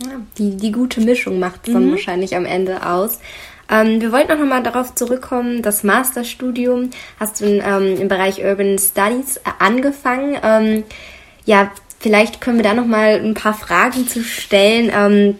Ja, 0.00 0.20
die, 0.38 0.56
die 0.56 0.72
gute 0.72 1.00
Mischung 1.00 1.38
macht 1.38 1.68
dann 1.68 1.86
mhm. 1.86 1.90
wahrscheinlich 1.92 2.36
am 2.36 2.44
Ende 2.44 2.84
aus. 2.86 3.20
Ähm, 3.70 4.00
wir 4.00 4.12
wollten 4.12 4.32
auch 4.32 4.38
nochmal 4.38 4.62
darauf 4.62 4.94
zurückkommen, 4.94 5.62
das 5.62 5.84
Masterstudium 5.84 6.90
hast 7.18 7.40
du 7.40 7.46
in, 7.46 7.62
ähm, 7.64 8.00
im 8.00 8.08
Bereich 8.08 8.44
Urban 8.44 8.78
Studies 8.78 9.38
äh, 9.38 9.50
angefangen. 9.58 10.36
Ähm, 10.42 10.84
ja, 11.44 11.70
vielleicht 12.00 12.40
können 12.40 12.58
wir 12.58 12.64
da 12.64 12.74
nochmal 12.74 13.20
ein 13.20 13.34
paar 13.34 13.54
Fragen 13.54 14.06
zu 14.06 14.22
stellen. 14.22 14.90
Ähm, 14.94 15.38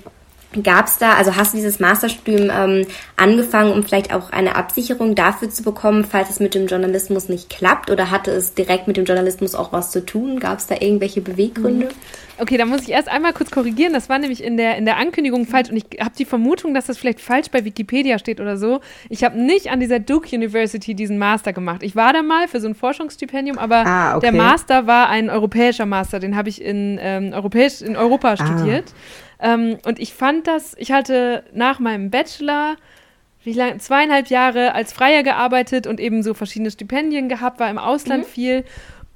Gab 0.63 0.87
es 0.87 0.99
da, 0.99 1.15
also 1.15 1.37
hast 1.37 1.53
du 1.53 1.57
dieses 1.57 1.81
Masterstudium 1.81 2.51
ähm, 2.55 2.87
angefangen, 3.17 3.73
um 3.73 3.83
vielleicht 3.83 4.13
auch 4.13 4.31
eine 4.31 4.57
Absicherung 4.57 5.15
dafür 5.15 5.51
zu 5.51 5.63
bekommen, 5.63 6.05
falls 6.05 6.31
es 6.31 6.41
mit 6.41 6.55
dem 6.55 6.67
Journalismus 6.67 7.29
nicht 7.29 7.51
klappt? 7.51 7.91
Oder 7.91 8.11
hatte 8.11 8.31
es 8.31 8.55
direkt 8.55 8.87
mit 8.87 8.97
dem 8.97 9.05
Journalismus 9.05 9.55
auch 9.55 9.73
was 9.73 9.91
zu 9.91 10.05
tun? 10.05 10.39
Gab 10.41 10.59
es 10.59 10.67
da 10.67 10.77
irgendwelche 10.81 11.21
Beweggründe? 11.21 11.87
Mhm. 11.87 11.91
Okay, 12.37 12.57
da 12.57 12.67
muss 12.67 12.83
ich 12.83 12.91
erst 12.91 13.09
einmal 13.09 13.33
kurz 13.33 13.51
korrigieren. 13.51 13.93
Das 13.93 14.09
war 14.09 14.19
nämlich 14.19 14.43
in 14.43 14.57
der, 14.57 14.77
in 14.77 14.85
der 14.85 14.97
Ankündigung 14.97 15.47
falsch 15.47 15.71
und 15.71 15.77
ich 15.77 16.01
habe 16.01 16.15
die 16.19 16.25
Vermutung, 16.25 16.75
dass 16.75 16.87
das 16.87 16.99
vielleicht 16.99 17.21
falsch 17.21 17.49
bei 17.51 17.65
Wikipedia 17.65 18.19
steht 18.19 18.41
oder 18.41 18.57
so. 18.57 18.81
Ich 19.09 19.23
habe 19.23 19.41
nicht 19.41 19.71
an 19.71 19.79
dieser 19.79 20.01
Duke 20.01 20.35
University 20.35 20.95
diesen 20.95 21.19
Master 21.19 21.53
gemacht. 21.53 21.83
Ich 21.83 21.95
war 21.95 22.13
da 22.13 22.23
mal 22.23 22.49
für 22.49 22.61
so 22.61 22.67
ein 22.67 22.75
Forschungsstipendium, 22.75 23.59
aber 23.59 23.87
ah, 23.87 24.17
okay. 24.17 24.31
der 24.31 24.33
Master 24.33 24.87
war 24.87 25.09
ein 25.09 25.31
europäischer 25.31 25.87
Master. 25.87 26.19
Den 26.19 26.37
habe 26.37 26.49
ich 26.49 26.61
in, 26.61 26.99
ähm, 27.01 27.33
europäisch, 27.33 27.83
in 27.83 27.97
Europa 27.97 28.35
ah. 28.39 28.83
Ähm, 29.45 29.77
und 29.85 30.01
ich 30.01 30.15
fand 30.15 30.47
das, 30.47 30.75
ich 30.79 30.91
hatte 30.91 31.45
nach 31.53 31.79
meinem 31.79 32.11
Bachelor 32.11 32.77
wie 33.45 33.53
lange, 33.53 33.77
zweieinhalb 33.77 34.29
Jahre 34.29 34.75
als 34.75 34.95
Freier 34.95 35.23
gearbeitet 35.23 35.87
und 35.87 36.01
eben 36.01 36.23
so 36.23 36.33
verschiedene 36.33 36.71
Stipendien 36.71 37.29
gehabt, 37.29 37.61
war 37.61 37.69
im 37.69 37.77
Ausland 37.77 38.25
mhm. 38.25 38.29
viel 38.29 38.65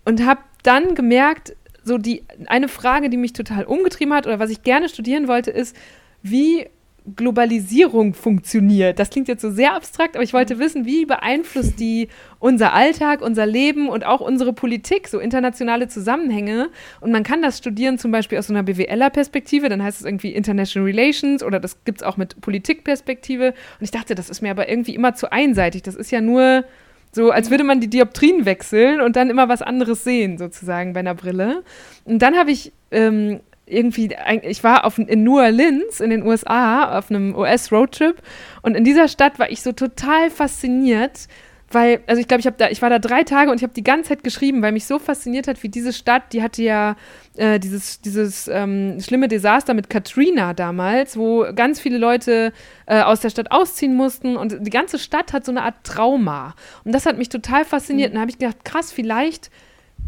und 0.05 0.27
habe 0.27 0.41
dann 0.63 0.95
gemerkt, 0.95 1.57
so 1.83 1.97
die 1.97 2.25
eine 2.47 2.69
Frage, 2.69 3.09
die 3.09 3.17
mich 3.17 3.33
total 3.33 3.65
umgetrieben 3.65 4.13
hat 4.13 4.27
oder 4.27 4.39
was 4.39 4.51
ich 4.51 4.63
gerne 4.63 4.91
studieren 4.91 5.29
wollte, 5.29 5.51
ist, 5.51 5.75
wie 6.21 6.69
Globalisierung 7.17 8.15
funktioniert. 8.15 8.99
Das 8.99 9.11
klingt 9.11 9.29
jetzt 9.29 9.43
so 9.43 9.51
sehr 9.51 9.75
abstrakt, 9.75 10.17
aber 10.17 10.25
ich 10.25 10.33
wollte 10.33 10.57
mhm. 10.57 10.59
wissen, 10.61 10.87
wie 10.87 11.05
beeinflusst 11.05 11.79
die 11.81 12.09
unser 12.39 12.73
Alltag, 12.73 13.21
unser 13.21 13.47
Leben 13.47 13.89
und 13.89 14.07
auch 14.07 14.21
unsere 14.21 14.53
Politik, 14.53 15.09
so 15.09 15.19
internationale 15.19 15.89
Zusammenhänge. 15.89 16.69
Und 17.01 17.13
man 17.13 17.23
kann 17.23 17.43
das 17.43 17.59
studieren 17.59 17.99
zum 17.99 18.11
Beispiel 18.11 18.39
aus 18.39 18.47
so 18.47 18.53
einer 18.53 18.63
BWLer-Perspektive, 18.63 19.69
dann 19.69 19.83
heißt 19.83 20.01
es 20.01 20.07
irgendwie 20.07 20.33
International 20.33 20.87
Relations 20.89 21.43
oder 21.43 21.61
das 21.61 21.85
gibt 21.85 22.01
es 22.01 22.07
auch 22.07 22.17
mit 22.17 22.41
Politikperspektive. 22.41 23.49
Und 23.49 23.85
ich 23.85 23.91
dachte, 23.91 24.15
das 24.15 24.31
ist 24.31 24.43
mir 24.43 24.51
aber 24.51 24.69
irgendwie 24.69 24.95
immer 24.95 25.15
zu 25.15 25.33
einseitig. 25.33 25.83
Das 25.83 25.95
ist 25.95 26.11
ja 26.11 26.21
nur 26.21 26.65
so, 27.13 27.31
als 27.31 27.51
würde 27.51 27.65
man 27.65 27.81
die 27.81 27.89
Dioptrien 27.89 28.45
wechseln 28.45 29.01
und 29.01 29.17
dann 29.17 29.31
immer 29.31 29.49
was 29.49 29.63
anderes 29.63 30.05
sehen, 30.05 30.39
sozusagen 30.39 30.93
bei 30.93 31.01
einer 31.01 31.15
Brille. 31.15 31.63
Und 32.05 32.21
dann 32.21 32.37
habe 32.37 32.51
ich 32.51 32.73
ähm, 32.91 33.41
irgendwie, 33.71 34.11
ich 34.43 34.65
war 34.65 34.85
auf, 34.85 34.99
in 34.99 35.23
New 35.23 35.39
Orleans 35.39 36.01
in 36.01 36.11
den 36.11 36.25
USA 36.25 36.99
auf 36.99 37.11
einem 37.11 37.35
US-Roadtrip 37.35 38.23
und 38.63 38.77
in 38.77 38.85
dieser 38.85 39.09
Stadt 39.09 39.39
war 39.39 39.51
ich 39.51 39.63
so 39.63 39.73
total 39.73 40.31
fasziniert, 40.31 41.29
weil, 41.71 42.01
also 42.07 42.19
ich 42.21 42.29
glaube, 42.29 42.41
ich 42.41 42.47
habe 42.47 42.57
da, 42.57 42.71
ich 42.71 42.81
war 42.81 42.89
da 42.89 42.99
drei 42.99 43.25
Tage 43.25 43.51
und 43.51 43.59
ich 43.59 43.63
habe 43.63 43.75
die 43.75 43.85
ganze 43.85 44.11
Zeit 44.11 44.25
geschrieben, 44.25 44.63
weil 44.63 44.73
mich 44.73 44.87
so 44.87 44.99
fasziniert 44.99 45.49
hat, 45.49 45.63
wie 45.63 45.69
diese 45.69 45.93
Stadt, 45.93 46.33
die 46.33 46.43
hatte 46.43 46.63
ja 46.63 46.97
äh, 47.37 47.61
dieses, 47.61 48.01
dieses 48.01 48.49
ähm, 48.49 48.99
schlimme 49.01 49.29
Desaster 49.29 49.75
mit 49.75 49.91
Katrina 49.91 50.55
damals, 50.55 51.19
wo 51.19 51.47
ganz 51.55 51.79
viele 51.79 51.99
Leute 51.99 52.55
äh, 52.87 53.03
aus 53.03 53.21
der 53.21 53.29
Stadt 53.29 53.51
ausziehen 53.51 53.95
mussten 53.95 54.37
und 54.37 54.67
die 54.67 54.71
ganze 54.71 54.99
Stadt 54.99 55.35
hat 55.35 55.45
so 55.45 55.53
eine 55.53 55.63
Art 55.63 55.85
Trauma. 55.85 56.55
Und 56.85 56.95
das 56.95 57.05
hat 57.05 57.19
mich 57.19 57.29
total 57.29 57.67
fasziniert. 57.67 58.11
Mhm. 58.11 58.13
Und 58.13 58.15
da 58.15 58.21
habe 58.23 58.31
ich 58.31 58.39
gedacht, 58.39 58.65
krass, 58.65 58.91
vielleicht 58.91 59.51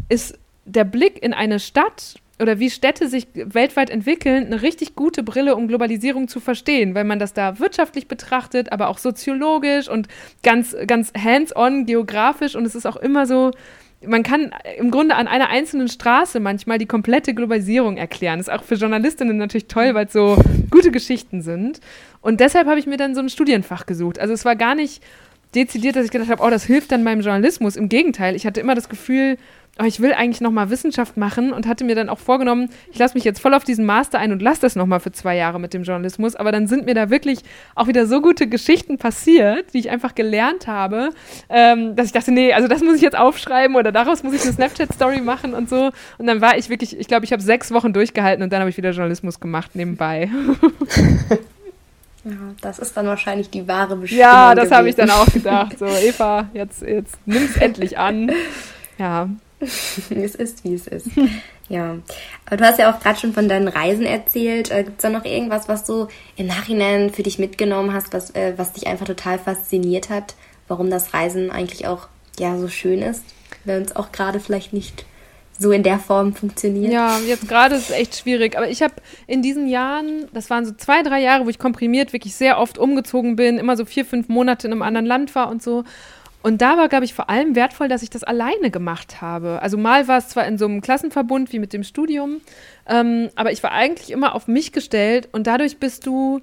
ist 0.09 0.39
der 0.65 0.83
Blick 0.83 1.21
in 1.21 1.33
eine 1.33 1.59
Stadt 1.59 2.15
oder 2.41 2.59
wie 2.59 2.69
Städte 2.69 3.07
sich 3.07 3.27
weltweit 3.33 3.89
entwickeln, 3.89 4.47
eine 4.47 4.61
richtig 4.61 4.95
gute 4.95 5.23
Brille, 5.23 5.55
um 5.55 5.67
Globalisierung 5.67 6.27
zu 6.27 6.39
verstehen, 6.39 6.95
weil 6.95 7.03
man 7.03 7.19
das 7.19 7.33
da 7.33 7.59
wirtschaftlich 7.59 8.07
betrachtet, 8.07 8.71
aber 8.71 8.89
auch 8.89 8.97
soziologisch 8.97 9.87
und 9.87 10.07
ganz, 10.43 10.75
ganz 10.87 11.13
hands-on 11.17 11.85
geografisch 11.85 12.55
und 12.55 12.65
es 12.65 12.75
ist 12.75 12.85
auch 12.85 12.97
immer 12.97 13.25
so, 13.25 13.51
man 14.05 14.23
kann 14.23 14.51
im 14.77 14.89
Grunde 14.89 15.15
an 15.15 15.27
einer 15.27 15.49
einzelnen 15.49 15.87
Straße 15.87 16.39
manchmal 16.39 16.79
die 16.79 16.87
komplette 16.87 17.35
Globalisierung 17.35 17.97
erklären. 17.97 18.39
Das 18.39 18.47
ist 18.47 18.53
auch 18.53 18.63
für 18.63 18.75
Journalistinnen 18.75 19.37
natürlich 19.37 19.67
toll, 19.67 19.93
weil 19.93 20.07
es 20.07 20.13
so 20.13 20.37
gute 20.71 20.89
Geschichten 20.89 21.41
sind. 21.41 21.79
Und 22.21 22.39
deshalb 22.39 22.67
habe 22.67 22.79
ich 22.79 22.87
mir 22.87 22.97
dann 22.97 23.13
so 23.13 23.21
ein 23.21 23.29
Studienfach 23.29 23.85
gesucht. 23.85 24.17
Also 24.17 24.33
es 24.33 24.43
war 24.43 24.55
gar 24.55 24.73
nicht 24.73 25.03
dezidiert, 25.53 25.95
dass 25.95 26.05
ich 26.05 26.11
gedacht 26.11 26.29
habe, 26.29 26.43
oh, 26.43 26.49
das 26.49 26.63
hilft 26.63 26.91
dann 26.91 27.03
meinem 27.03 27.21
Journalismus. 27.21 27.75
Im 27.75 27.89
Gegenteil, 27.89 28.35
ich 28.35 28.45
hatte 28.45 28.61
immer 28.61 28.75
das 28.75 28.89
Gefühl, 28.89 29.37
oh, 29.79 29.83
ich 29.85 29.99
will 29.99 30.13
eigentlich 30.13 30.41
nochmal 30.41 30.69
Wissenschaft 30.69 31.17
machen 31.17 31.53
und 31.53 31.67
hatte 31.67 31.83
mir 31.83 31.95
dann 31.95 32.09
auch 32.09 32.19
vorgenommen, 32.19 32.69
ich 32.91 32.99
lasse 32.99 33.15
mich 33.15 33.23
jetzt 33.23 33.39
voll 33.39 33.53
auf 33.53 33.63
diesen 33.63 33.85
Master 33.85 34.19
ein 34.19 34.31
und 34.31 34.41
lasse 34.41 34.61
das 34.61 34.75
nochmal 34.75 34.99
für 34.99 35.11
zwei 35.11 35.35
Jahre 35.35 35.59
mit 35.59 35.73
dem 35.73 35.83
Journalismus. 35.83 36.35
Aber 36.35 36.51
dann 36.51 36.67
sind 36.67 36.85
mir 36.85 36.93
da 36.93 37.09
wirklich 37.09 37.39
auch 37.75 37.87
wieder 37.87 38.05
so 38.05 38.21
gute 38.21 38.47
Geschichten 38.47 38.97
passiert, 38.97 39.73
die 39.73 39.79
ich 39.79 39.89
einfach 39.89 40.13
gelernt 40.13 40.67
habe, 40.67 41.09
ähm, 41.49 41.95
dass 41.95 42.07
ich 42.07 42.11
dachte, 42.11 42.31
nee, 42.31 42.53
also 42.53 42.67
das 42.67 42.81
muss 42.81 42.95
ich 42.95 43.01
jetzt 43.01 43.17
aufschreiben 43.17 43.75
oder 43.75 43.91
daraus 43.91 44.23
muss 44.23 44.33
ich 44.33 44.41
eine 44.43 44.53
Snapchat-Story 44.53 45.21
machen 45.21 45.53
und 45.53 45.69
so. 45.69 45.91
Und 46.17 46.27
dann 46.27 46.41
war 46.41 46.57
ich 46.57 46.69
wirklich, 46.69 46.99
ich 46.99 47.07
glaube, 47.07 47.25
ich 47.25 47.31
habe 47.31 47.41
sechs 47.41 47.71
Wochen 47.71 47.93
durchgehalten 47.93 48.43
und 48.43 48.51
dann 48.51 48.59
habe 48.59 48.69
ich 48.69 48.77
wieder 48.77 48.91
Journalismus 48.91 49.39
gemacht 49.39 49.75
nebenbei. 49.75 50.29
Ja, 52.23 52.33
das 52.61 52.77
ist 52.77 52.95
dann 52.95 53.07
wahrscheinlich 53.07 53.49
die 53.49 53.67
wahre 53.67 53.95
Bestimmung. 53.95 54.21
Ja, 54.21 54.53
das 54.53 54.69
habe 54.69 54.87
ich 54.89 54.95
dann 54.95 55.09
auch 55.09 55.25
gedacht. 55.25 55.79
So, 55.79 55.85
Eva, 56.03 56.49
jetzt, 56.53 56.83
jetzt 56.83 57.17
nimm 57.25 57.43
es 57.43 57.57
endlich 57.57 57.97
an. 57.97 58.31
Ja, 58.99 59.27
es 60.09 60.35
ist, 60.35 60.63
wie 60.63 60.73
es 60.73 60.87
ist. 60.87 61.07
Ja. 61.69 61.99
Aber 62.45 62.57
du 62.57 62.65
hast 62.65 62.79
ja 62.79 62.93
auch 62.93 62.99
gerade 62.99 63.17
schon 63.17 63.31
von 63.31 63.47
deinen 63.47 63.69
Reisen 63.69 64.05
erzählt. 64.05 64.71
Äh, 64.71 64.83
Gibt 64.83 64.97
es 64.97 65.03
da 65.03 65.09
noch 65.09 65.23
irgendwas, 65.23 65.69
was 65.69 65.85
du 65.85 66.09
im 66.35 66.47
Nachhinein 66.47 67.11
für 67.11 67.23
dich 67.23 67.39
mitgenommen 67.39 67.93
hast, 67.93 68.11
was, 68.11 68.35
äh, 68.35 68.55
was 68.57 68.73
dich 68.73 68.87
einfach 68.87 69.05
total 69.05 69.39
fasziniert 69.39 70.09
hat? 70.09 70.35
Warum 70.67 70.89
das 70.89 71.13
Reisen 71.13 71.49
eigentlich 71.49 71.87
auch 71.87 72.09
ja 72.37 72.57
so 72.57 72.67
schön 72.67 73.01
ist, 73.01 73.23
wenn 73.63 73.83
es 73.83 73.95
auch 73.95 74.11
gerade 74.11 74.41
vielleicht 74.41 74.73
nicht 74.73 75.05
so 75.57 75.71
in 75.71 75.83
der 75.83 75.99
Form 75.99 76.33
funktioniert. 76.33 76.91
Ja, 76.91 77.19
jetzt 77.19 77.47
gerade 77.47 77.75
ist 77.75 77.89
es 77.89 77.95
echt 77.95 78.17
schwierig. 78.17 78.57
Aber 78.57 78.67
ich 78.67 78.81
habe 78.81 78.95
in 79.27 79.41
diesen 79.41 79.67
Jahren, 79.67 80.27
das 80.33 80.49
waren 80.49 80.65
so 80.65 80.73
zwei, 80.73 81.03
drei 81.03 81.21
Jahre, 81.21 81.45
wo 81.45 81.49
ich 81.49 81.59
komprimiert 81.59 82.11
wirklich 82.13 82.35
sehr 82.35 82.57
oft 82.57 82.77
umgezogen 82.77 83.35
bin, 83.35 83.59
immer 83.59 83.77
so 83.77 83.85
vier, 83.85 84.03
fünf 84.03 84.27
Monate 84.27 84.67
in 84.67 84.73
einem 84.73 84.81
anderen 84.81 85.05
Land 85.05 85.35
war 85.35 85.49
und 85.49 85.61
so. 85.63 85.83
Und 86.43 86.61
da 86.61 86.77
war, 86.77 86.89
glaube 86.89 87.05
ich, 87.05 87.13
vor 87.13 87.29
allem 87.29 87.55
wertvoll, 87.55 87.87
dass 87.87 88.01
ich 88.01 88.09
das 88.09 88.23
alleine 88.23 88.71
gemacht 88.71 89.21
habe. 89.21 89.61
Also 89.61 89.77
mal 89.77 90.07
war 90.07 90.17
es 90.17 90.29
zwar 90.29 90.45
in 90.47 90.57
so 90.57 90.65
einem 90.65 90.81
Klassenverbund 90.81 91.53
wie 91.53 91.59
mit 91.59 91.71
dem 91.73 91.83
Studium, 91.83 92.41
ähm, 92.87 93.29
aber 93.35 93.51
ich 93.51 93.61
war 93.61 93.71
eigentlich 93.71 94.11
immer 94.11 94.33
auf 94.33 94.47
mich 94.47 94.71
gestellt 94.71 95.29
und 95.31 95.45
dadurch 95.45 95.77
bist 95.77 96.07
du, 96.07 96.41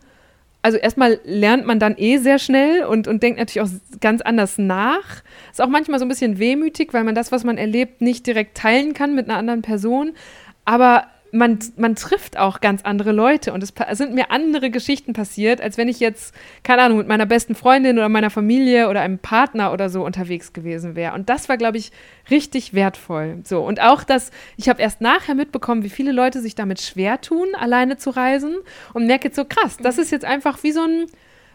also 0.63 0.79
erstmal 0.79 1.19
lernt 1.25 1.67
man 1.67 1.81
dann 1.81 1.97
eh 1.99 2.19
sehr 2.19 2.39
schnell 2.39 2.85
und, 2.85 3.09
und 3.09 3.23
denkt 3.23 3.41
natürlich 3.41 3.69
auch 3.69 3.99
ganz 4.01 4.23
anders 4.23 4.57
nach. 4.57 5.23
Ist 5.51 5.61
auch 5.61 5.69
manchmal 5.69 5.99
so 5.99 6.05
ein 6.05 6.09
bisschen 6.09 6.39
wehmütig, 6.39 6.95
weil 6.95 7.05
man 7.05 7.17
das, 7.17 7.33
was 7.33 7.43
man 7.43 7.59
erlebt, 7.59 8.01
nicht 8.01 8.27
direkt 8.27 8.57
teilen 8.57 8.95
kann 8.95 9.17
mit 9.17 9.29
einer 9.29 9.39
anderen 9.39 9.63
Person. 9.63 10.13
Aber 10.65 11.07
man, 11.33 11.59
man 11.77 11.95
trifft 11.95 12.39
auch 12.39 12.61
ganz 12.61 12.83
andere 12.83 13.13
Leute 13.13 13.53
und 13.53 13.63
es 13.63 13.73
sind 13.99 14.15
mir 14.15 14.31
andere 14.31 14.71
Geschichten 14.71 15.13
passiert, 15.13 15.61
als 15.61 15.77
wenn 15.77 15.89
ich 15.89 16.01
jetzt, 16.01 16.35
keine 16.63 16.83
Ahnung, 16.83 16.99
mit 16.99 17.09
meiner 17.09 17.27
besten 17.27 17.55
Freundin 17.55 17.99
oder 17.99 18.09
meiner 18.09 18.31
Familie 18.31 18.89
oder 18.89 19.01
einem 19.01 19.19
Partner 19.19 19.73
oder 19.73 19.91
so 19.91 20.05
unterwegs 20.05 20.53
gewesen 20.53 20.97
wäre. 20.97 21.15
Und 21.15 21.29
das 21.29 21.49
war, 21.49 21.57
glaube 21.57 21.79
ich, 21.79 21.93
richtig 22.31 22.75
wertvoll. 22.75 23.39
So. 23.45 23.61
Und 23.61 23.81
auch 23.81 24.05
das, 24.05 24.31
ich 24.57 24.69
habe 24.69 24.81
erst 24.81 25.01
nachher 25.01 25.35
mitbekommen, 25.35 25.83
wie 25.83 25.91
viele 25.91 26.13
Leute 26.13 26.41
sich 26.41 26.55
damit 26.55 26.81
schwer 26.81 27.21
tun, 27.21 27.49
alleine 27.59 27.97
zu 27.97 28.11
reisen 28.11 28.57
und 28.95 29.07
merke 29.07 29.29
jetzt 29.29 29.37
so 29.37 29.45
krass, 29.45 29.77
das 29.83 29.99
ist 29.99 30.11
jetzt 30.11 30.25
einfach 30.25 30.63
wie 30.63 30.73
so 30.73 30.83
ein 30.83 31.07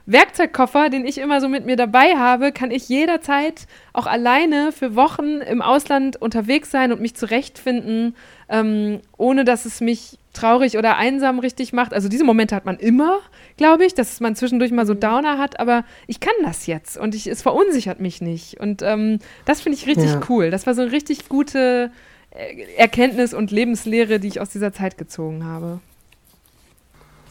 Werkzeugkoffer, 0.06 0.90
den 0.90 1.06
ich 1.06 1.18
immer 1.18 1.40
so 1.40 1.48
mit 1.48 1.66
mir 1.66 1.78
dabei 1.78 2.18
habe, 2.18 2.52
kann 2.52 2.72
ich 2.72 2.90
jederzeit 2.90 3.68
auch 3.94 4.06
alleine 4.06 4.74
für 4.74 4.96
Wochen 4.96 5.40
im 5.40 5.62
Ausland 5.62 6.22
unterwegs 6.22 6.72
sein 6.72 6.92
und 6.92 7.00
mich 7.00 7.16
zurechtfinden, 7.16 8.16
ähm, 8.54 9.02
ohne 9.18 9.46
dass 9.46 9.66
es 9.66 9.82
mich 9.82 10.20
traurig 10.32 10.78
oder 10.78 10.96
einsam 10.98 11.40
richtig 11.40 11.74
macht. 11.74 11.92
Also 11.92 12.08
diese 12.08 12.24
Momente 12.24 12.56
hat 12.56 12.66
man 12.66 12.78
immer, 12.78 13.20
glaube 13.58 13.84
ich, 13.84 13.96
dass 13.96 14.20
man 14.20 14.36
zwischendurch 14.36 14.72
mal 14.72 14.86
so 14.86 14.94
mhm. 14.94 15.00
Downer 15.00 15.38
hat, 15.40 15.60
aber 15.60 15.84
ich 16.06 16.20
kann 16.20 16.34
das 16.44 16.68
jetzt 16.68 16.96
und 16.96 17.16
ich, 17.16 17.26
es 17.26 17.42
verunsichert 17.42 18.00
mich 18.00 18.22
nicht. 18.22 18.60
Und 18.60 18.84
ähm, 18.84 19.18
das 19.46 19.62
finde 19.62 19.78
ich 19.78 19.88
richtig 19.88 20.12
ja. 20.12 20.22
cool. 20.30 20.52
Das 20.52 20.68
war 20.68 20.76
so 20.76 20.84
eine 20.84 20.92
richtig 20.92 21.30
gute 21.30 21.92
äh, 22.30 22.64
Erkenntnis 22.78 23.34
und 23.34 23.50
Lebenslehre, 23.50 24.20
die 24.20 24.28
ich 24.28 24.40
aus 24.40 24.50
dieser 24.50 24.72
Zeit 24.72 25.00
gezogen 25.00 25.46
habe. 25.46 25.80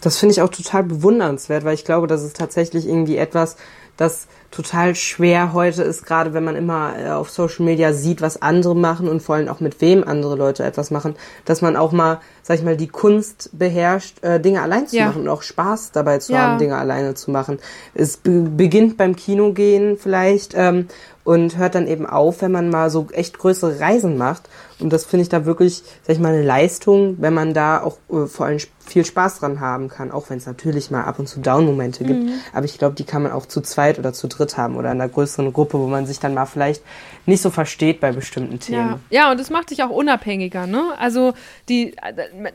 Das 0.00 0.18
finde 0.18 0.32
ich 0.32 0.42
auch 0.42 0.48
total 0.48 0.82
bewundernswert, 0.82 1.64
weil 1.64 1.74
ich 1.74 1.84
glaube, 1.84 2.08
das 2.08 2.24
ist 2.24 2.36
tatsächlich 2.36 2.88
irgendwie 2.88 3.16
etwas, 3.16 3.56
das 3.96 4.26
total 4.52 4.94
schwer 4.94 5.52
heute 5.52 5.82
ist, 5.82 6.06
gerade 6.06 6.34
wenn 6.34 6.44
man 6.44 6.54
immer 6.54 6.92
äh, 6.96 7.10
auf 7.10 7.30
Social 7.30 7.64
Media 7.64 7.92
sieht, 7.92 8.20
was 8.20 8.40
andere 8.40 8.76
machen 8.76 9.08
und 9.08 9.20
vor 9.20 9.34
allem 9.34 9.48
auch 9.48 9.60
mit 9.60 9.80
wem 9.80 10.04
andere 10.04 10.36
Leute 10.36 10.62
etwas 10.62 10.90
machen, 10.90 11.16
dass 11.44 11.62
man 11.62 11.74
auch 11.74 11.90
mal, 11.90 12.20
sag 12.42 12.58
ich 12.58 12.62
mal, 12.62 12.76
die 12.76 12.86
Kunst 12.86 13.50
beherrscht, 13.52 14.22
äh, 14.22 14.38
Dinge 14.38 14.62
allein 14.62 14.86
zu 14.86 14.96
ja. 14.96 15.06
machen 15.06 15.22
und 15.22 15.28
auch 15.28 15.42
Spaß 15.42 15.92
dabei 15.92 16.18
zu 16.18 16.34
ja. 16.34 16.40
haben, 16.40 16.58
Dinge 16.58 16.76
alleine 16.76 17.14
zu 17.14 17.30
machen. 17.30 17.58
Es 17.94 18.18
be 18.18 18.42
beginnt 18.42 18.96
beim 18.96 19.16
Kinogehen 19.16 19.96
vielleicht 19.96 20.52
ähm, 20.54 20.86
und 21.24 21.56
hört 21.56 21.74
dann 21.74 21.86
eben 21.86 22.06
auf, 22.06 22.42
wenn 22.42 22.52
man 22.52 22.68
mal 22.68 22.90
so 22.90 23.06
echt 23.12 23.38
größere 23.38 23.80
Reisen 23.80 24.18
macht. 24.18 24.48
Und 24.82 24.92
das 24.92 25.04
finde 25.04 25.22
ich 25.22 25.28
da 25.28 25.46
wirklich, 25.46 25.82
sag 26.02 26.14
ich 26.14 26.20
mal, 26.20 26.32
eine 26.32 26.42
Leistung, 26.42 27.16
wenn 27.20 27.34
man 27.34 27.54
da 27.54 27.82
auch 27.82 27.98
äh, 28.10 28.26
vor 28.26 28.46
allem 28.46 28.58
viel 28.84 29.04
Spaß 29.04 29.38
dran 29.38 29.60
haben 29.60 29.88
kann, 29.88 30.10
auch 30.10 30.28
wenn 30.28 30.38
es 30.38 30.46
natürlich 30.46 30.90
mal 30.90 31.04
ab 31.04 31.18
und 31.18 31.28
zu 31.28 31.40
Down-Momente 31.40 32.04
gibt. 32.04 32.24
Mhm. 32.24 32.32
Aber 32.52 32.64
ich 32.64 32.78
glaube, 32.78 32.94
die 32.96 33.04
kann 33.04 33.22
man 33.22 33.32
auch 33.32 33.46
zu 33.46 33.60
zweit 33.60 33.98
oder 33.98 34.12
zu 34.12 34.26
dritt 34.26 34.56
haben 34.56 34.76
oder 34.76 34.90
in 34.90 35.00
einer 35.00 35.08
größeren 35.08 35.52
Gruppe, 35.52 35.78
wo 35.78 35.86
man 35.86 36.04
sich 36.04 36.18
dann 36.18 36.34
mal 36.34 36.46
vielleicht 36.46 36.82
nicht 37.24 37.40
so 37.40 37.50
versteht 37.50 38.00
bei 38.00 38.12
bestimmten 38.12 38.58
Themen. 38.58 39.00
Ja, 39.10 39.22
ja 39.22 39.30
und 39.30 39.38
das 39.38 39.50
macht 39.50 39.70
dich 39.70 39.82
auch 39.84 39.90
unabhängiger, 39.90 40.66
ne? 40.66 40.92
Also 40.98 41.32
die, 41.68 41.94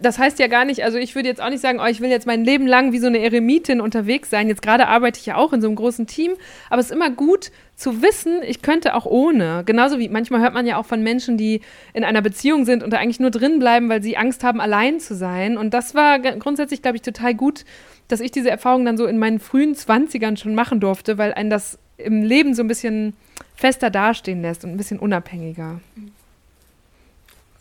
das 0.01 0.19
heißt 0.19 0.39
ja 0.39 0.47
gar 0.47 0.65
nicht, 0.65 0.83
also 0.83 0.97
ich 0.97 1.15
würde 1.15 1.29
jetzt 1.29 1.41
auch 1.41 1.49
nicht 1.49 1.61
sagen, 1.61 1.79
oh, 1.81 1.87
ich 1.87 2.01
will 2.01 2.09
jetzt 2.09 2.27
mein 2.27 2.43
Leben 2.43 2.67
lang 2.67 2.91
wie 2.91 2.99
so 2.99 3.07
eine 3.07 3.19
Eremitin 3.19 3.79
unterwegs 3.79 4.29
sein. 4.29 4.49
Jetzt 4.49 4.61
gerade 4.61 4.87
arbeite 4.87 5.19
ich 5.19 5.25
ja 5.25 5.37
auch 5.37 5.53
in 5.53 5.61
so 5.61 5.67
einem 5.67 5.77
großen 5.77 6.07
Team, 6.07 6.33
aber 6.69 6.81
es 6.81 6.87
ist 6.87 6.91
immer 6.91 7.09
gut, 7.09 7.51
zu 7.77 8.01
wissen, 8.01 8.41
ich 8.41 8.63
könnte 8.63 8.95
auch 8.95 9.05
ohne. 9.05 9.61
Genauso 9.63 9.99
wie 9.99 10.09
manchmal 10.09 10.41
hört 10.41 10.55
man 10.55 10.65
ja 10.65 10.77
auch 10.77 10.85
von 10.87 11.03
Menschen, 11.03 11.37
die 11.37 11.61
in 11.93 12.03
einer 12.03 12.16
Beziehung 12.21 12.65
sind 12.65 12.84
und 12.84 12.91
da 12.91 12.97
eigentlich 12.97 13.19
nur 13.19 13.32
drin 13.32 13.60
bleiben, 13.60 13.89
weil 13.89 14.01
sie 14.01 14.17
Angst 14.17 14.43
haben, 14.43 14.62
allein 14.62 14.99
zu 14.99 15.15
sein. 15.15 15.58
Und 15.58 15.73
das 15.73 15.95
war 15.95 16.19
grundsätzlich, 16.19 16.82
glaube 16.82 16.97
ich, 16.97 17.01
total 17.03 17.34
gut, 17.34 17.65
dass 18.08 18.19
ich 18.19 18.32
diese 18.32 18.49
Erfahrung 18.49 18.86
dann 18.86 18.97
so 18.97 19.06
in 19.06 19.17
meinen 19.19 19.39
frühen 19.39 19.75
Zwanzigern 19.75 20.38
schon 20.38 20.56
machen 20.56 20.80
durfte, 20.80 21.17
weil 21.17 21.34
einen 21.34 21.49
das 21.49 21.77
im 21.97 22.23
Leben 22.23 22.53
so 22.53 22.63
ein 22.63 22.67
bisschen 22.67 23.13
fester 23.56 23.89
dastehen 23.89 24.41
lässt 24.41 24.63
und 24.63 24.71
ein 24.71 24.77
bisschen 24.77 24.99
unabhängiger. 24.99 25.82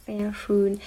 Sehr 0.07 0.33
schön. 0.35 0.81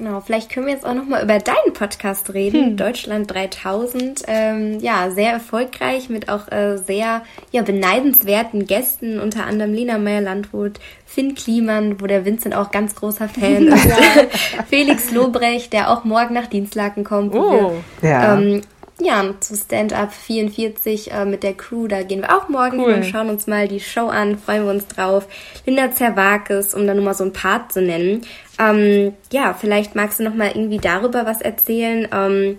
Genau, 0.00 0.22
vielleicht 0.22 0.50
können 0.50 0.64
wir 0.64 0.72
jetzt 0.72 0.86
auch 0.86 0.94
noch 0.94 1.04
mal 1.04 1.22
über 1.22 1.38
deinen 1.38 1.74
Podcast 1.74 2.32
reden, 2.32 2.68
hm. 2.68 2.76
Deutschland 2.78 3.30
3000. 3.30 4.22
Ähm, 4.28 4.80
ja, 4.80 5.10
sehr 5.10 5.30
erfolgreich 5.30 6.08
mit 6.08 6.30
auch 6.30 6.50
äh, 6.50 6.78
sehr 6.78 7.20
ja, 7.52 7.60
beneidenswerten 7.60 8.64
Gästen, 8.64 9.20
unter 9.20 9.44
anderem 9.44 9.74
Lena 9.74 9.98
Meyer-Landrut, 9.98 10.80
Finn 11.04 11.34
Kliman, 11.34 12.00
wo 12.00 12.06
der 12.06 12.24
Vincent 12.24 12.54
auch 12.54 12.70
ganz 12.70 12.94
großer 12.94 13.28
Fan 13.28 13.66
ist, 13.66 13.88
Felix 14.70 15.10
Lobrecht, 15.10 15.74
der 15.74 15.90
auch 15.90 16.04
morgen 16.04 16.32
nach 16.32 16.46
Dienstlaken 16.46 17.04
kommt. 17.04 17.34
Oh, 17.34 17.74
wir, 18.00 18.08
ja. 18.08 18.38
Ähm, 18.38 18.62
ja, 19.00 19.34
zu 19.40 19.56
Stand-Up 19.56 20.12
44 20.12 21.12
äh, 21.12 21.24
mit 21.24 21.42
der 21.42 21.54
Crew. 21.54 21.86
Da 21.86 22.02
gehen 22.02 22.20
wir 22.20 22.36
auch 22.36 22.48
morgen 22.48 22.80
cool. 22.80 22.92
und 22.92 23.04
schauen 23.04 23.30
uns 23.30 23.46
mal 23.46 23.68
die 23.68 23.80
Show 23.80 24.06
an, 24.06 24.38
freuen 24.38 24.64
wir 24.64 24.70
uns 24.70 24.86
drauf. 24.86 25.26
Linda 25.66 25.90
Zerwakis, 25.92 26.74
um 26.74 26.86
da 26.86 26.94
nur 26.94 27.04
mal 27.04 27.14
so 27.14 27.24
ein 27.24 27.32
Part 27.32 27.72
zu 27.72 27.80
nennen. 27.80 28.22
Ähm, 28.58 29.14
ja, 29.32 29.54
vielleicht 29.54 29.94
magst 29.94 30.20
du 30.20 30.24
noch 30.24 30.34
mal 30.34 30.48
irgendwie 30.48 30.78
darüber 30.78 31.26
was 31.26 31.40
erzählen. 31.40 32.08
Ähm, 32.12 32.58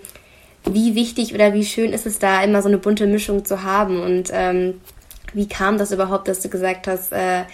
wie 0.64 0.94
wichtig 0.94 1.34
oder 1.34 1.54
wie 1.54 1.64
schön 1.64 1.92
ist 1.92 2.06
es 2.06 2.18
da, 2.18 2.42
immer 2.42 2.62
so 2.62 2.68
eine 2.68 2.78
bunte 2.78 3.06
Mischung 3.06 3.44
zu 3.44 3.62
haben? 3.62 4.00
Und 4.00 4.30
ähm, 4.32 4.80
wie 5.32 5.48
kam 5.48 5.78
das 5.78 5.92
überhaupt, 5.92 6.28
dass 6.28 6.40
du 6.40 6.48
gesagt 6.48 6.86
hast, 6.86 7.12
äh, 7.12 7.44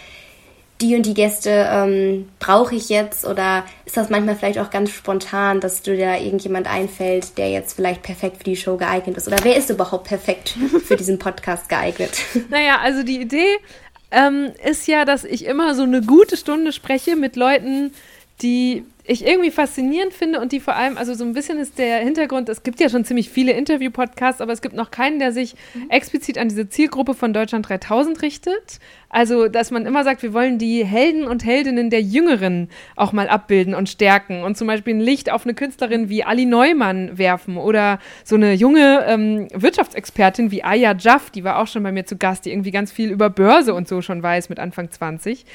die 0.81 0.95
und 0.95 1.07
die 1.07 1.15
Gäste 1.15 1.69
ähm, 1.71 2.29
brauche 2.39 2.75
ich 2.75 2.89
jetzt 2.89 3.27
oder 3.27 3.65
ist 3.85 3.97
das 3.97 4.11
manchmal 4.11 4.37
vielleicht 4.37 4.59
auch 4.59 4.71
ganz 4.71 4.91
spontan, 4.91 5.61
dass 5.61 5.83
du 5.83 5.97
da 5.97 6.17
irgendjemand 6.17 6.69
einfällt, 6.69 7.37
der 7.37 7.51
jetzt 7.51 7.75
vielleicht 7.75 8.03
perfekt 8.03 8.39
für 8.39 8.45
die 8.45 8.57
Show 8.57 8.77
geeignet 8.77 9.17
ist? 9.17 9.27
Oder 9.27 9.39
wer 9.43 9.57
ist 9.57 9.71
überhaupt 9.71 10.07
perfekt 10.07 10.57
für 10.85 10.97
diesen 10.97 11.19
Podcast 11.19 11.69
geeignet? 11.69 12.19
Naja, 12.51 12.79
also 12.81 13.03
die 13.03 13.21
Idee 13.21 13.59
ähm, 14.11 14.53
ist 14.65 14.87
ja, 14.87 15.05
dass 15.05 15.25
ich 15.25 15.45
immer 15.45 15.75
so 15.75 15.83
eine 15.83 16.01
gute 16.03 16.37
Stunde 16.37 16.73
spreche 16.73 17.17
mit 17.17 17.37
Leuten, 17.37 17.93
die 18.41 18.85
ich 19.05 19.27
irgendwie 19.27 19.51
faszinierend 19.51 20.13
finde 20.13 20.39
und 20.39 20.53
die 20.53 20.61
vor 20.61 20.77
allem, 20.77 20.99
also 20.99 21.15
so 21.15 21.25
ein 21.25 21.33
bisschen 21.33 21.59
ist 21.59 21.79
der 21.79 21.99
Hintergrund, 22.01 22.49
es 22.51 22.63
gibt 22.63 22.79
ja 22.79 22.91
schon 22.91 23.07
ziemlich 23.07 23.31
viele 23.31 23.53
Interview-Podcasts, 23.53 24.43
aber 24.43 24.53
es 24.53 24.61
gibt 24.61 24.75
noch 24.75 24.91
keinen, 24.91 25.19
der 25.19 25.33
sich 25.33 25.55
mhm. 25.75 25.89
explizit 25.89 26.37
an 26.37 26.49
diese 26.49 26.69
Zielgruppe 26.69 27.15
von 27.15 27.33
Deutschland 27.33 27.69
3000 27.69 28.21
richtet. 28.21 28.79
Also, 29.11 29.49
dass 29.49 29.71
man 29.71 29.87
immer 29.87 30.05
sagt, 30.05 30.23
wir 30.23 30.35
wollen 30.35 30.59
die 30.59 30.85
Helden 30.85 31.25
und 31.25 31.45
Heldinnen 31.45 31.89
der 31.89 32.03
Jüngeren 32.03 32.69
auch 32.95 33.13
mal 33.13 33.29
abbilden 33.29 33.75
und 33.75 33.89
stärken 33.89 34.43
und 34.43 34.57
zum 34.57 34.67
Beispiel 34.67 34.95
ein 34.95 35.01
Licht 35.01 35.31
auf 35.31 35.45
eine 35.45 35.55
Künstlerin 35.55 36.11
wie 36.11 36.25
Ali 36.25 36.45
Neumann 36.45 37.17
werfen 37.17 37.57
oder 37.57 38.01
so 38.25 38.37
eine 38.37 38.53
junge 38.53 39.05
ähm, 39.07 39.49
Wirtschaftsexpertin 39.55 40.51
wie 40.51 40.63
Aya 40.63 40.95
Jaff, 40.99 41.31
die 41.31 41.43
war 41.43 41.59
auch 41.59 41.67
schon 41.67 41.83
bei 41.83 41.93
mir 41.93 42.05
zu 42.05 42.17
Gast, 42.17 42.45
die 42.45 42.51
irgendwie 42.51 42.71
ganz 42.71 42.93
viel 42.93 43.11
über 43.11 43.31
Börse 43.31 43.73
und 43.73 43.89
so 43.89 44.03
schon 44.03 44.23
weiß 44.23 44.51
mit 44.51 44.59
Anfang 44.59 44.91
20. 44.91 45.47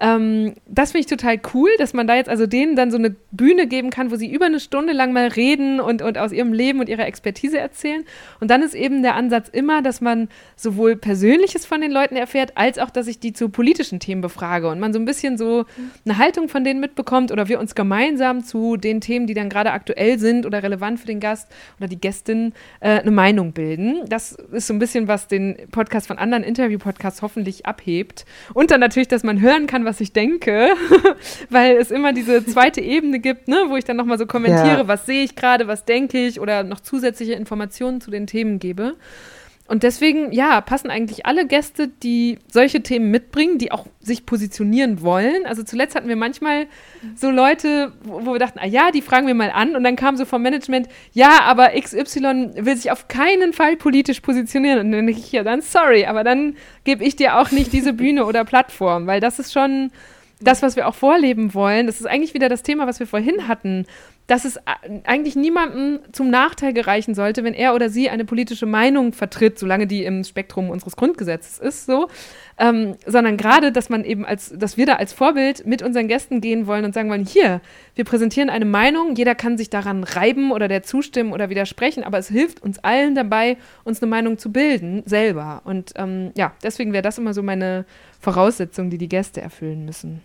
Ähm, 0.00 0.54
das 0.66 0.92
finde 0.92 1.02
ich 1.02 1.06
total 1.06 1.40
cool, 1.54 1.70
dass 1.78 1.92
man 1.92 2.06
da 2.06 2.16
jetzt 2.16 2.28
also 2.28 2.46
denen 2.46 2.76
dann 2.76 2.90
so 2.90 2.96
eine 2.96 3.14
Bühne 3.30 3.66
geben 3.66 3.90
kann, 3.90 4.10
wo 4.10 4.16
sie 4.16 4.32
über 4.32 4.46
eine 4.46 4.58
Stunde 4.58 4.92
lang 4.92 5.12
mal 5.12 5.28
reden 5.28 5.80
und, 5.80 6.02
und 6.02 6.18
aus 6.18 6.32
ihrem 6.32 6.52
Leben 6.52 6.80
und 6.80 6.88
ihrer 6.88 7.06
Expertise 7.06 7.58
erzählen. 7.58 8.04
Und 8.40 8.50
dann 8.50 8.62
ist 8.62 8.74
eben 8.74 9.02
der 9.02 9.14
Ansatz 9.14 9.48
immer, 9.48 9.82
dass 9.82 10.00
man 10.00 10.28
sowohl 10.56 10.96
Persönliches 10.96 11.66
von 11.66 11.80
den 11.80 11.92
Leuten 11.92 12.16
erfährt, 12.16 12.56
als 12.56 12.78
auch, 12.78 12.90
dass 12.90 13.01
ich 13.06 13.18
die 13.18 13.32
zu 13.32 13.48
politischen 13.48 14.00
Themen 14.00 14.20
befrage 14.20 14.68
und 14.68 14.80
man 14.80 14.92
so 14.92 14.98
ein 14.98 15.04
bisschen 15.04 15.38
so 15.38 15.64
eine 16.04 16.18
Haltung 16.18 16.48
von 16.48 16.64
denen 16.64 16.80
mitbekommt 16.80 17.32
oder 17.32 17.48
wir 17.48 17.60
uns 17.60 17.74
gemeinsam 17.74 18.44
zu 18.44 18.76
den 18.76 19.00
Themen, 19.00 19.26
die 19.26 19.34
dann 19.34 19.48
gerade 19.48 19.72
aktuell 19.72 20.18
sind 20.18 20.46
oder 20.46 20.62
relevant 20.62 21.00
für 21.00 21.06
den 21.06 21.20
Gast 21.20 21.48
oder 21.78 21.88
die 21.88 22.00
Gästin, 22.00 22.52
äh, 22.80 23.00
eine 23.00 23.10
Meinung 23.10 23.52
bilden. 23.52 24.02
Das 24.08 24.32
ist 24.32 24.66
so 24.66 24.74
ein 24.74 24.78
bisschen, 24.78 25.08
was 25.08 25.28
den 25.28 25.56
Podcast 25.70 26.06
von 26.06 26.18
anderen 26.18 26.44
Interview-Podcasts 26.44 27.22
hoffentlich 27.22 27.66
abhebt. 27.66 28.24
Und 28.54 28.70
dann 28.70 28.80
natürlich, 28.80 29.08
dass 29.08 29.22
man 29.22 29.40
hören 29.40 29.66
kann, 29.66 29.84
was 29.84 30.00
ich 30.00 30.12
denke, 30.12 30.70
weil 31.50 31.76
es 31.76 31.90
immer 31.90 32.12
diese 32.12 32.44
zweite 32.44 32.80
Ebene 32.92 33.18
gibt, 33.18 33.48
ne, 33.48 33.64
wo 33.68 33.76
ich 33.76 33.84
dann 33.84 33.96
nochmal 33.96 34.18
so 34.18 34.26
kommentiere, 34.26 34.78
ja. 34.78 34.88
was 34.88 35.06
sehe 35.06 35.24
ich 35.24 35.36
gerade, 35.36 35.66
was 35.66 35.84
denke 35.84 36.18
ich 36.26 36.40
oder 36.40 36.62
noch 36.64 36.80
zusätzliche 36.80 37.32
Informationen 37.34 38.00
zu 38.00 38.10
den 38.10 38.26
Themen 38.26 38.58
gebe. 38.58 38.94
Und 39.68 39.84
deswegen, 39.84 40.32
ja, 40.32 40.60
passen 40.60 40.90
eigentlich 40.90 41.24
alle 41.24 41.46
Gäste, 41.46 41.88
die 41.88 42.38
solche 42.48 42.82
Themen 42.82 43.10
mitbringen, 43.10 43.58
die 43.58 43.70
auch 43.70 43.86
sich 44.00 44.26
positionieren 44.26 45.02
wollen. 45.02 45.46
Also 45.46 45.62
zuletzt 45.62 45.94
hatten 45.94 46.08
wir 46.08 46.16
manchmal 46.16 46.66
so 47.14 47.30
Leute, 47.30 47.92
wo, 48.02 48.26
wo 48.26 48.32
wir 48.32 48.38
dachten, 48.38 48.58
ah 48.58 48.66
ja, 48.66 48.90
die 48.90 49.02
fragen 49.02 49.26
wir 49.26 49.34
mal 49.34 49.50
an. 49.50 49.76
Und 49.76 49.84
dann 49.84 49.96
kam 49.96 50.16
so 50.16 50.24
vom 50.24 50.42
Management, 50.42 50.88
ja, 51.12 51.42
aber 51.42 51.70
XY 51.80 52.50
will 52.56 52.76
sich 52.76 52.90
auf 52.90 53.08
keinen 53.08 53.52
Fall 53.52 53.76
politisch 53.76 54.20
positionieren. 54.20 54.80
Und 54.80 54.92
dann 54.92 55.06
denke 55.06 55.20
ich, 55.20 55.32
ja, 55.32 55.44
dann 55.44 55.62
sorry, 55.62 56.06
aber 56.06 56.24
dann 56.24 56.56
gebe 56.84 57.04
ich 57.04 57.16
dir 57.16 57.38
auch 57.38 57.50
nicht 57.52 57.72
diese 57.72 57.92
Bühne 57.92 58.26
oder 58.26 58.44
Plattform, 58.44 59.06
weil 59.06 59.20
das 59.20 59.38
ist 59.38 59.52
schon 59.52 59.90
das, 60.44 60.62
was 60.62 60.76
wir 60.76 60.88
auch 60.88 60.94
vorleben 60.94 61.54
wollen. 61.54 61.86
Das 61.86 62.00
ist 62.00 62.06
eigentlich 62.06 62.34
wieder 62.34 62.48
das 62.48 62.62
Thema, 62.62 62.86
was 62.86 63.00
wir 63.00 63.06
vorhin 63.06 63.48
hatten 63.48 63.86
dass 64.28 64.44
es 64.44 64.58
eigentlich 65.04 65.34
niemandem 65.34 65.98
zum 66.12 66.30
Nachteil 66.30 66.72
gereichen 66.72 67.14
sollte, 67.14 67.42
wenn 67.42 67.54
er 67.54 67.74
oder 67.74 67.88
sie 67.88 68.08
eine 68.08 68.24
politische 68.24 68.66
Meinung 68.66 69.12
vertritt, 69.12 69.58
solange 69.58 69.86
die 69.86 70.04
im 70.04 70.22
Spektrum 70.22 70.70
unseres 70.70 70.96
Grundgesetzes 70.96 71.58
ist, 71.58 71.86
so, 71.86 72.08
ähm, 72.58 72.94
sondern 73.04 73.36
gerade, 73.36 73.72
dass 73.72 73.90
man 73.90 74.04
eben 74.04 74.24
als, 74.24 74.54
dass 74.56 74.76
wir 74.76 74.86
da 74.86 74.94
als 74.94 75.12
Vorbild 75.12 75.66
mit 75.66 75.82
unseren 75.82 76.06
Gästen 76.06 76.40
gehen 76.40 76.66
wollen 76.68 76.84
und 76.84 76.94
sagen 76.94 77.10
wollen, 77.10 77.26
hier, 77.26 77.60
wir 77.96 78.04
präsentieren 78.04 78.48
eine 78.48 78.64
Meinung, 78.64 79.16
jeder 79.16 79.34
kann 79.34 79.58
sich 79.58 79.70
daran 79.70 80.04
reiben 80.04 80.52
oder 80.52 80.68
der 80.68 80.84
zustimmen 80.84 81.32
oder 81.32 81.50
widersprechen, 81.50 82.04
aber 82.04 82.18
es 82.18 82.28
hilft 82.28 82.62
uns 82.62 82.78
allen 82.78 83.16
dabei, 83.16 83.56
uns 83.82 84.00
eine 84.00 84.08
Meinung 84.08 84.38
zu 84.38 84.52
bilden, 84.52 85.02
selber. 85.04 85.62
Und 85.64 85.92
ähm, 85.96 86.30
ja, 86.36 86.52
deswegen 86.62 86.92
wäre 86.92 87.02
das 87.02 87.18
immer 87.18 87.34
so 87.34 87.42
meine 87.42 87.84
Voraussetzung, 88.20 88.88
die 88.88 88.98
die 88.98 89.08
Gäste 89.08 89.40
erfüllen 89.40 89.84
müssen. 89.84 90.22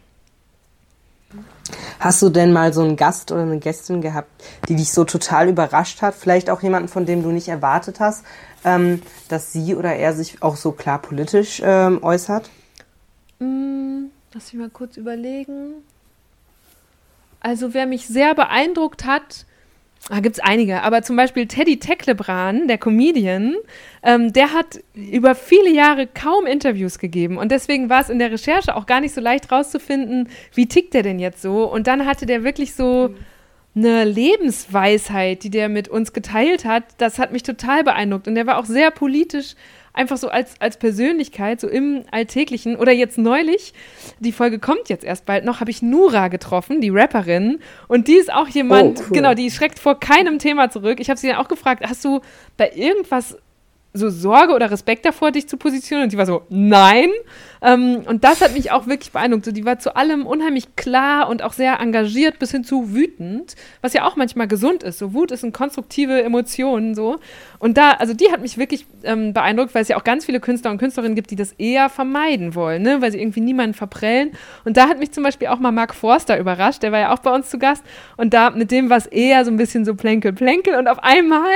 Hast 1.99 2.21
du 2.21 2.29
denn 2.29 2.53
mal 2.53 2.73
so 2.73 2.81
einen 2.81 2.95
Gast 2.95 3.31
oder 3.31 3.41
eine 3.41 3.59
Gästin 3.59 4.01
gehabt, 4.01 4.29
die 4.69 4.75
dich 4.75 4.91
so 4.91 5.03
total 5.03 5.49
überrascht 5.49 6.01
hat? 6.01 6.15
Vielleicht 6.15 6.49
auch 6.49 6.61
jemanden, 6.61 6.87
von 6.87 7.05
dem 7.05 7.23
du 7.23 7.29
nicht 7.29 7.47
erwartet 7.47 7.99
hast, 7.99 8.23
ähm, 8.63 9.01
dass 9.29 9.51
sie 9.51 9.75
oder 9.75 9.95
er 9.95 10.13
sich 10.13 10.41
auch 10.41 10.55
so 10.55 10.71
klar 10.71 11.01
politisch 11.01 11.61
ähm, 11.63 12.03
äußert? 12.03 12.49
Mm, 13.39 14.05
lass 14.33 14.53
mich 14.53 14.61
mal 14.61 14.69
kurz 14.69 14.97
überlegen. 14.97 15.83
Also 17.39 17.73
wer 17.73 17.85
mich 17.85 18.07
sehr 18.07 18.35
beeindruckt 18.35 19.05
hat, 19.05 19.45
da 20.09 20.19
gibt 20.21 20.37
es 20.37 20.43
einige, 20.43 20.83
aber 20.83 21.01
zum 21.01 21.15
Beispiel 21.15 21.47
Teddy 21.47 21.79
Tecklebran, 21.79 22.67
der 22.67 22.77
Comedian, 22.77 23.55
ähm, 24.03 24.31
der 24.31 24.53
hat 24.53 24.79
über 24.93 25.35
viele 25.35 25.69
Jahre 25.69 26.07
kaum 26.07 26.45
Interviews 26.45 26.97
gegeben 26.97 27.37
und 27.37 27.51
deswegen 27.51 27.89
war 27.89 28.01
es 28.01 28.09
in 28.09 28.19
der 28.19 28.31
Recherche 28.31 28.75
auch 28.75 28.85
gar 28.85 29.01
nicht 29.01 29.13
so 29.13 29.21
leicht 29.21 29.51
rauszufinden, 29.51 30.29
wie 30.53 30.67
tickt 30.67 30.93
der 30.93 31.03
denn 31.03 31.19
jetzt 31.19 31.41
so. 31.41 31.65
Und 31.65 31.87
dann 31.87 32.05
hatte 32.05 32.25
der 32.25 32.43
wirklich 32.43 32.73
so 32.73 33.13
eine 33.77 34.05
Lebensweisheit, 34.05 35.43
die 35.43 35.49
der 35.49 35.69
mit 35.69 35.87
uns 35.87 36.13
geteilt 36.13 36.65
hat. 36.65 36.83
Das 36.97 37.19
hat 37.19 37.31
mich 37.31 37.43
total 37.43 37.83
beeindruckt 37.83 38.27
und 38.27 38.35
der 38.35 38.47
war 38.47 38.57
auch 38.57 38.65
sehr 38.65 38.91
politisch 38.91 39.55
einfach 39.97 40.17
so 40.17 40.29
als, 40.29 40.59
als 40.59 40.77
Persönlichkeit, 40.77 41.59
so 41.59 41.67
im 41.67 42.03
Alltäglichen. 42.11 42.75
Oder 42.75 42.91
jetzt 42.91 43.17
neulich, 43.17 43.73
die 44.19 44.31
Folge 44.31 44.59
kommt 44.59 44.89
jetzt 44.89 45.03
erst 45.03 45.25
bald 45.25 45.43
noch, 45.43 45.59
habe 45.59 45.71
ich 45.71 45.81
Nura 45.81 46.27
getroffen, 46.29 46.81
die 46.81 46.89
Rapperin. 46.89 47.59
Und 47.87 48.07
die 48.07 48.15
ist 48.15 48.31
auch 48.31 48.47
jemand, 48.47 48.99
oh, 48.99 49.03
cool. 49.03 49.13
genau, 49.13 49.33
die 49.33 49.51
schreckt 49.51 49.79
vor 49.79 49.99
keinem 49.99 50.39
Thema 50.39 50.69
zurück. 50.69 50.99
Ich 50.99 51.09
habe 51.09 51.19
sie 51.19 51.27
dann 51.27 51.37
auch 51.37 51.47
gefragt, 51.47 51.83
hast 51.87 52.05
du 52.05 52.21
bei 52.55 52.71
irgendwas 52.73 53.37
so 53.97 54.09
Sorge 54.09 54.53
oder 54.53 54.71
Respekt 54.71 55.05
davor, 55.05 55.31
dich 55.31 55.47
zu 55.47 55.57
positionieren? 55.57 56.05
Und 56.05 56.13
die 56.13 56.17
war 56.17 56.25
so, 56.25 56.43
nein. 56.49 57.09
Ähm, 57.61 58.03
und 58.05 58.23
das 58.23 58.41
hat 58.41 58.53
mich 58.53 58.71
auch 58.71 58.87
wirklich 58.87 59.11
beeindruckt. 59.11 59.45
So, 59.45 59.51
die 59.51 59.65
war 59.65 59.79
zu 59.79 59.95
allem 59.95 60.25
unheimlich 60.25 60.75
klar 60.75 61.29
und 61.29 61.41
auch 61.43 61.53
sehr 61.53 61.79
engagiert 61.79 62.39
bis 62.39 62.51
hin 62.51 62.63
zu 62.63 62.93
wütend, 62.93 63.55
was 63.81 63.93
ja 63.93 64.05
auch 64.05 64.15
manchmal 64.15 64.47
gesund 64.47 64.83
ist. 64.83 64.99
So 64.99 65.13
Wut 65.13 65.31
ist 65.31 65.43
eine 65.43 65.51
konstruktive 65.51 66.21
Emotion 66.21 66.95
so. 66.95 67.19
Und 67.59 67.77
da, 67.77 67.91
also 67.91 68.13
die 68.13 68.31
hat 68.31 68.41
mich 68.41 68.57
wirklich 68.57 68.85
ähm, 69.03 69.33
beeindruckt, 69.33 69.73
weil 69.73 69.81
es 69.81 69.87
ja 69.87 69.97
auch 69.97 70.03
ganz 70.03 70.25
viele 70.25 70.39
Künstler 70.39 70.71
und 70.71 70.77
Künstlerinnen 70.77 71.15
gibt, 71.15 71.31
die 71.31 71.35
das 71.35 71.53
eher 71.53 71.89
vermeiden 71.89 72.55
wollen, 72.55 72.83
ne? 72.83 73.01
weil 73.01 73.11
sie 73.11 73.19
irgendwie 73.19 73.41
niemanden 73.41 73.73
verprellen. 73.73 74.31
Und 74.65 74.77
da 74.77 74.87
hat 74.87 74.99
mich 74.99 75.11
zum 75.11 75.23
Beispiel 75.23 75.47
auch 75.47 75.59
mal 75.59 75.71
Mark 75.71 75.95
Forster 75.95 76.37
überrascht, 76.37 76.83
der 76.83 76.91
war 76.91 76.99
ja 76.99 77.13
auch 77.13 77.19
bei 77.19 77.33
uns 77.33 77.49
zu 77.49 77.57
Gast. 77.57 77.83
Und 78.17 78.33
da 78.33 78.51
mit 78.51 78.71
dem 78.71 78.89
war 78.89 78.97
es 78.97 79.07
eher 79.07 79.43
so 79.45 79.51
ein 79.51 79.57
bisschen 79.57 79.85
so 79.85 79.95
Plänkel, 79.95 80.33
Plänkel. 80.33 80.75
Und 80.75 80.87
auf 80.87 81.03
einmal 81.03 81.55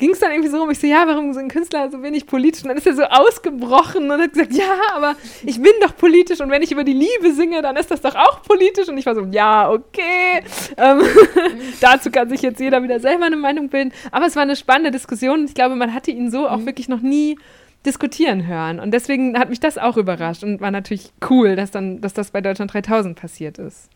ging 0.00 0.10
es 0.12 0.18
dann 0.18 0.32
irgendwie 0.32 0.48
so 0.48 0.58
rum, 0.58 0.70
ich 0.70 0.78
so, 0.78 0.86
ja, 0.86 1.06
warum 1.06 1.32
sind 1.34 1.52
Künstler 1.52 1.90
so 1.90 2.02
wenig 2.02 2.26
politisch? 2.26 2.62
Und 2.62 2.68
dann 2.68 2.78
ist 2.78 2.86
er 2.86 2.94
so 2.94 3.04
ausgebrochen 3.04 4.10
und 4.10 4.20
hat 4.20 4.32
gesagt, 4.32 4.54
ja, 4.54 4.72
aber 4.94 5.14
ich 5.44 5.60
bin 5.60 5.72
doch 5.82 5.94
politisch 5.96 6.40
und 6.40 6.50
wenn 6.50 6.62
ich 6.62 6.72
über 6.72 6.84
die 6.84 6.94
Liebe 6.94 7.32
singe, 7.34 7.60
dann 7.62 7.76
ist 7.76 7.90
das 7.90 8.00
doch 8.00 8.16
auch 8.16 8.42
politisch. 8.42 8.88
Und 8.88 8.98
ich 8.98 9.06
war 9.06 9.14
so, 9.14 9.26
ja, 9.30 9.70
okay. 9.70 10.42
Ähm, 10.76 11.02
dazu 11.80 12.10
kann 12.10 12.30
sich 12.30 12.40
jetzt 12.42 12.58
jeder 12.60 12.82
wieder 12.82 12.98
selber 12.98 13.26
eine 13.26 13.36
Meinung 13.36 13.68
bilden. 13.68 13.92
Aber 14.10 14.26
es 14.26 14.34
war 14.36 14.42
eine 14.42 14.56
spannende 14.56 14.90
Diskussion 14.90 15.40
und 15.40 15.48
ich 15.50 15.54
glaube, 15.54 15.76
man 15.76 15.92
hatte 15.92 16.10
ihn 16.10 16.30
so 16.30 16.48
auch 16.48 16.58
mhm. 16.58 16.66
wirklich 16.66 16.88
noch 16.88 17.02
nie 17.02 17.38
diskutieren 17.84 18.46
hören. 18.46 18.80
Und 18.80 18.92
deswegen 18.92 19.38
hat 19.38 19.50
mich 19.50 19.60
das 19.60 19.78
auch 19.78 19.96
überrascht 19.96 20.42
und 20.42 20.60
war 20.60 20.70
natürlich 20.70 21.12
cool, 21.28 21.56
dass 21.56 21.70
dann, 21.70 22.00
dass 22.00 22.14
das 22.14 22.30
bei 22.30 22.40
Deutschland 22.40 22.72
3000 22.72 23.18
passiert 23.18 23.58
ist. 23.58 23.90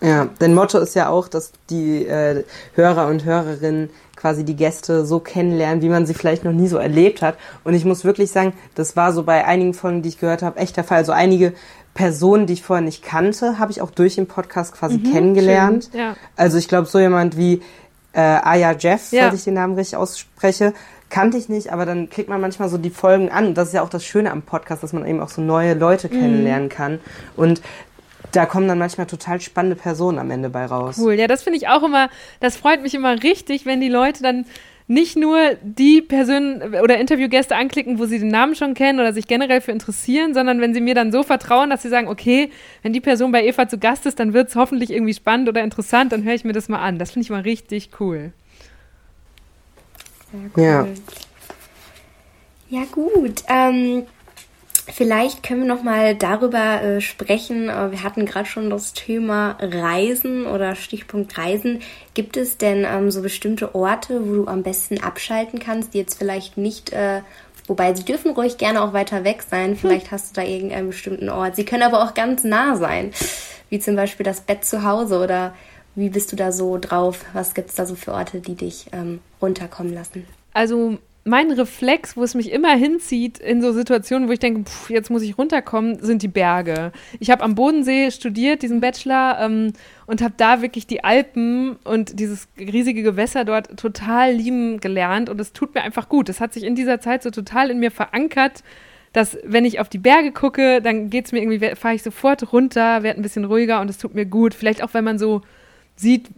Ja, 0.00 0.28
dein 0.38 0.54
Motto 0.54 0.78
ist 0.78 0.94
ja 0.94 1.08
auch, 1.08 1.28
dass 1.28 1.52
die 1.70 2.06
äh, 2.06 2.44
Hörer 2.74 3.08
und 3.08 3.24
Hörerinnen 3.24 3.90
quasi 4.14 4.44
die 4.44 4.56
Gäste 4.56 5.06
so 5.06 5.20
kennenlernen, 5.20 5.82
wie 5.82 5.88
man 5.88 6.06
sie 6.06 6.14
vielleicht 6.14 6.44
noch 6.44 6.52
nie 6.52 6.68
so 6.68 6.76
erlebt 6.76 7.22
hat. 7.22 7.36
Und 7.64 7.74
ich 7.74 7.84
muss 7.84 8.04
wirklich 8.04 8.30
sagen, 8.30 8.52
das 8.74 8.96
war 8.96 9.12
so 9.12 9.22
bei 9.22 9.44
einigen 9.44 9.74
Folgen, 9.74 10.02
die 10.02 10.08
ich 10.08 10.18
gehört 10.18 10.42
habe, 10.42 10.58
echt 10.58 10.76
der 10.76 10.84
Fall. 10.84 10.98
Also 10.98 11.12
einige 11.12 11.52
Personen, 11.94 12.46
die 12.46 12.52
ich 12.54 12.62
vorher 12.62 12.84
nicht 12.84 13.02
kannte, 13.02 13.58
habe 13.58 13.72
ich 13.72 13.80
auch 13.80 13.90
durch 13.90 14.16
den 14.16 14.26
Podcast 14.26 14.72
quasi 14.74 14.98
mhm, 14.98 15.12
kennengelernt. 15.12 15.88
Schön, 15.90 16.00
ja. 16.00 16.16
Also 16.36 16.58
ich 16.58 16.68
glaube, 16.68 16.86
so 16.86 16.98
jemand 16.98 17.36
wie 17.36 17.62
äh, 18.12 18.20
Aya 18.20 18.74
Jeff, 18.78 19.12
ja. 19.12 19.22
falls 19.22 19.34
ich 19.34 19.44
den 19.44 19.54
Namen 19.54 19.74
richtig 19.74 19.96
ausspreche, 19.96 20.74
kannte 21.10 21.38
ich 21.38 21.48
nicht, 21.48 21.72
aber 21.72 21.86
dann 21.86 22.10
klickt 22.10 22.28
man 22.28 22.40
manchmal 22.40 22.68
so 22.68 22.78
die 22.78 22.90
Folgen 22.90 23.30
an. 23.30 23.54
Das 23.54 23.68
ist 23.68 23.74
ja 23.74 23.82
auch 23.82 23.88
das 23.88 24.04
Schöne 24.04 24.30
am 24.30 24.42
Podcast, 24.42 24.82
dass 24.82 24.92
man 24.92 25.06
eben 25.06 25.20
auch 25.20 25.28
so 25.28 25.40
neue 25.40 25.74
Leute 25.74 26.08
mhm. 26.08 26.20
kennenlernen 26.20 26.68
kann. 26.68 27.00
Und 27.36 27.62
da 28.38 28.46
kommen 28.46 28.68
dann 28.68 28.78
manchmal 28.78 29.08
total 29.08 29.40
spannende 29.40 29.74
Personen 29.74 30.20
am 30.20 30.30
Ende 30.30 30.48
bei 30.48 30.64
raus. 30.64 30.96
Cool, 30.96 31.14
ja, 31.14 31.26
das 31.26 31.42
finde 31.42 31.56
ich 31.56 31.66
auch 31.66 31.82
immer, 31.82 32.08
das 32.38 32.56
freut 32.56 32.82
mich 32.82 32.94
immer 32.94 33.20
richtig, 33.20 33.66
wenn 33.66 33.80
die 33.80 33.88
Leute 33.88 34.22
dann 34.22 34.46
nicht 34.86 35.16
nur 35.16 35.56
die 35.60 36.02
Personen 36.02 36.62
oder 36.80 36.98
Interviewgäste 36.98 37.56
anklicken, 37.56 37.98
wo 37.98 38.06
sie 38.06 38.20
den 38.20 38.28
Namen 38.28 38.54
schon 38.54 38.74
kennen 38.74 39.00
oder 39.00 39.12
sich 39.12 39.26
generell 39.26 39.60
für 39.60 39.72
interessieren, 39.72 40.34
sondern 40.34 40.60
wenn 40.60 40.72
sie 40.72 40.80
mir 40.80 40.94
dann 40.94 41.10
so 41.10 41.24
vertrauen, 41.24 41.68
dass 41.68 41.82
sie 41.82 41.88
sagen, 41.88 42.06
okay, 42.06 42.52
wenn 42.82 42.92
die 42.92 43.00
Person 43.00 43.32
bei 43.32 43.44
Eva 43.44 43.66
zu 43.66 43.76
Gast 43.76 44.06
ist, 44.06 44.20
dann 44.20 44.32
wird 44.32 44.50
es 44.50 44.54
hoffentlich 44.54 44.92
irgendwie 44.92 45.14
spannend 45.14 45.48
oder 45.48 45.64
interessant, 45.64 46.12
dann 46.12 46.22
höre 46.22 46.34
ich 46.34 46.44
mir 46.44 46.52
das 46.52 46.68
mal 46.68 46.78
an. 46.78 47.00
Das 47.00 47.10
finde 47.10 47.24
ich 47.24 47.30
mal 47.30 47.40
richtig 47.40 47.90
cool. 47.98 48.30
Sehr 50.30 50.40
cool. 50.56 50.62
Ja, 50.62 50.86
ja 52.78 52.84
gut. 52.92 53.42
Ähm, 53.48 54.06
Vielleicht 54.92 55.42
können 55.42 55.62
wir 55.62 55.68
noch 55.68 55.82
mal 55.82 56.14
darüber 56.14 56.82
äh, 56.82 57.00
sprechen. 57.00 57.68
Äh, 57.68 57.92
wir 57.92 58.02
hatten 58.02 58.24
gerade 58.26 58.48
schon 58.48 58.70
das 58.70 58.94
Thema 58.94 59.56
Reisen 59.60 60.46
oder 60.46 60.74
Stichpunkt 60.74 61.36
Reisen. 61.36 61.80
Gibt 62.14 62.36
es 62.36 62.56
denn 62.56 62.86
ähm, 62.88 63.10
so 63.10 63.22
bestimmte 63.22 63.74
Orte, 63.74 64.26
wo 64.26 64.34
du 64.34 64.46
am 64.46 64.62
besten 64.62 65.02
abschalten 65.02 65.58
kannst, 65.58 65.94
die 65.94 65.98
jetzt 65.98 66.18
vielleicht 66.18 66.56
nicht, 66.56 66.92
äh, 66.92 67.20
wobei 67.66 67.94
sie 67.94 68.04
dürfen 68.04 68.32
ruhig 68.32 68.56
gerne 68.56 68.82
auch 68.82 68.92
weiter 68.92 69.24
weg 69.24 69.44
sein. 69.48 69.70
Hm. 69.70 69.76
Vielleicht 69.76 70.06
hm. 70.06 70.12
hast 70.12 70.36
du 70.36 70.40
da 70.40 70.46
irgendeinen 70.46 70.88
bestimmten 70.88 71.28
Ort. 71.28 71.56
Sie 71.56 71.64
können 71.64 71.82
aber 71.82 72.02
auch 72.02 72.14
ganz 72.14 72.44
nah 72.44 72.76
sein, 72.76 73.12
wie 73.68 73.78
zum 73.78 73.94
Beispiel 73.94 74.24
das 74.24 74.40
Bett 74.40 74.64
zu 74.64 74.84
Hause 74.84 75.18
oder 75.18 75.54
wie 75.94 76.08
bist 76.08 76.32
du 76.32 76.36
da 76.36 76.52
so 76.52 76.78
drauf? 76.78 77.24
Was 77.32 77.54
gibt 77.54 77.70
es 77.70 77.74
da 77.74 77.84
so 77.84 77.94
für 77.94 78.12
Orte, 78.12 78.40
die 78.40 78.54
dich 78.54 78.86
ähm, 78.92 79.20
runterkommen 79.42 79.92
lassen? 79.92 80.26
Also 80.54 80.98
mein 81.24 81.50
Reflex, 81.50 82.16
wo 82.16 82.22
es 82.22 82.34
mich 82.34 82.50
immer 82.52 82.74
hinzieht 82.74 83.38
in 83.38 83.60
so 83.60 83.72
Situationen, 83.72 84.28
wo 84.28 84.32
ich 84.32 84.38
denke, 84.38 84.64
pff, 84.64 84.90
jetzt 84.90 85.10
muss 85.10 85.22
ich 85.22 85.36
runterkommen, 85.36 85.98
sind 86.00 86.22
die 86.22 86.28
Berge. 86.28 86.92
Ich 87.20 87.30
habe 87.30 87.42
am 87.42 87.54
Bodensee 87.54 88.10
studiert, 88.10 88.62
diesen 88.62 88.80
Bachelor, 88.80 89.38
ähm, 89.40 89.72
und 90.06 90.22
habe 90.22 90.34
da 90.36 90.62
wirklich 90.62 90.86
die 90.86 91.04
Alpen 91.04 91.76
und 91.84 92.18
dieses 92.18 92.48
riesige 92.58 93.02
Gewässer 93.02 93.44
dort 93.44 93.76
total 93.78 94.32
lieben 94.32 94.80
gelernt. 94.80 95.28
Und 95.28 95.40
es 95.40 95.52
tut 95.52 95.74
mir 95.74 95.82
einfach 95.82 96.08
gut. 96.08 96.28
Es 96.28 96.40
hat 96.40 96.54
sich 96.54 96.64
in 96.64 96.74
dieser 96.74 97.00
Zeit 97.00 97.22
so 97.22 97.30
total 97.30 97.70
in 97.70 97.78
mir 97.78 97.90
verankert, 97.90 98.62
dass 99.12 99.38
wenn 99.44 99.64
ich 99.64 99.80
auf 99.80 99.88
die 99.88 99.98
Berge 99.98 100.32
gucke, 100.32 100.80
dann 100.80 101.10
geht 101.10 101.26
es 101.26 101.32
mir 101.32 101.40
irgendwie, 101.40 101.74
fahre 101.76 101.94
ich 101.94 102.02
sofort 102.02 102.52
runter, 102.52 103.02
werde 103.02 103.20
ein 103.20 103.22
bisschen 103.22 103.44
ruhiger 103.44 103.80
und 103.80 103.90
es 103.90 103.98
tut 103.98 104.14
mir 104.14 104.26
gut. 104.26 104.54
Vielleicht 104.54 104.82
auch, 104.82 104.94
wenn 104.94 105.04
man 105.04 105.18
so 105.18 105.42
sieht, 105.96 106.28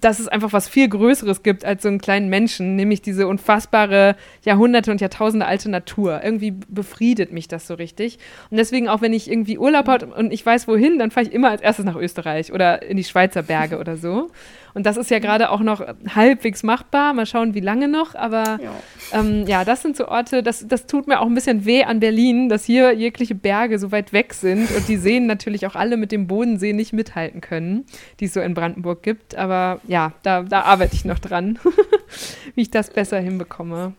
dass 0.00 0.18
es 0.18 0.28
einfach 0.28 0.52
was 0.52 0.68
viel 0.68 0.88
Größeres 0.88 1.42
gibt 1.42 1.64
als 1.64 1.82
so 1.82 1.88
einen 1.88 1.98
kleinen 1.98 2.28
Menschen, 2.28 2.76
nämlich 2.76 3.02
diese 3.02 3.26
unfassbare 3.26 4.16
Jahrhunderte 4.44 4.90
und 4.90 5.00
Jahrtausende 5.00 5.46
alte 5.46 5.70
Natur. 5.70 6.20
Irgendwie 6.22 6.52
befriedet 6.68 7.32
mich 7.32 7.48
das 7.48 7.66
so 7.66 7.74
richtig. 7.74 8.18
Und 8.50 8.58
deswegen 8.58 8.88
auch, 8.88 9.00
wenn 9.00 9.12
ich 9.12 9.30
irgendwie 9.30 9.58
Urlaub 9.58 9.88
habe 9.88 10.06
und 10.06 10.32
ich 10.32 10.44
weiß 10.44 10.68
wohin, 10.68 10.98
dann 10.98 11.10
fahre 11.10 11.26
ich 11.26 11.32
immer 11.32 11.50
als 11.50 11.62
erstes 11.62 11.84
nach 11.84 11.96
Österreich 11.96 12.52
oder 12.52 12.82
in 12.82 12.96
die 12.96 13.04
Schweizer 13.04 13.42
Berge 13.42 13.78
oder 13.78 13.96
so. 13.96 14.30
Und 14.78 14.86
das 14.86 14.96
ist 14.96 15.10
ja 15.10 15.18
gerade 15.18 15.50
auch 15.50 15.58
noch 15.58 15.84
halbwegs 16.14 16.62
machbar. 16.62 17.12
Mal 17.12 17.26
schauen, 17.26 17.52
wie 17.52 17.58
lange 17.58 17.88
noch. 17.88 18.14
Aber 18.14 18.60
ja, 18.62 18.70
ähm, 19.12 19.44
ja 19.48 19.64
das 19.64 19.82
sind 19.82 19.96
so 19.96 20.06
Orte, 20.06 20.44
das, 20.44 20.68
das 20.68 20.86
tut 20.86 21.08
mir 21.08 21.18
auch 21.18 21.26
ein 21.26 21.34
bisschen 21.34 21.64
weh 21.64 21.82
an 21.82 21.98
Berlin, 21.98 22.48
dass 22.48 22.64
hier 22.64 22.92
jegliche 22.92 23.34
Berge 23.34 23.80
so 23.80 23.90
weit 23.90 24.12
weg 24.12 24.34
sind 24.34 24.70
und 24.70 24.86
die 24.86 24.96
Seen 24.96 25.26
natürlich 25.26 25.66
auch 25.66 25.74
alle 25.74 25.96
mit 25.96 26.12
dem 26.12 26.28
Bodensee 26.28 26.74
nicht 26.74 26.92
mithalten 26.92 27.40
können, 27.40 27.86
die 28.20 28.26
es 28.26 28.34
so 28.34 28.40
in 28.40 28.54
Brandenburg 28.54 29.02
gibt. 29.02 29.34
Aber 29.34 29.80
ja, 29.88 30.12
da, 30.22 30.44
da 30.44 30.60
arbeite 30.60 30.94
ich 30.94 31.04
noch 31.04 31.18
dran, 31.18 31.58
wie 32.54 32.62
ich 32.62 32.70
das 32.70 32.90
besser 32.90 33.18
hinbekomme. 33.18 33.94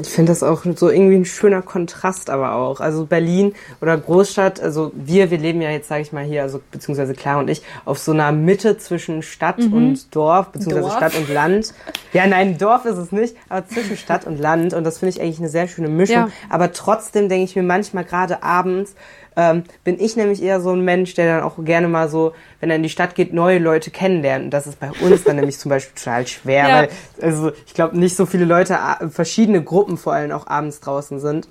Ich 0.00 0.08
finde 0.08 0.32
das 0.32 0.42
auch 0.42 0.64
so 0.76 0.90
irgendwie 0.90 1.16
ein 1.16 1.24
schöner 1.24 1.62
Kontrast, 1.62 2.28
aber 2.30 2.54
auch. 2.54 2.80
Also 2.80 3.06
Berlin 3.06 3.54
oder 3.80 3.96
Großstadt, 3.96 4.60
also 4.60 4.92
wir, 4.94 5.30
wir 5.30 5.38
leben 5.38 5.62
ja 5.62 5.70
jetzt, 5.70 5.88
sage 5.88 6.02
ich 6.02 6.12
mal 6.12 6.24
hier, 6.24 6.42
also 6.42 6.60
beziehungsweise 6.70 7.14
Clara 7.14 7.40
und 7.40 7.48
ich, 7.48 7.62
auf 7.84 7.98
so 7.98 8.12
einer 8.12 8.32
Mitte 8.32 8.76
zwischen 8.76 9.22
Stadt 9.22 9.58
mhm. 9.58 9.72
und 9.72 10.14
Dorf, 10.14 10.48
beziehungsweise 10.48 10.88
Dorf? 10.88 10.96
Stadt 10.96 11.16
und 11.16 11.28
Land. 11.32 11.72
Ja, 12.12 12.26
nein, 12.26 12.58
Dorf 12.58 12.84
ist 12.84 12.98
es 12.98 13.12
nicht, 13.12 13.36
aber 13.48 13.66
zwischen 13.66 13.96
Stadt 13.96 14.26
und 14.26 14.38
Land. 14.38 14.74
Und 14.74 14.84
das 14.84 14.98
finde 14.98 15.16
ich 15.16 15.22
eigentlich 15.22 15.38
eine 15.38 15.48
sehr 15.48 15.68
schöne 15.68 15.88
Mischung. 15.88 16.16
Ja. 16.16 16.28
Aber 16.50 16.72
trotzdem 16.72 17.28
denke 17.28 17.44
ich 17.44 17.56
mir 17.56 17.62
manchmal 17.62 18.04
gerade 18.04 18.42
abends, 18.42 18.94
ähm, 19.36 19.64
bin 19.84 20.00
ich 20.00 20.16
nämlich 20.16 20.42
eher 20.42 20.60
so 20.60 20.72
ein 20.72 20.80
Mensch, 20.80 21.14
der 21.14 21.36
dann 21.36 21.44
auch 21.44 21.62
gerne 21.62 21.88
mal 21.88 22.08
so, 22.08 22.32
wenn 22.60 22.70
er 22.70 22.76
in 22.76 22.82
die 22.82 22.88
Stadt 22.88 23.14
geht, 23.14 23.32
neue 23.32 23.58
Leute 23.58 23.90
kennenlernt. 23.90 24.46
Und 24.46 24.50
das 24.50 24.66
ist 24.66 24.80
bei 24.80 24.90
uns 25.02 25.24
dann 25.24 25.36
nämlich 25.36 25.58
zum 25.58 25.68
Beispiel 25.68 25.94
total 25.94 26.26
schwer, 26.26 26.68
ja. 26.68 26.74
weil 26.74 26.88
also 27.20 27.52
ich 27.66 27.74
glaube 27.74 27.98
nicht 27.98 28.16
so 28.16 28.24
viele 28.26 28.46
Leute, 28.46 28.78
verschiedene 29.10 29.62
Gruppen 29.62 29.98
vor 29.98 30.14
allem 30.14 30.32
auch 30.32 30.46
abends 30.46 30.80
draußen 30.80 31.20
sind. 31.20 31.48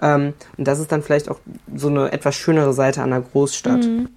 Ähm, 0.00 0.34
und 0.56 0.66
das 0.66 0.78
ist 0.78 0.90
dann 0.92 1.02
vielleicht 1.02 1.30
auch 1.30 1.40
so 1.74 1.88
eine 1.88 2.12
etwas 2.12 2.36
schönere 2.36 2.72
Seite 2.72 3.02
an 3.02 3.12
einer 3.12 3.22
Großstadt. 3.22 3.84
Mhm. 3.84 4.08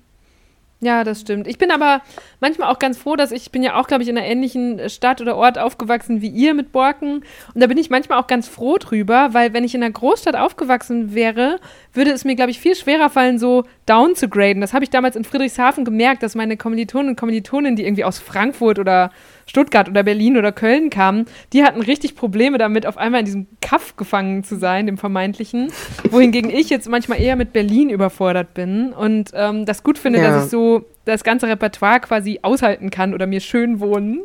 Ja, 0.82 1.04
das 1.04 1.20
stimmt. 1.20 1.46
Ich 1.48 1.58
bin 1.58 1.72
aber 1.72 2.02
manchmal 2.40 2.70
auch 2.70 2.80
ganz 2.80 2.98
froh, 2.98 3.18
dass 3.18 3.34
ich, 3.34 3.42
ich 3.44 3.52
bin 3.52 3.64
ja 3.64 3.76
auch, 3.76 3.88
glaube 3.88 4.02
ich, 4.02 4.08
in 4.08 4.18
einer 4.18 4.26
ähnlichen 4.26 4.90
Stadt 4.90 5.20
oder 5.20 5.36
Ort 5.36 5.60
aufgewachsen 5.60 6.22
wie 6.22 6.30
ihr 6.30 6.54
mit 6.54 6.72
Borken. 6.72 7.26
Und 7.54 7.62
da 7.62 7.68
bin 7.68 7.78
ich 7.78 7.90
manchmal 7.90 8.18
auch 8.18 8.28
ganz 8.28 8.48
froh 8.48 8.78
drüber, 8.78 9.34
weil 9.34 9.52
wenn 9.52 9.66
ich 9.66 9.76
in 9.76 9.84
einer 9.84 9.92
Großstadt 9.92 10.38
aufgewachsen 10.38 11.14
wäre, 11.14 11.60
würde 11.92 12.12
es 12.12 12.24
mir, 12.24 12.36
glaube 12.38 12.52
ich, 12.52 12.62
viel 12.62 12.76
schwerer 12.76 13.10
fallen, 13.10 13.40
so 13.40 13.66
down 13.86 14.16
zu 14.16 14.30
graden. 14.30 14.62
Das 14.62 14.74
habe 14.74 14.86
ich 14.86 14.90
damals 14.90 15.18
in 15.18 15.26
Friedrichshafen 15.26 15.84
gemerkt, 15.84 16.24
dass 16.24 16.34
meine 16.36 16.56
Kommilitonen 16.56 17.10
und 17.10 17.16
Kommilitonen, 17.18 17.76
die 17.76 17.84
irgendwie 17.84 18.06
aus 18.06 18.20
Frankfurt 18.20 18.80
oder 18.80 19.12
Stuttgart 19.50 19.90
oder 19.90 20.04
Berlin 20.04 20.38
oder 20.38 20.52
Köln 20.52 20.90
kamen, 20.90 21.26
die 21.54 21.64
hatten 21.64 21.82
richtig 21.82 22.16
Probleme 22.16 22.58
damit, 22.58 22.86
auf 22.86 22.98
einmal 22.98 23.22
in 23.22 23.26
diesem 23.26 23.48
Kaff 23.62 23.96
gefangen 23.98 24.44
zu 24.44 24.58
sein, 24.58 24.86
dem 24.86 24.98
vermeintlichen. 24.98 25.72
Wohingegen 26.12 26.52
ich 26.52 26.70
jetzt 26.70 26.88
manchmal 26.88 27.20
eher 27.20 27.36
mit 27.36 27.52
Berlin 27.52 27.90
überfordert 27.90 28.54
bin 28.54 28.94
und 28.94 29.32
ähm, 29.34 29.66
das 29.66 29.84
gut 29.84 29.98
finde, 29.98 30.20
ja. 30.20 30.30
dass 30.30 30.46
ich 30.46 30.52
so 30.52 30.86
das 31.06 31.24
ganze 31.24 31.48
Repertoire 31.48 32.00
quasi 32.00 32.40
aushalten 32.44 32.92
kann 32.92 33.14
oder 33.14 33.26
mir 33.26 33.40
schön 33.40 33.80
wohnen. 33.80 34.22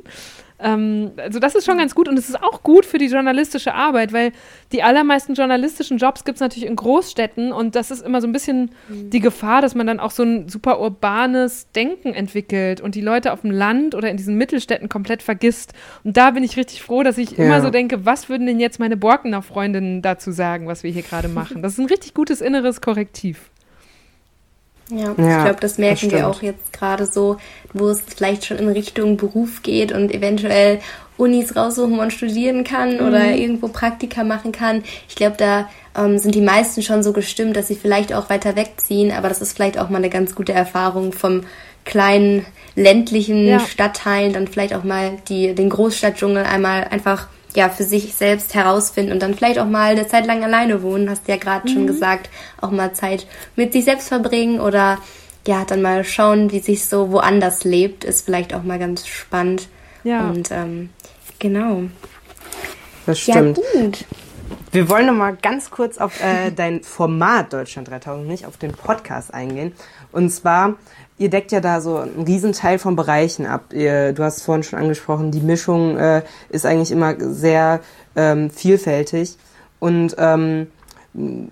Ähm, 0.65 1.13
also 1.19 1.39
das 1.39 1.55
ist 1.55 1.67
schon 1.67 1.77
ganz 1.77 1.95
gut 1.95 2.09
und 2.09 2.19
es 2.19 2.31
ist 2.31 2.43
auch 2.43 2.63
gut 2.63 2.87
für 2.87 2.97
die 2.97 3.07
journalistische 3.07 3.75
Arbeit, 3.75 4.15
weil 4.15 4.33
die 4.73 4.83
allermeisten 4.83 5.35
journalistischen 5.35 5.99
Jobs 5.99 6.25
gibt 6.25 6.37
es 6.37 6.41
natürlich 6.41 6.67
in 6.67 6.75
Großstädten 6.75 7.53
und 7.53 7.77
das 7.77 7.91
ist 7.91 8.01
immer 8.03 8.23
so 8.23 8.27
ein 8.27 8.33
bisschen 8.33 8.71
mhm. 8.89 9.11
die 9.11 9.21
Gefahr, 9.21 9.61
dass 9.61 9.75
man 9.75 9.87
dann 9.87 10.01
auch 10.01 10.11
so 10.11 10.23
ein 10.23 10.49
super 10.49 10.81
urbanes 10.81 11.71
Denken 11.73 12.15
entwickelt 12.15 12.81
und 12.81 12.95
die 12.95 13.03
Leute 13.03 13.35
auf 13.35 13.43
dem 13.43 13.51
Land 13.51 13.95
oder 13.95 14.09
in 14.09 14.17
diesen 14.17 14.37
Mittelstädten 14.37 14.89
komplett 14.89 15.23
vergisst. 15.23 15.75
Und 16.03 16.17
da 16.17 16.31
bin 16.31 16.43
ich 16.43 16.57
richtig 16.57 16.83
froh, 16.83 17.03
dass 17.03 17.19
ich 17.19 17.33
ja. 17.33 17.45
immer 17.45 17.61
so 17.61 17.69
denke, 17.69 18.07
was 18.07 18.31
würden 18.31 18.47
denn 18.47 18.59
jetzt 18.59 18.81
meine 18.81 18.97
Borkener 18.97 19.43
Freundinnen 19.43 20.01
dazu 20.01 20.33
sagen, 20.33 20.67
was 20.67 20.83
wir 20.83 20.91
hier 20.91 21.03
gerade 21.03 21.29
machen? 21.29 21.61
Das 21.63 21.75
ist 21.75 21.79
ein 21.79 21.87
richtig 21.87 22.15
gutes 22.15 22.41
inneres 22.41 22.81
Korrektiv. 22.81 23.51
Ja, 24.91 25.15
ja, 25.17 25.39
ich 25.39 25.45
glaube, 25.45 25.61
das 25.61 25.79
merken 25.79 26.11
das 26.11 26.13
wir 26.13 26.29
auch 26.29 26.43
jetzt 26.43 26.73
gerade 26.73 27.07
so, 27.07 27.39
wo 27.73 27.89
es 27.89 28.03
vielleicht 28.03 28.45
schon 28.45 28.59
in 28.59 28.69
Richtung 28.69 29.17
Beruf 29.17 29.63
geht 29.63 29.93
und 29.93 30.13
eventuell 30.13 30.81
Unis 31.17 31.57
raussuchen, 31.57 31.93
wo 31.93 31.97
man 31.97 32.11
studieren 32.11 32.65
kann 32.65 32.99
mhm. 32.99 33.07
oder 33.07 33.35
irgendwo 33.35 33.69
Praktika 33.69 34.25
machen 34.25 34.53
kann. 34.53 34.83
Ich 35.09 35.15
glaube, 35.15 35.37
da 35.39 35.69
ähm, 35.97 36.19
sind 36.19 36.35
die 36.35 36.41
meisten 36.41 36.83
schon 36.83 37.03
so 37.03 37.13
gestimmt, 37.13 37.57
dass 37.57 37.69
sie 37.69 37.77
vielleicht 37.77 38.13
auch 38.13 38.29
weiter 38.31 38.57
wegziehen, 38.57 39.13
aber 39.13 39.29
das 39.29 39.41
ist 39.41 39.55
vielleicht 39.55 39.79
auch 39.79 39.89
mal 39.89 39.99
eine 39.99 40.11
ganz 40.11 40.35
gute 40.35 40.53
Erfahrung 40.53 41.13
vom 41.13 41.45
kleinen 41.85 42.45
ländlichen 42.75 43.47
ja. 43.47 43.61
Stadtteilen, 43.61 44.33
dann 44.33 44.49
vielleicht 44.49 44.75
auch 44.75 44.85
mal 44.85 45.13
die, 45.29 45.55
den 45.55 45.71
Großstadtdschungel 45.71 46.45
einmal 46.45 46.85
einfach 46.85 47.29
ja, 47.55 47.69
für 47.69 47.85
sich 47.85 48.15
selbst 48.15 48.55
herausfinden 48.55 49.13
und 49.13 49.23
dann 49.23 49.35
vielleicht 49.35 49.59
auch 49.59 49.67
mal 49.67 49.93
eine 49.93 50.09
Zeit 50.09 50.27
lang 50.27 50.43
alleine 50.43 50.83
wohnen, 50.83 51.09
hast 51.09 51.27
du 51.29 51.33
ja 51.33 51.39
gerade 51.39 51.69
mhm. 51.69 51.73
schon 51.73 51.87
gesagt, 51.87 52.31
auch 52.61 52.71
mal 52.71 52.93
Zeit 52.95 53.27
mit 53.57 53.73
sich 53.73 53.85
selbst 53.85 54.09
verbringen 54.09 54.61
oder 54.61 54.99
ja, 55.47 55.65
dann 55.65 55.83
mal 55.83 56.05
schauen, 56.05 56.53
wie 56.53 56.61
sich 56.61 56.87
so 56.87 57.13
woanders 57.13 57.65
lebt, 57.65 58.05
ist 58.05 58.25
vielleicht 58.25 58.55
auch 58.55 58.63
mal 58.63 58.79
ganz 58.79 59.07
spannend. 59.07 59.69
Ja. 60.03 60.29
Und 60.29 60.51
ähm, 60.51 60.91
genau. 61.39 61.83
Das 63.07 63.21
stimmt. 63.21 63.59
Ja, 63.59 63.81
gut. 63.83 64.05
Wir 64.73 64.89
wollen 64.89 65.07
noch 65.07 65.15
mal 65.15 65.37
ganz 65.37 65.71
kurz 65.71 65.99
auf 65.99 66.21
äh, 66.21 66.51
dein 66.51 66.83
Format 66.83 67.53
Deutschland 67.53 67.89
3000, 67.89 68.27
nicht 68.27 68.47
auf 68.47 68.57
den 68.57 68.73
Podcast 68.73 69.33
eingehen. 69.33 69.73
Und 70.11 70.31
zwar 70.31 70.75
ihr 71.19 71.31
deckt 71.31 71.53
ja 71.53 71.61
da 71.61 71.81
so 71.81 71.99
einen 71.99 72.25
Riesenteil 72.25 72.79
von 72.79 72.97
Bereichen 72.97 73.47
ab. 73.47 73.73
Ihr, 73.73 74.13
du 74.13 74.23
hast 74.23 74.43
vorhin 74.43 74.63
schon 74.63 74.79
angesprochen, 74.79 75.31
die 75.31 75.41
Mischung 75.41 75.97
äh, 75.97 76.23
ist 76.49 76.67
eigentlich 76.67 76.91
immer 76.91 77.15
sehr 77.19 77.81
ähm, 78.17 78.51
vielfältig. 78.51 79.37
Und 79.79 80.17
ähm, 80.19 80.69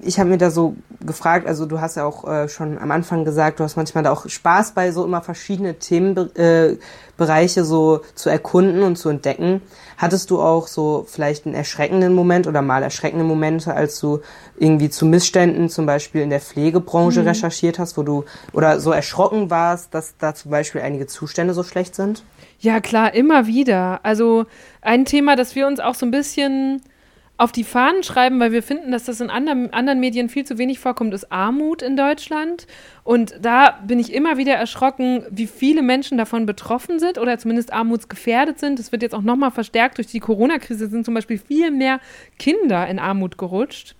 ich 0.01 0.19
habe 0.19 0.29
mir 0.29 0.39
da 0.39 0.51
so 0.51 0.75
gefragt, 1.07 1.47
also 1.47 1.67
du 1.67 1.81
hast 1.81 1.97
ja 1.97 2.05
auch 2.05 2.27
äh, 2.29 2.49
schon 2.49 2.79
am 2.79 2.91
Anfang 2.91 3.25
gesagt, 3.25 3.61
du 3.61 3.65
hast 3.65 3.77
manchmal 3.77 4.03
da 4.03 4.11
auch 4.11 4.29
Spaß 4.29 4.73
bei 4.73 4.91
so 4.91 5.05
immer 5.05 5.23
verschiedene 5.23 5.79
Themenbereiche 5.79 7.61
äh, 7.61 7.65
so 7.65 8.01
zu 8.17 8.29
erkunden 8.29 8.83
und 8.83 8.97
zu 8.97 9.09
entdecken. 9.09 9.63
Hattest 9.99 10.31
du 10.31 10.43
auch 10.43 10.67
so 10.67 11.07
vielleicht 11.09 11.47
einen 11.47 11.55
erschreckenden 11.55 12.13
Moment 12.13 12.49
oder 12.49 12.61
mal 12.61 12.83
erschreckende 12.83 13.25
Momente, 13.25 13.73
als 13.73 14.01
du 14.01 14.21
irgendwie 14.59 14.91
zu 14.91 15.07
Missständen 15.07 15.69
zum 15.69 15.87
Beispiel 15.87 16.23
in 16.23 16.31
der 16.31 16.41
Pflegebranche 16.41 17.21
mhm. 17.21 17.29
recherchiert 17.29 17.79
hast, 17.79 17.97
wo 17.97 18.03
du 18.03 18.25
oder 18.53 18.81
so 18.81 18.91
erschrocken 18.91 19.49
warst, 19.49 19.95
dass 19.95 20.17
da 20.19 20.35
zum 20.35 20.51
Beispiel 20.51 20.81
einige 20.81 21.07
Zustände 21.07 21.55
so 21.55 21.63
schlecht 21.63 21.95
sind? 21.95 22.25
Ja, 22.59 22.81
klar, 22.81 23.15
immer 23.15 23.47
wieder. 23.47 24.01
Also 24.03 24.47
ein 24.81 25.05
Thema, 25.05 25.37
das 25.37 25.55
wir 25.55 25.69
uns 25.69 25.79
auch 25.79 25.95
so 25.95 26.05
ein 26.05 26.11
bisschen 26.11 26.83
auf 27.43 27.51
die 27.51 27.64
Fahnen 27.64 28.05
schreiben, 28.05 28.38
weil 28.38 28.53
wir 28.53 28.62
finden, 28.62 28.93
dass 28.93 29.03
das 29.03 29.20
in 29.20 29.28
anderen, 29.28 29.72
anderen 29.72 29.99
Medien 29.99 30.28
viel 30.28 30.45
zu 30.45 30.59
wenig 30.59 30.78
vorkommt, 30.78 31.12
ist 31.12 31.32
Armut 31.32 31.82
in 31.82 31.97
Deutschland. 31.97 32.68
Und 33.03 33.34
da 33.43 33.80
bin 33.84 33.99
ich 33.99 34.12
immer 34.12 34.36
wieder 34.36 34.55
erschrocken, 34.55 35.24
wie 35.28 35.49
viele 35.49 35.82
Menschen 35.82 36.18
davon 36.18 36.47
betroffen 36.47 37.01
sind 37.01 37.18
oder 37.18 37.36
zumindest 37.38 37.72
armutsgefährdet 37.72 38.61
sind. 38.61 38.78
Das 38.78 38.93
wird 38.93 39.03
jetzt 39.03 39.12
auch 39.12 39.22
nochmal 39.22 39.51
verstärkt 39.51 39.99
durch 39.99 40.07
die 40.07 40.20
Corona-Krise, 40.20 40.86
sind 40.86 41.05
zum 41.05 41.14
Beispiel 41.14 41.36
viel 41.36 41.72
mehr 41.72 41.99
Kinder 42.38 42.86
in 42.86 43.01
Armut 43.01 43.38
gerutscht. 43.38 43.97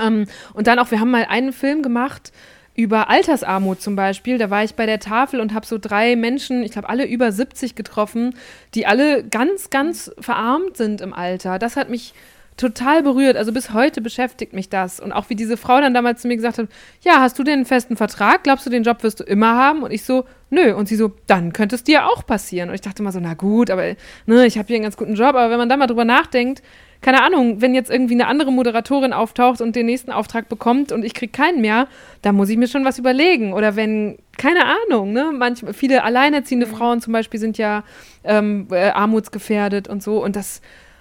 Ähm, 0.00 0.24
und 0.54 0.66
dann 0.66 0.78
auch, 0.78 0.90
wir 0.90 0.98
haben 0.98 1.10
mal 1.10 1.26
einen 1.28 1.52
Film 1.52 1.82
gemacht, 1.82 2.32
über 2.74 3.10
Altersarmut 3.10 3.82
zum 3.82 3.96
Beispiel. 3.96 4.38
Da 4.38 4.48
war 4.48 4.64
ich 4.64 4.76
bei 4.76 4.86
der 4.86 4.98
Tafel 4.98 5.40
und 5.40 5.52
habe 5.52 5.66
so 5.66 5.76
drei 5.76 6.16
Menschen, 6.16 6.62
ich 6.62 6.70
glaube 6.70 6.88
alle 6.88 7.04
über 7.04 7.32
70 7.32 7.74
getroffen, 7.74 8.34
die 8.74 8.86
alle 8.86 9.24
ganz, 9.24 9.68
ganz 9.68 10.10
verarmt 10.18 10.78
sind 10.78 11.02
im 11.02 11.12
Alter. 11.12 11.58
Das 11.58 11.76
hat 11.76 11.90
mich 11.90 12.14
total 12.58 13.02
berührt. 13.02 13.36
Also 13.36 13.52
bis 13.52 13.72
heute 13.72 14.02
beschäftigt 14.02 14.52
mich 14.52 14.68
das. 14.68 15.00
Und 15.00 15.12
auch 15.12 15.30
wie 15.30 15.34
diese 15.34 15.56
Frau 15.56 15.80
dann 15.80 15.94
damals 15.94 16.20
zu 16.20 16.28
mir 16.28 16.36
gesagt 16.36 16.58
hat, 16.58 16.68
ja, 17.02 17.20
hast 17.20 17.38
du 17.38 17.44
denn 17.44 17.54
einen 17.54 17.64
festen 17.64 17.96
Vertrag? 17.96 18.42
Glaubst 18.42 18.66
du, 18.66 18.70
den 18.70 18.82
Job 18.82 19.02
wirst 19.02 19.20
du 19.20 19.24
immer 19.24 19.54
haben? 19.54 19.82
Und 19.82 19.92
ich 19.92 20.04
so, 20.04 20.24
nö. 20.50 20.74
Und 20.74 20.88
sie 20.88 20.96
so, 20.96 21.12
dann 21.26 21.52
könnte 21.52 21.76
es 21.76 21.84
dir 21.84 22.06
auch 22.06 22.26
passieren. 22.26 22.68
Und 22.68 22.74
ich 22.74 22.80
dachte 22.82 23.02
immer 23.02 23.12
so, 23.12 23.20
na 23.20 23.34
gut, 23.34 23.70
aber 23.70 23.94
ne, 24.26 24.44
ich 24.44 24.58
habe 24.58 24.66
hier 24.66 24.76
einen 24.76 24.82
ganz 24.82 24.96
guten 24.96 25.14
Job. 25.14 25.28
Aber 25.28 25.50
wenn 25.50 25.58
man 25.58 25.68
da 25.68 25.76
mal 25.76 25.86
drüber 25.86 26.04
nachdenkt, 26.04 26.62
keine 27.00 27.22
Ahnung, 27.22 27.60
wenn 27.60 27.76
jetzt 27.76 27.90
irgendwie 27.90 28.14
eine 28.14 28.26
andere 28.26 28.50
Moderatorin 28.50 29.12
auftaucht 29.12 29.60
und 29.60 29.76
den 29.76 29.86
nächsten 29.86 30.10
Auftrag 30.10 30.48
bekommt 30.48 30.90
und 30.90 31.04
ich 31.04 31.14
kriege 31.14 31.30
keinen 31.30 31.60
mehr, 31.60 31.86
da 32.22 32.32
muss 32.32 32.48
ich 32.48 32.56
mir 32.56 32.66
schon 32.66 32.84
was 32.84 32.98
überlegen. 32.98 33.52
Oder 33.52 33.76
wenn, 33.76 34.18
keine 34.36 34.64
Ahnung, 34.64 35.12
ne, 35.12 35.30
manchmal, 35.32 35.74
viele 35.74 36.02
alleinerziehende 36.02 36.66
mhm. 36.66 36.70
Frauen 36.70 37.00
zum 37.00 37.12
Beispiel 37.12 37.38
sind 37.38 37.56
ja 37.56 37.84
ähm, 38.24 38.66
äh, 38.72 38.88
armutsgefährdet 38.88 39.86
und 39.86 40.02
so. 40.02 40.22
Und 40.24 40.34
das 40.34 40.60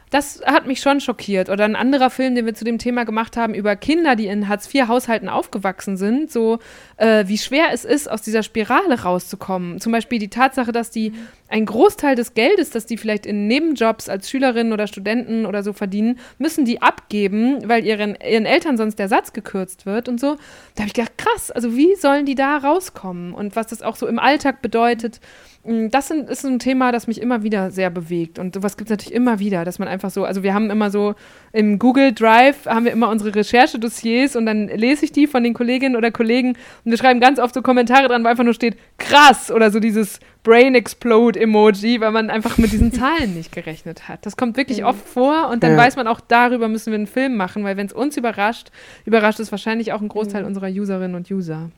das 0.10 0.42
hat 0.46 0.68
mich 0.68 0.80
schon 0.80 1.02
schockiert. 1.02 1.50
Oder 1.50 1.66
ein 1.66 1.76
anderer 1.76 2.10
Film, 2.10 2.36
den 2.36 2.46
wir 2.46 2.54
zu 2.54 2.64
dem 2.64 2.78
Thema 2.78 3.04
gemacht 3.04 3.36
haben, 3.36 3.54
über 3.54 3.76
Kinder, 3.76 4.16
die 4.16 4.28
in 4.28 4.48
Hartz-IV-Haushalten 4.48 5.28
aufgewachsen 5.28 5.98
sind, 5.98 6.32
so 6.32 6.60
äh, 6.96 7.26
wie 7.28 7.38
schwer 7.38 7.68
es 7.74 7.84
ist, 7.84 8.10
aus 8.10 8.22
dieser 8.22 8.44
Spirale 8.44 9.02
rauszukommen. 9.02 9.82
Zum 9.82 9.92
Beispiel 9.92 10.20
die 10.20 10.30
Tatsache, 10.30 10.72
dass 10.72 10.92
die 10.92 11.14
ein 11.50 11.66
Großteil 11.66 12.16
des 12.16 12.34
Geldes, 12.34 12.70
das 12.70 12.86
die 12.86 12.98
vielleicht 12.98 13.26
in 13.26 13.48
Nebenjobs 13.48 14.08
als 14.08 14.30
Schülerinnen 14.30 14.74
oder 14.74 14.88
Studenten 14.88 15.46
oder 15.46 15.64
so 15.64 15.74
verdienen, 15.74 16.20
müssen 16.38 16.66
die 16.66 16.82
abgeben, 16.82 17.68
weil 17.68 17.86
ihren, 17.86 18.16
ihren 18.16 18.46
Eltern 18.46 18.78
sonst 18.78 19.00
der 19.00 19.10
Satz 19.10 19.34
gekürzt 19.34 19.86
wird 19.86 20.08
und 20.08 20.20
so. 20.20 20.38
Da 20.76 20.84
habe 20.84 20.88
ich 20.88 20.94
gedacht, 20.94 21.18
krass, 21.18 21.52
also 21.52 21.76
wie 21.76 21.96
sollen 21.96 22.26
die 22.26 22.36
da 22.36 22.58
rauskommen? 22.58 23.34
Und 23.34 23.56
was 23.56 23.68
das 23.68 23.82
auch 23.82 23.96
so 23.98 24.08
im 24.08 24.20
Alltag 24.20 24.62
bedeutet. 24.62 25.20
Mm, 25.68 25.90
das 25.90 26.08
sind, 26.08 26.30
ist 26.30 26.46
ein 26.46 26.60
Thema, 26.60 26.94
das 26.94 27.08
mich 27.08 27.22
immer 27.22 27.44
wieder 27.44 27.72
sehr 27.72 27.90
bewegt. 27.90 28.40
Und 28.40 28.56
sowas 28.56 28.78
gibt 28.78 28.90
es 28.90 28.92
natürlich 28.92 29.14
immer 29.14 29.40
wieder, 29.40 29.66
dass 29.66 29.80
man 29.80 29.90
einfach 29.90 30.10
so, 30.10 30.24
also 30.24 30.42
wir 30.42 30.54
haben 30.54 30.70
immer 30.70 30.90
so 30.90 31.14
im 31.52 31.78
Google 31.78 32.14
Drive 32.14 32.66
haben 32.66 32.86
wir 32.86 32.94
immer 32.94 33.10
unsere 33.10 33.36
Recherchedossiers 33.36 34.38
und 34.38 34.46
dann 34.46 34.70
lese 34.70 35.04
ich 35.04 35.12
die 35.12 35.28
von 35.28 35.44
den 35.44 35.54
Kolleginnen 35.54 35.98
oder 35.98 36.10
Kollegen 36.10 36.50
und 36.86 36.92
wir 36.92 36.98
schreiben 36.98 37.20
ganz 37.20 37.38
oft 37.38 37.54
so 37.54 37.62
Kommentare 37.62 38.08
dran, 38.08 38.24
wo 38.24 38.30
einfach 38.30 38.46
nur 38.46 38.54
steht, 38.54 38.78
krass 38.98 39.52
oder 39.52 39.70
so 39.70 39.82
dieses 39.82 40.22
Brain 40.44 40.74
Explode 40.74 41.38
Emoji, 41.38 42.00
weil 42.00 42.12
man 42.12 42.30
einfach 42.30 42.58
mit 42.58 42.72
diesen 42.72 42.92
Zahlen 42.94 43.36
nicht 43.36 43.52
gerechnet 43.52 44.08
hat. 44.08 44.26
Das 44.26 44.38
kommt 44.38 44.56
wirklich 44.56 44.80
mhm. 44.80 44.88
oft 44.88 45.06
vor 45.06 45.50
und 45.50 45.64
dann 45.64 45.72
ja. 45.74 45.78
weiß 45.78 45.98
man 45.98 46.08
auch, 46.08 46.22
darüber 46.22 46.70
müssen 46.70 46.92
wir 46.92 46.98
einen 46.98 47.08
Film 47.08 47.36
machen, 47.36 47.66
weil 47.66 47.76
wenn 47.76 47.88
es 47.88 47.94
uns 47.94 48.16
überrascht, 48.16 48.72
überrascht 49.04 49.42
es 49.42 49.52
wahrscheinlich 49.52 49.92
auch 49.92 50.00
einen 50.00 50.10
Großteil 50.10 50.44
mhm. 50.44 50.48
unserer 50.48 50.70
Userinnen 50.70 51.16
und 51.16 51.30
User. 51.30 51.70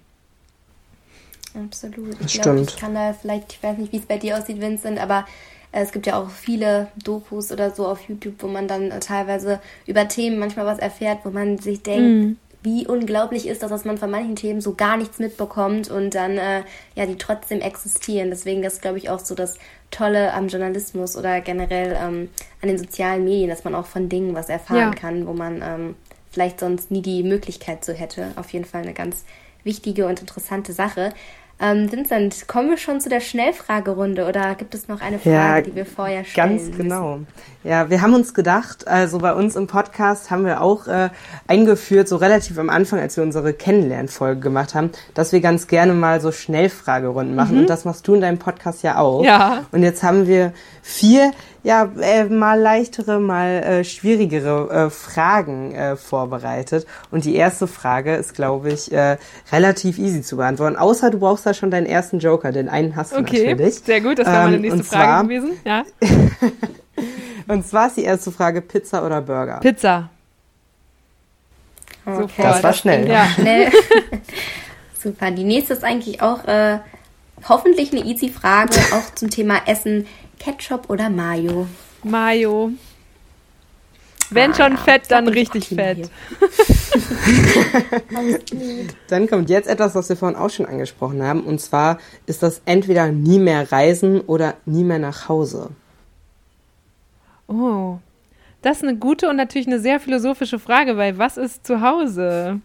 Absolut. 1.56 2.16
Ich 2.26 2.42
glaube, 2.42 2.62
ich 2.62 2.78
kann 2.78 2.94
da 2.94 3.14
vielleicht, 3.14 3.54
ich 3.54 3.64
weiß 3.64 3.78
nicht, 3.78 3.92
wie 3.92 3.98
es 3.98 4.06
bei 4.06 4.18
dir 4.18 4.38
aussieht, 4.38 4.62
Vincent, 4.62 5.00
aber 5.00 5.26
äh, 5.72 5.82
es 5.82 5.92
gibt 5.92 6.08
ja 6.08 6.20
auch 6.20 6.30
viele 6.30 6.88
Dokus 7.04 7.52
oder 7.52 7.72
so 7.72 7.88
auf 7.88 8.08
YouTube, 8.08 8.36
wo 8.40 8.48
man 8.48 8.68
dann 8.68 8.92
äh, 8.92 9.00
teilweise 9.00 9.60
über 9.86 10.08
Themen 10.08 10.40
manchmal 10.40 10.66
was 10.66 10.80
erfährt, 10.80 11.20
wo 11.24 11.30
man 11.30 11.58
sich 11.58 11.82
denkt, 11.82 12.10
mm. 12.10 12.38
wie 12.64 12.88
unglaublich 12.88 13.48
ist 13.48 13.64
das, 13.64 13.70
dass 13.70 13.86
man 13.86 13.98
von 13.98 14.12
manchen 14.12 14.36
Themen 14.36 14.62
so 14.62 14.76
gar 14.76 14.98
nichts 14.98 15.20
mitbekommt 15.20 15.90
und 15.90 16.16
dann 16.16 16.38
äh, 16.38 16.64
ja 16.96 17.06
die 17.06 17.18
trotzdem 17.18 17.62
existieren. 17.62 18.30
Deswegen 18.30 18.64
ist, 18.64 18.82
glaube 18.82 18.98
ich, 18.98 19.10
auch 19.10 19.20
so 19.20 19.36
das 19.36 19.58
Tolle 19.92 20.34
am 20.34 20.48
Journalismus 20.48 21.18
oder 21.18 21.42
generell 21.42 21.98
ähm, 22.00 22.30
an 22.62 22.70
den 22.70 22.78
sozialen 22.78 23.24
Medien, 23.24 23.50
dass 23.50 23.64
man 23.64 23.76
auch 23.76 23.88
von 23.88 24.10
Dingen 24.10 24.36
was 24.36 24.50
erfahren 24.50 24.80
ja. 24.80 24.92
kann, 24.92 25.26
wo 25.26 25.34
man 25.34 25.62
ähm, 25.64 25.96
vielleicht 26.32 26.60
sonst 26.60 26.92
nie 26.92 27.02
die 27.02 27.24
Möglichkeit 27.24 27.84
so 27.84 27.94
hätte. 27.94 28.32
Auf 28.36 28.54
jeden 28.54 28.66
Fall 28.66 28.84
eine 28.84 28.94
ganz 28.94 29.24
wichtige 29.64 30.08
und 30.08 30.22
interessante 30.22 30.74
Sache. 30.74 31.14
Ähm, 31.62 31.92
Vincent, 31.92 32.48
kommen 32.48 32.70
wir 32.70 32.78
schon 32.78 33.02
zu 33.02 33.10
der 33.10 33.20
Schnellfragerunde 33.20 34.26
oder 34.26 34.56
gibt 34.56 34.74
es 34.74 34.88
noch 34.88 35.02
eine 35.02 35.20
Frage, 35.20 35.36
ja, 35.36 35.62
die 35.62 35.76
wir 35.76 35.86
vorher 35.86 36.24
stellen? 36.24 36.58
Ganz 36.58 36.78
genau. 36.78 37.18
Müssen? 37.18 37.28
Ja, 37.66 37.90
wir 37.90 38.02
haben 38.02 38.14
uns 38.14 38.34
gedacht, 38.34 38.88
also 38.88 39.18
bei 39.18 39.34
uns 39.34 39.58
im 39.58 39.68
Podcast 39.68 40.32
haben 40.32 40.46
wir 40.46 40.62
auch 40.62 40.88
äh, 40.88 41.10
eingeführt, 41.48 42.08
so 42.08 42.16
relativ 42.16 42.58
am 42.58 42.70
Anfang, 42.70 43.00
als 43.00 43.18
wir 43.18 43.26
unsere 43.26 43.52
Kennenlernfolge 43.52 44.40
gemacht 44.40 44.74
haben, 44.74 44.92
dass 45.14 45.34
wir 45.34 45.42
ganz 45.42 45.68
gerne 45.68 45.94
mal 45.94 46.22
so 46.22 46.32
Schnellfragerunden 46.32 47.36
machen. 47.36 47.56
Mhm. 47.56 47.62
Und 47.62 47.70
das 47.70 47.84
machst 47.84 48.08
du 48.08 48.14
in 48.14 48.22
deinem 48.22 48.40
Podcast 48.40 48.82
ja 48.82 48.98
auch. 48.98 49.26
Ja. 49.26 49.66
Und 49.74 49.84
jetzt 49.84 50.02
haben 50.02 50.28
wir 50.28 50.54
vier 50.82 51.34
ja, 51.64 51.90
äh, 52.00 52.26
mal 52.26 52.60
leichtere, 52.60 53.20
mal 53.20 53.64
äh, 53.64 53.84
schwierigere 53.84 54.70
äh, 54.70 54.90
Fragen 54.90 55.74
äh, 55.74 55.96
vorbereitet. 55.96 56.86
Und 57.12 57.26
die 57.26 57.36
erste 57.36 57.68
Frage 57.68 58.16
ist, 58.16 58.34
glaube 58.34 58.72
ich, 58.72 58.92
äh, 58.92 59.18
relativ 59.52 59.98
easy 59.98 60.22
zu 60.22 60.38
beantworten. 60.38 60.78
Außer 60.78 61.12
du 61.12 61.20
brauchst 61.20 61.46
da 61.46 61.54
schon 61.54 61.72
deinen 61.72 61.86
ersten 61.86 62.20
Joker, 62.20 62.52
den 62.52 62.70
einen 62.70 62.96
hast 62.96 63.12
du 63.12 63.18
okay, 63.18 63.52
natürlich. 63.52 63.76
Sehr 63.80 64.02
gut, 64.02 64.20
das 64.20 64.28
wäre 64.28 64.44
meine 64.44 64.56
ähm, 64.56 64.62
nächste 64.62 64.84
Frage 64.84 65.06
zwar, 65.06 65.24
gewesen. 65.24 65.52
Ja. 65.66 65.84
und 67.48 67.68
zwar 67.68 67.88
ist 67.88 67.98
die 67.98 68.04
erste 68.04 68.32
Frage 68.32 68.62
Pizza 68.62 69.06
oder 69.06 69.22
Burger? 69.22 69.60
Pizza. 69.60 70.10
Okay. 72.06 72.22
Sofort. 72.22 72.48
Das 72.48 72.64
war 72.64 72.74
schnell. 72.74 73.08
Ja. 73.08 73.26
schnell. 73.36 73.72
Super. 75.02 75.32
Die 75.32 75.44
nächste 75.44 75.74
ist 75.74 75.84
eigentlich 75.84 76.22
auch 76.22 76.46
äh, 76.46 76.80
hoffentlich 77.48 77.92
eine 77.92 78.04
easy 78.06 78.30
Frage, 78.30 78.76
auch 78.92 79.16
zum 79.16 79.30
Thema 79.30 79.62
Essen. 79.66 80.08
Ketchup 80.40 80.90
oder 80.90 81.10
Mayo? 81.10 81.68
Mayo. 82.04 82.72
Wenn 84.32 84.52
ah, 84.52 84.56
schon 84.56 84.72
ja. 84.74 84.78
fett, 84.78 85.04
dann 85.10 85.28
richtig 85.28 85.68
fett. 85.70 86.10
dann 89.08 89.28
kommt 89.28 89.50
jetzt 89.50 89.68
etwas, 89.68 89.96
was 89.96 90.08
wir 90.10 90.16
vorhin 90.16 90.38
auch 90.38 90.50
schon 90.50 90.66
angesprochen 90.66 91.24
haben. 91.24 91.42
Und 91.42 91.60
zwar 91.60 91.98
ist 92.28 92.44
das 92.44 92.62
entweder 92.66 93.12
nie 93.12 93.40
mehr 93.40 93.72
reisen 93.72 94.22
oder 94.22 94.56
nie 94.66 94.84
mehr 94.84 95.00
nach 95.00 95.30
Hause. 95.30 95.72
Oh, 97.48 97.98
das 98.62 98.78
ist 98.78 98.84
eine 98.84 98.98
gute 98.98 99.30
und 99.30 99.38
natürlich 99.38 99.68
eine 99.68 99.80
sehr 99.80 100.00
philosophische 100.00 100.60
Frage, 100.60 100.98
weil 100.98 101.18
was 101.18 101.38
ist 101.38 101.66
zu 101.66 101.82
Hause? 101.82 102.62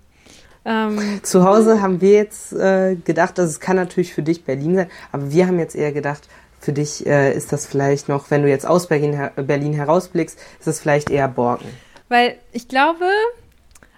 Ähm, 0.66 1.20
zu 1.22 1.44
Hause 1.44 1.80
haben 1.80 2.00
wir 2.00 2.12
jetzt 2.12 2.52
äh, 2.52 2.96
gedacht, 2.96 3.38
dass 3.38 3.50
es 3.50 3.60
kann 3.60 3.76
natürlich 3.76 4.12
für 4.14 4.22
dich 4.22 4.44
Berlin 4.44 4.76
sein, 4.76 4.90
aber 5.12 5.30
wir 5.30 5.46
haben 5.46 5.58
jetzt 5.58 5.76
eher 5.76 5.92
gedacht, 5.92 6.28
für 6.64 6.72
dich 6.72 7.06
äh, 7.06 7.36
ist 7.36 7.52
das 7.52 7.66
vielleicht 7.66 8.08
noch, 8.08 8.30
wenn 8.30 8.42
du 8.42 8.48
jetzt 8.48 8.66
aus 8.66 8.88
Berlin, 8.88 9.30
Berlin 9.36 9.72
herausblickst, 9.72 10.38
ist 10.58 10.66
es 10.66 10.80
vielleicht 10.80 11.10
eher 11.10 11.28
Borken. 11.28 11.68
Weil 12.08 12.36
ich 12.52 12.68
glaube, 12.68 13.06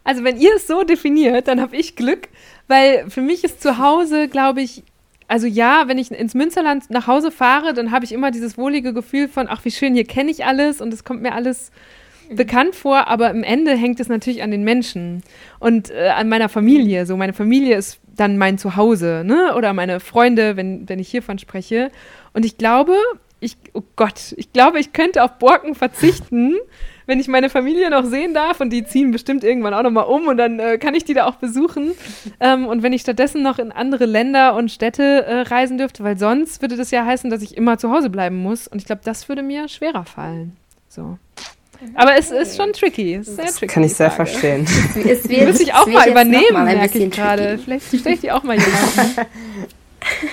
also 0.05 0.25
wenn 0.25 0.39
ihr 0.39 0.55
es 0.57 0.67
so 0.67 0.83
definiert, 0.83 1.49
dann 1.49 1.61
habe 1.61 1.77
ich 1.77 1.97
Glück, 1.97 2.29
weil 2.69 3.09
für 3.11 3.23
mich 3.23 3.45
ist 3.45 3.63
zu 3.63 3.79
Hause, 3.79 4.29
glaube 4.29 4.63
ich, 4.63 4.83
also 5.29 5.47
ja, 5.47 5.85
wenn 5.87 5.99
ich 5.99 6.11
ins 6.11 6.35
Münsterland 6.35 6.91
nach 6.91 7.07
Hause 7.07 7.31
fahre, 7.31 7.75
dann 7.75 7.91
habe 7.91 8.05
ich 8.05 8.13
immer 8.13 8.31
dieses 8.31 8.57
wohlige 8.57 8.93
Gefühl 8.93 9.29
von, 9.29 9.47
ach 9.49 9.65
wie 9.65 9.71
schön, 9.71 9.95
hier 9.95 10.05
kenne 10.05 10.31
ich 10.31 10.45
alles 10.45 10.81
und 10.81 10.93
es 10.93 11.05
kommt 11.05 11.23
mir 11.23 11.33
alles 11.33 11.73
bekannt 12.31 12.75
vor, 12.75 13.09
aber 13.09 13.31
im 13.31 13.43
Ende 13.43 13.77
hängt 13.77 14.01
es 14.01 14.09
natürlich 14.09 14.43
an 14.43 14.51
den 14.51 14.65
Menschen 14.65 15.23
und 15.59 15.91
äh, 15.91 16.09
an 16.09 16.29
meiner 16.29 16.49
Familie. 16.49 17.07
So, 17.07 17.17
meine 17.17 17.33
Familie 17.33 17.77
ist 17.77 18.01
dann 18.17 18.39
mein 18.39 18.59
Zuhause, 18.59 19.23
ne? 19.25 19.55
Oder 19.57 19.73
meine 19.73 20.01
Freunde, 20.01 20.57
wenn, 20.57 20.89
wenn 20.89 20.99
ich 20.99 21.09
hiervon 21.09 21.39
spreche. 21.39 21.91
Und 22.33 22.45
ich 22.45 22.59
glaube, 22.59 22.95
ich, 23.41 23.57
oh 23.75 23.83
Gott, 23.97 24.35
ich 24.37 24.53
glaube, 24.53 24.81
ich 24.81 24.93
könnte 24.93 25.23
auf 25.23 25.39
Borken 25.39 25.75
verzichten, 25.75 26.55
wenn 27.07 27.21
ich 27.21 27.29
meine 27.29 27.51
Familie 27.51 27.91
noch 27.91 28.05
sehen 28.05 28.35
darf 28.35 28.61
und 28.61 28.71
die 28.71 28.85
ziehen 28.85 29.13
bestimmt 29.13 29.45
irgendwann 29.45 29.75
auch 29.75 29.83
nochmal 29.83 30.07
um 30.07 30.27
und 30.27 30.37
dann 30.37 30.59
äh, 30.59 30.79
kann 30.79 30.95
ich 30.95 31.05
die 31.05 31.15
da 31.15 31.27
auch 31.27 31.37
besuchen. 31.37 31.93
Ähm, 32.39 32.67
und 32.67 32.83
wenn 32.83 32.93
ich 32.93 33.01
stattdessen 33.01 33.43
noch 33.43 33.59
in 33.59 33.73
andere 33.73 34.05
Länder 34.05 34.57
und 34.57 34.71
Städte 34.71 35.25
äh, 35.25 35.41
reisen 35.43 35.79
dürfte, 35.79 36.05
weil 36.05 36.19
sonst 36.19 36.61
würde 36.61 36.77
das 36.77 36.91
ja 36.91 37.07
heißen, 37.07 37.31
dass 37.31 37.41
ich 37.41 37.57
immer 37.57 37.79
zu 37.79 37.91
Hause 37.91 38.11
bleiben 38.11 38.37
muss. 38.37 38.69
Und 38.69 38.79
ich 38.79 38.85
glaube, 38.85 39.01
das 39.05 39.29
würde 39.29 39.43
mir 39.43 39.69
schwerer 39.69 40.05
fallen. 40.05 40.57
So. 40.89 41.19
Aber 41.95 42.17
es 42.17 42.31
ist 42.31 42.57
schon 42.57 42.73
tricky. 42.73 43.15
Ist 43.17 43.37
sehr 43.37 43.45
das 43.45 43.57
tricky 43.57 43.73
kann 43.75 43.85
ich 43.85 43.95
sehr 43.95 44.11
Frage. 44.11 44.31
verstehen. 44.31 44.67
Es 45.09 45.29
wird, 45.29 45.49
Muss 45.49 45.61
ich 45.61 45.75
auch 45.75 45.87
mal 45.87 46.09
übernehmen, 46.09 46.53
mal 46.53 46.65
merke 46.65 46.99
ich 46.99 47.11
gerade. 47.11 47.59
Vielleicht 47.59 47.87
stelle 47.87 48.15
ich 48.15 48.21
die 48.21 48.33
auch 48.33 48.43
mal 48.43 48.57
jemanden. 48.57 49.27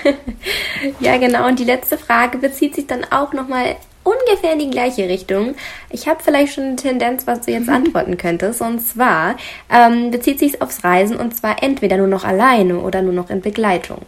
ja, 0.99 1.17
genau. 1.17 1.47
Und 1.47 1.59
die 1.59 1.63
letzte 1.63 1.97
Frage 1.97 2.37
bezieht 2.37 2.75
sich 2.75 2.87
dann 2.87 3.05
auch 3.11 3.33
nochmal 3.33 3.75
ungefähr 4.03 4.53
in 4.53 4.59
die 4.59 4.69
gleiche 4.69 5.07
Richtung. 5.07 5.55
Ich 5.89 6.07
habe 6.07 6.21
vielleicht 6.23 6.53
schon 6.53 6.65
eine 6.65 6.75
Tendenz, 6.75 7.25
was 7.27 7.41
du 7.41 7.51
jetzt 7.51 7.69
antworten 7.69 8.17
könntest. 8.17 8.61
Und 8.61 8.79
zwar 8.79 9.35
ähm, 9.69 10.11
bezieht 10.11 10.39
sich 10.39 10.61
aufs 10.61 10.83
Reisen 10.83 11.17
und 11.17 11.35
zwar 11.35 11.63
entweder 11.63 11.97
nur 11.97 12.07
noch 12.07 12.23
alleine 12.23 12.79
oder 12.79 13.01
nur 13.01 13.13
noch 13.13 13.29
in 13.29 13.41
Begleitung. 13.41 14.01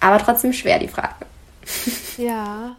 Aber 0.00 0.18
trotzdem 0.18 0.52
schwer 0.52 0.78
die 0.78 0.88
Frage. 0.88 1.26
Ja. 2.16 2.76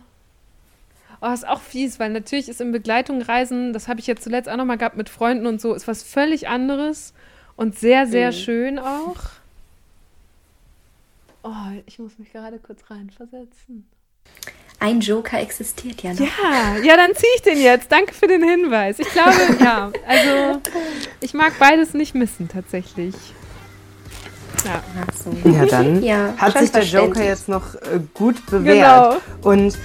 Oh, 1.22 1.34
ist 1.34 1.48
auch 1.48 1.62
fies, 1.62 2.00
weil 2.00 2.12
natürlich 2.12 2.48
ist 2.48 2.62
in 2.62 2.72
Begleitung 2.72 3.22
Reisen, 3.22 3.74
das 3.74 3.88
habe 3.88 4.00
ich 4.00 4.08
jetzt 4.08 4.24
zuletzt 4.24 4.48
auch 4.48 4.56
nochmal 4.56 4.78
gehabt 4.78 4.96
mit 4.96 5.10
Freunden 5.10 5.48
und 5.48 5.60
so, 5.60 5.74
ist 5.74 5.88
was 5.88 6.02
völlig 6.02 6.48
anderes 6.48 7.14
und 7.58 7.78
sehr, 7.78 8.08
sehr 8.08 8.28
mhm. 8.28 8.36
schön 8.36 8.80
auch. 8.80 9.18
Oh, 11.44 11.72
ich 11.86 12.00
muss 12.00 12.18
mich 12.20 12.32
gerade 12.32 12.58
kurz 12.60 12.82
reinversetzen. 12.90 13.86
Ein 14.82 15.02
Joker 15.02 15.42
existiert 15.42 16.02
ja 16.04 16.14
noch. 16.14 16.22
Ja, 16.22 16.78
ja, 16.82 16.96
dann 16.96 17.14
ziehe 17.14 17.32
ich 17.36 17.42
den 17.42 17.62
jetzt. 17.62 17.92
Danke 17.92 18.14
für 18.14 18.28
den 18.28 18.42
Hinweis. 18.42 19.00
Ich 19.00 19.10
glaube, 19.10 19.36
ja, 19.60 19.92
also 20.08 20.62
ich 21.20 21.34
mag 21.34 21.60
beides 21.60 21.94
nicht 21.94 22.16
missen, 22.16 22.48
tatsächlich. 22.48 23.14
Ja, 24.66 24.82
so. 25.14 25.50
ja 25.50 25.66
dann 25.66 26.04
ja, 26.04 26.34
hat 26.38 26.58
sich 26.58 26.72
der 26.72 26.84
Joker 26.84 27.24
jetzt 27.24 27.50
noch 27.50 27.76
äh, 27.76 28.00
gut 28.14 28.46
bewährt. 28.46 29.22
Genau. 29.42 29.50
Und 29.50 29.78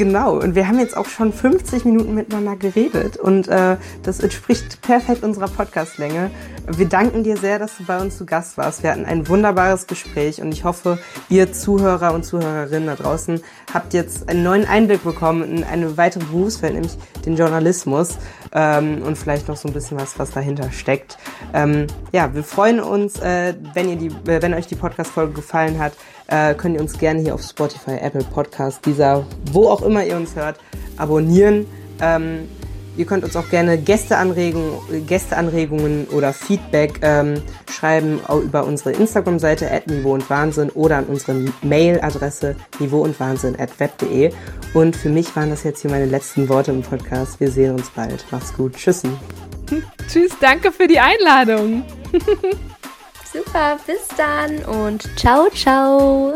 Genau, 0.00 0.40
und 0.40 0.54
wir 0.54 0.66
haben 0.66 0.78
jetzt 0.78 0.96
auch 0.96 1.04
schon 1.04 1.30
50 1.30 1.84
Minuten 1.84 2.14
miteinander 2.14 2.56
geredet 2.56 3.18
und 3.18 3.48
äh, 3.48 3.76
das 4.02 4.20
entspricht 4.20 4.80
perfekt 4.80 5.22
unserer 5.22 5.48
Podcastlänge. 5.48 6.30
Wir 6.74 6.88
danken 6.88 7.22
dir 7.22 7.36
sehr, 7.36 7.58
dass 7.58 7.76
du 7.76 7.84
bei 7.84 8.00
uns 8.00 8.16
zu 8.16 8.24
Gast 8.24 8.56
warst. 8.56 8.82
Wir 8.82 8.92
hatten 8.92 9.04
ein 9.04 9.28
wunderbares 9.28 9.86
Gespräch 9.86 10.40
und 10.40 10.52
ich 10.52 10.64
hoffe, 10.64 10.98
ihr 11.28 11.52
Zuhörer 11.52 12.14
und 12.14 12.24
Zuhörerinnen 12.24 12.86
da 12.86 12.94
draußen 12.94 13.42
habt 13.74 13.92
jetzt 13.92 14.26
einen 14.30 14.42
neuen 14.42 14.66
Einblick 14.66 15.04
bekommen 15.04 15.58
in 15.58 15.64
eine 15.64 15.98
weitere 15.98 16.24
Berufswelt, 16.24 16.72
nämlich 16.72 16.96
den 17.26 17.36
Journalismus 17.36 18.16
ähm, 18.52 19.02
und 19.02 19.18
vielleicht 19.18 19.48
noch 19.48 19.56
so 19.58 19.68
ein 19.68 19.74
bisschen 19.74 20.00
was, 20.00 20.18
was 20.18 20.30
dahinter 20.30 20.72
steckt. 20.72 21.18
Ähm, 21.52 21.88
ja, 22.12 22.34
wir 22.34 22.42
freuen 22.42 22.80
uns, 22.80 23.20
äh, 23.20 23.52
wenn, 23.74 23.90
ihr 23.90 23.96
die, 23.96 24.30
äh, 24.30 24.40
wenn 24.40 24.54
euch 24.54 24.66
die 24.66 24.76
Podcast-Folge 24.76 25.34
gefallen 25.34 25.78
hat, 25.78 25.92
äh, 26.30 26.54
könnt 26.54 26.76
ihr 26.76 26.80
uns 26.80 26.98
gerne 26.98 27.20
hier 27.20 27.34
auf 27.34 27.42
Spotify, 27.42 27.96
Apple 28.00 28.24
Podcast, 28.24 28.84
dieser, 28.86 29.26
wo 29.52 29.68
auch 29.68 29.82
immer 29.82 30.04
ihr 30.04 30.16
uns 30.16 30.36
hört, 30.36 30.58
abonnieren. 30.96 31.66
Ähm, 32.00 32.48
ihr 32.96 33.04
könnt 33.04 33.24
uns 33.24 33.36
auch 33.36 33.48
gerne 33.50 33.78
Gästeanregungen, 33.78 35.06
Gästeanregungen 35.06 36.06
oder 36.08 36.32
Feedback 36.32 37.00
ähm, 37.02 37.42
schreiben 37.70 38.20
über 38.42 38.64
unsere 38.64 38.92
Instagram-Seite 38.92 39.82
Niveau 39.86 40.14
und 40.14 40.28
Wahnsinn 40.30 40.70
oder 40.70 40.98
an 40.98 41.04
unsere 41.06 41.52
Mail-Adresse 41.62 42.56
niveau 42.78 43.00
und 43.00 43.18
Wahnsinn 43.18 43.58
at 43.58 43.78
web.de. 43.80 44.32
Und 44.74 44.96
für 44.96 45.08
mich 45.08 45.34
waren 45.34 45.50
das 45.50 45.64
jetzt 45.64 45.82
hier 45.82 45.90
meine 45.90 46.06
letzten 46.06 46.48
Worte 46.48 46.70
im 46.70 46.82
Podcast. 46.82 47.40
Wir 47.40 47.50
sehen 47.50 47.74
uns 47.74 47.90
bald. 47.90 48.24
Macht's 48.30 48.54
gut. 48.54 48.76
Tschüssen. 48.76 49.18
Tschüss, 50.08 50.32
danke 50.40 50.72
für 50.72 50.86
die 50.86 51.00
Einladung. 51.00 51.84
Super, 53.32 53.78
bis 53.86 54.08
dann 54.16 54.64
und 54.64 55.08
ciao, 55.16 55.48
ciao. 55.50 56.34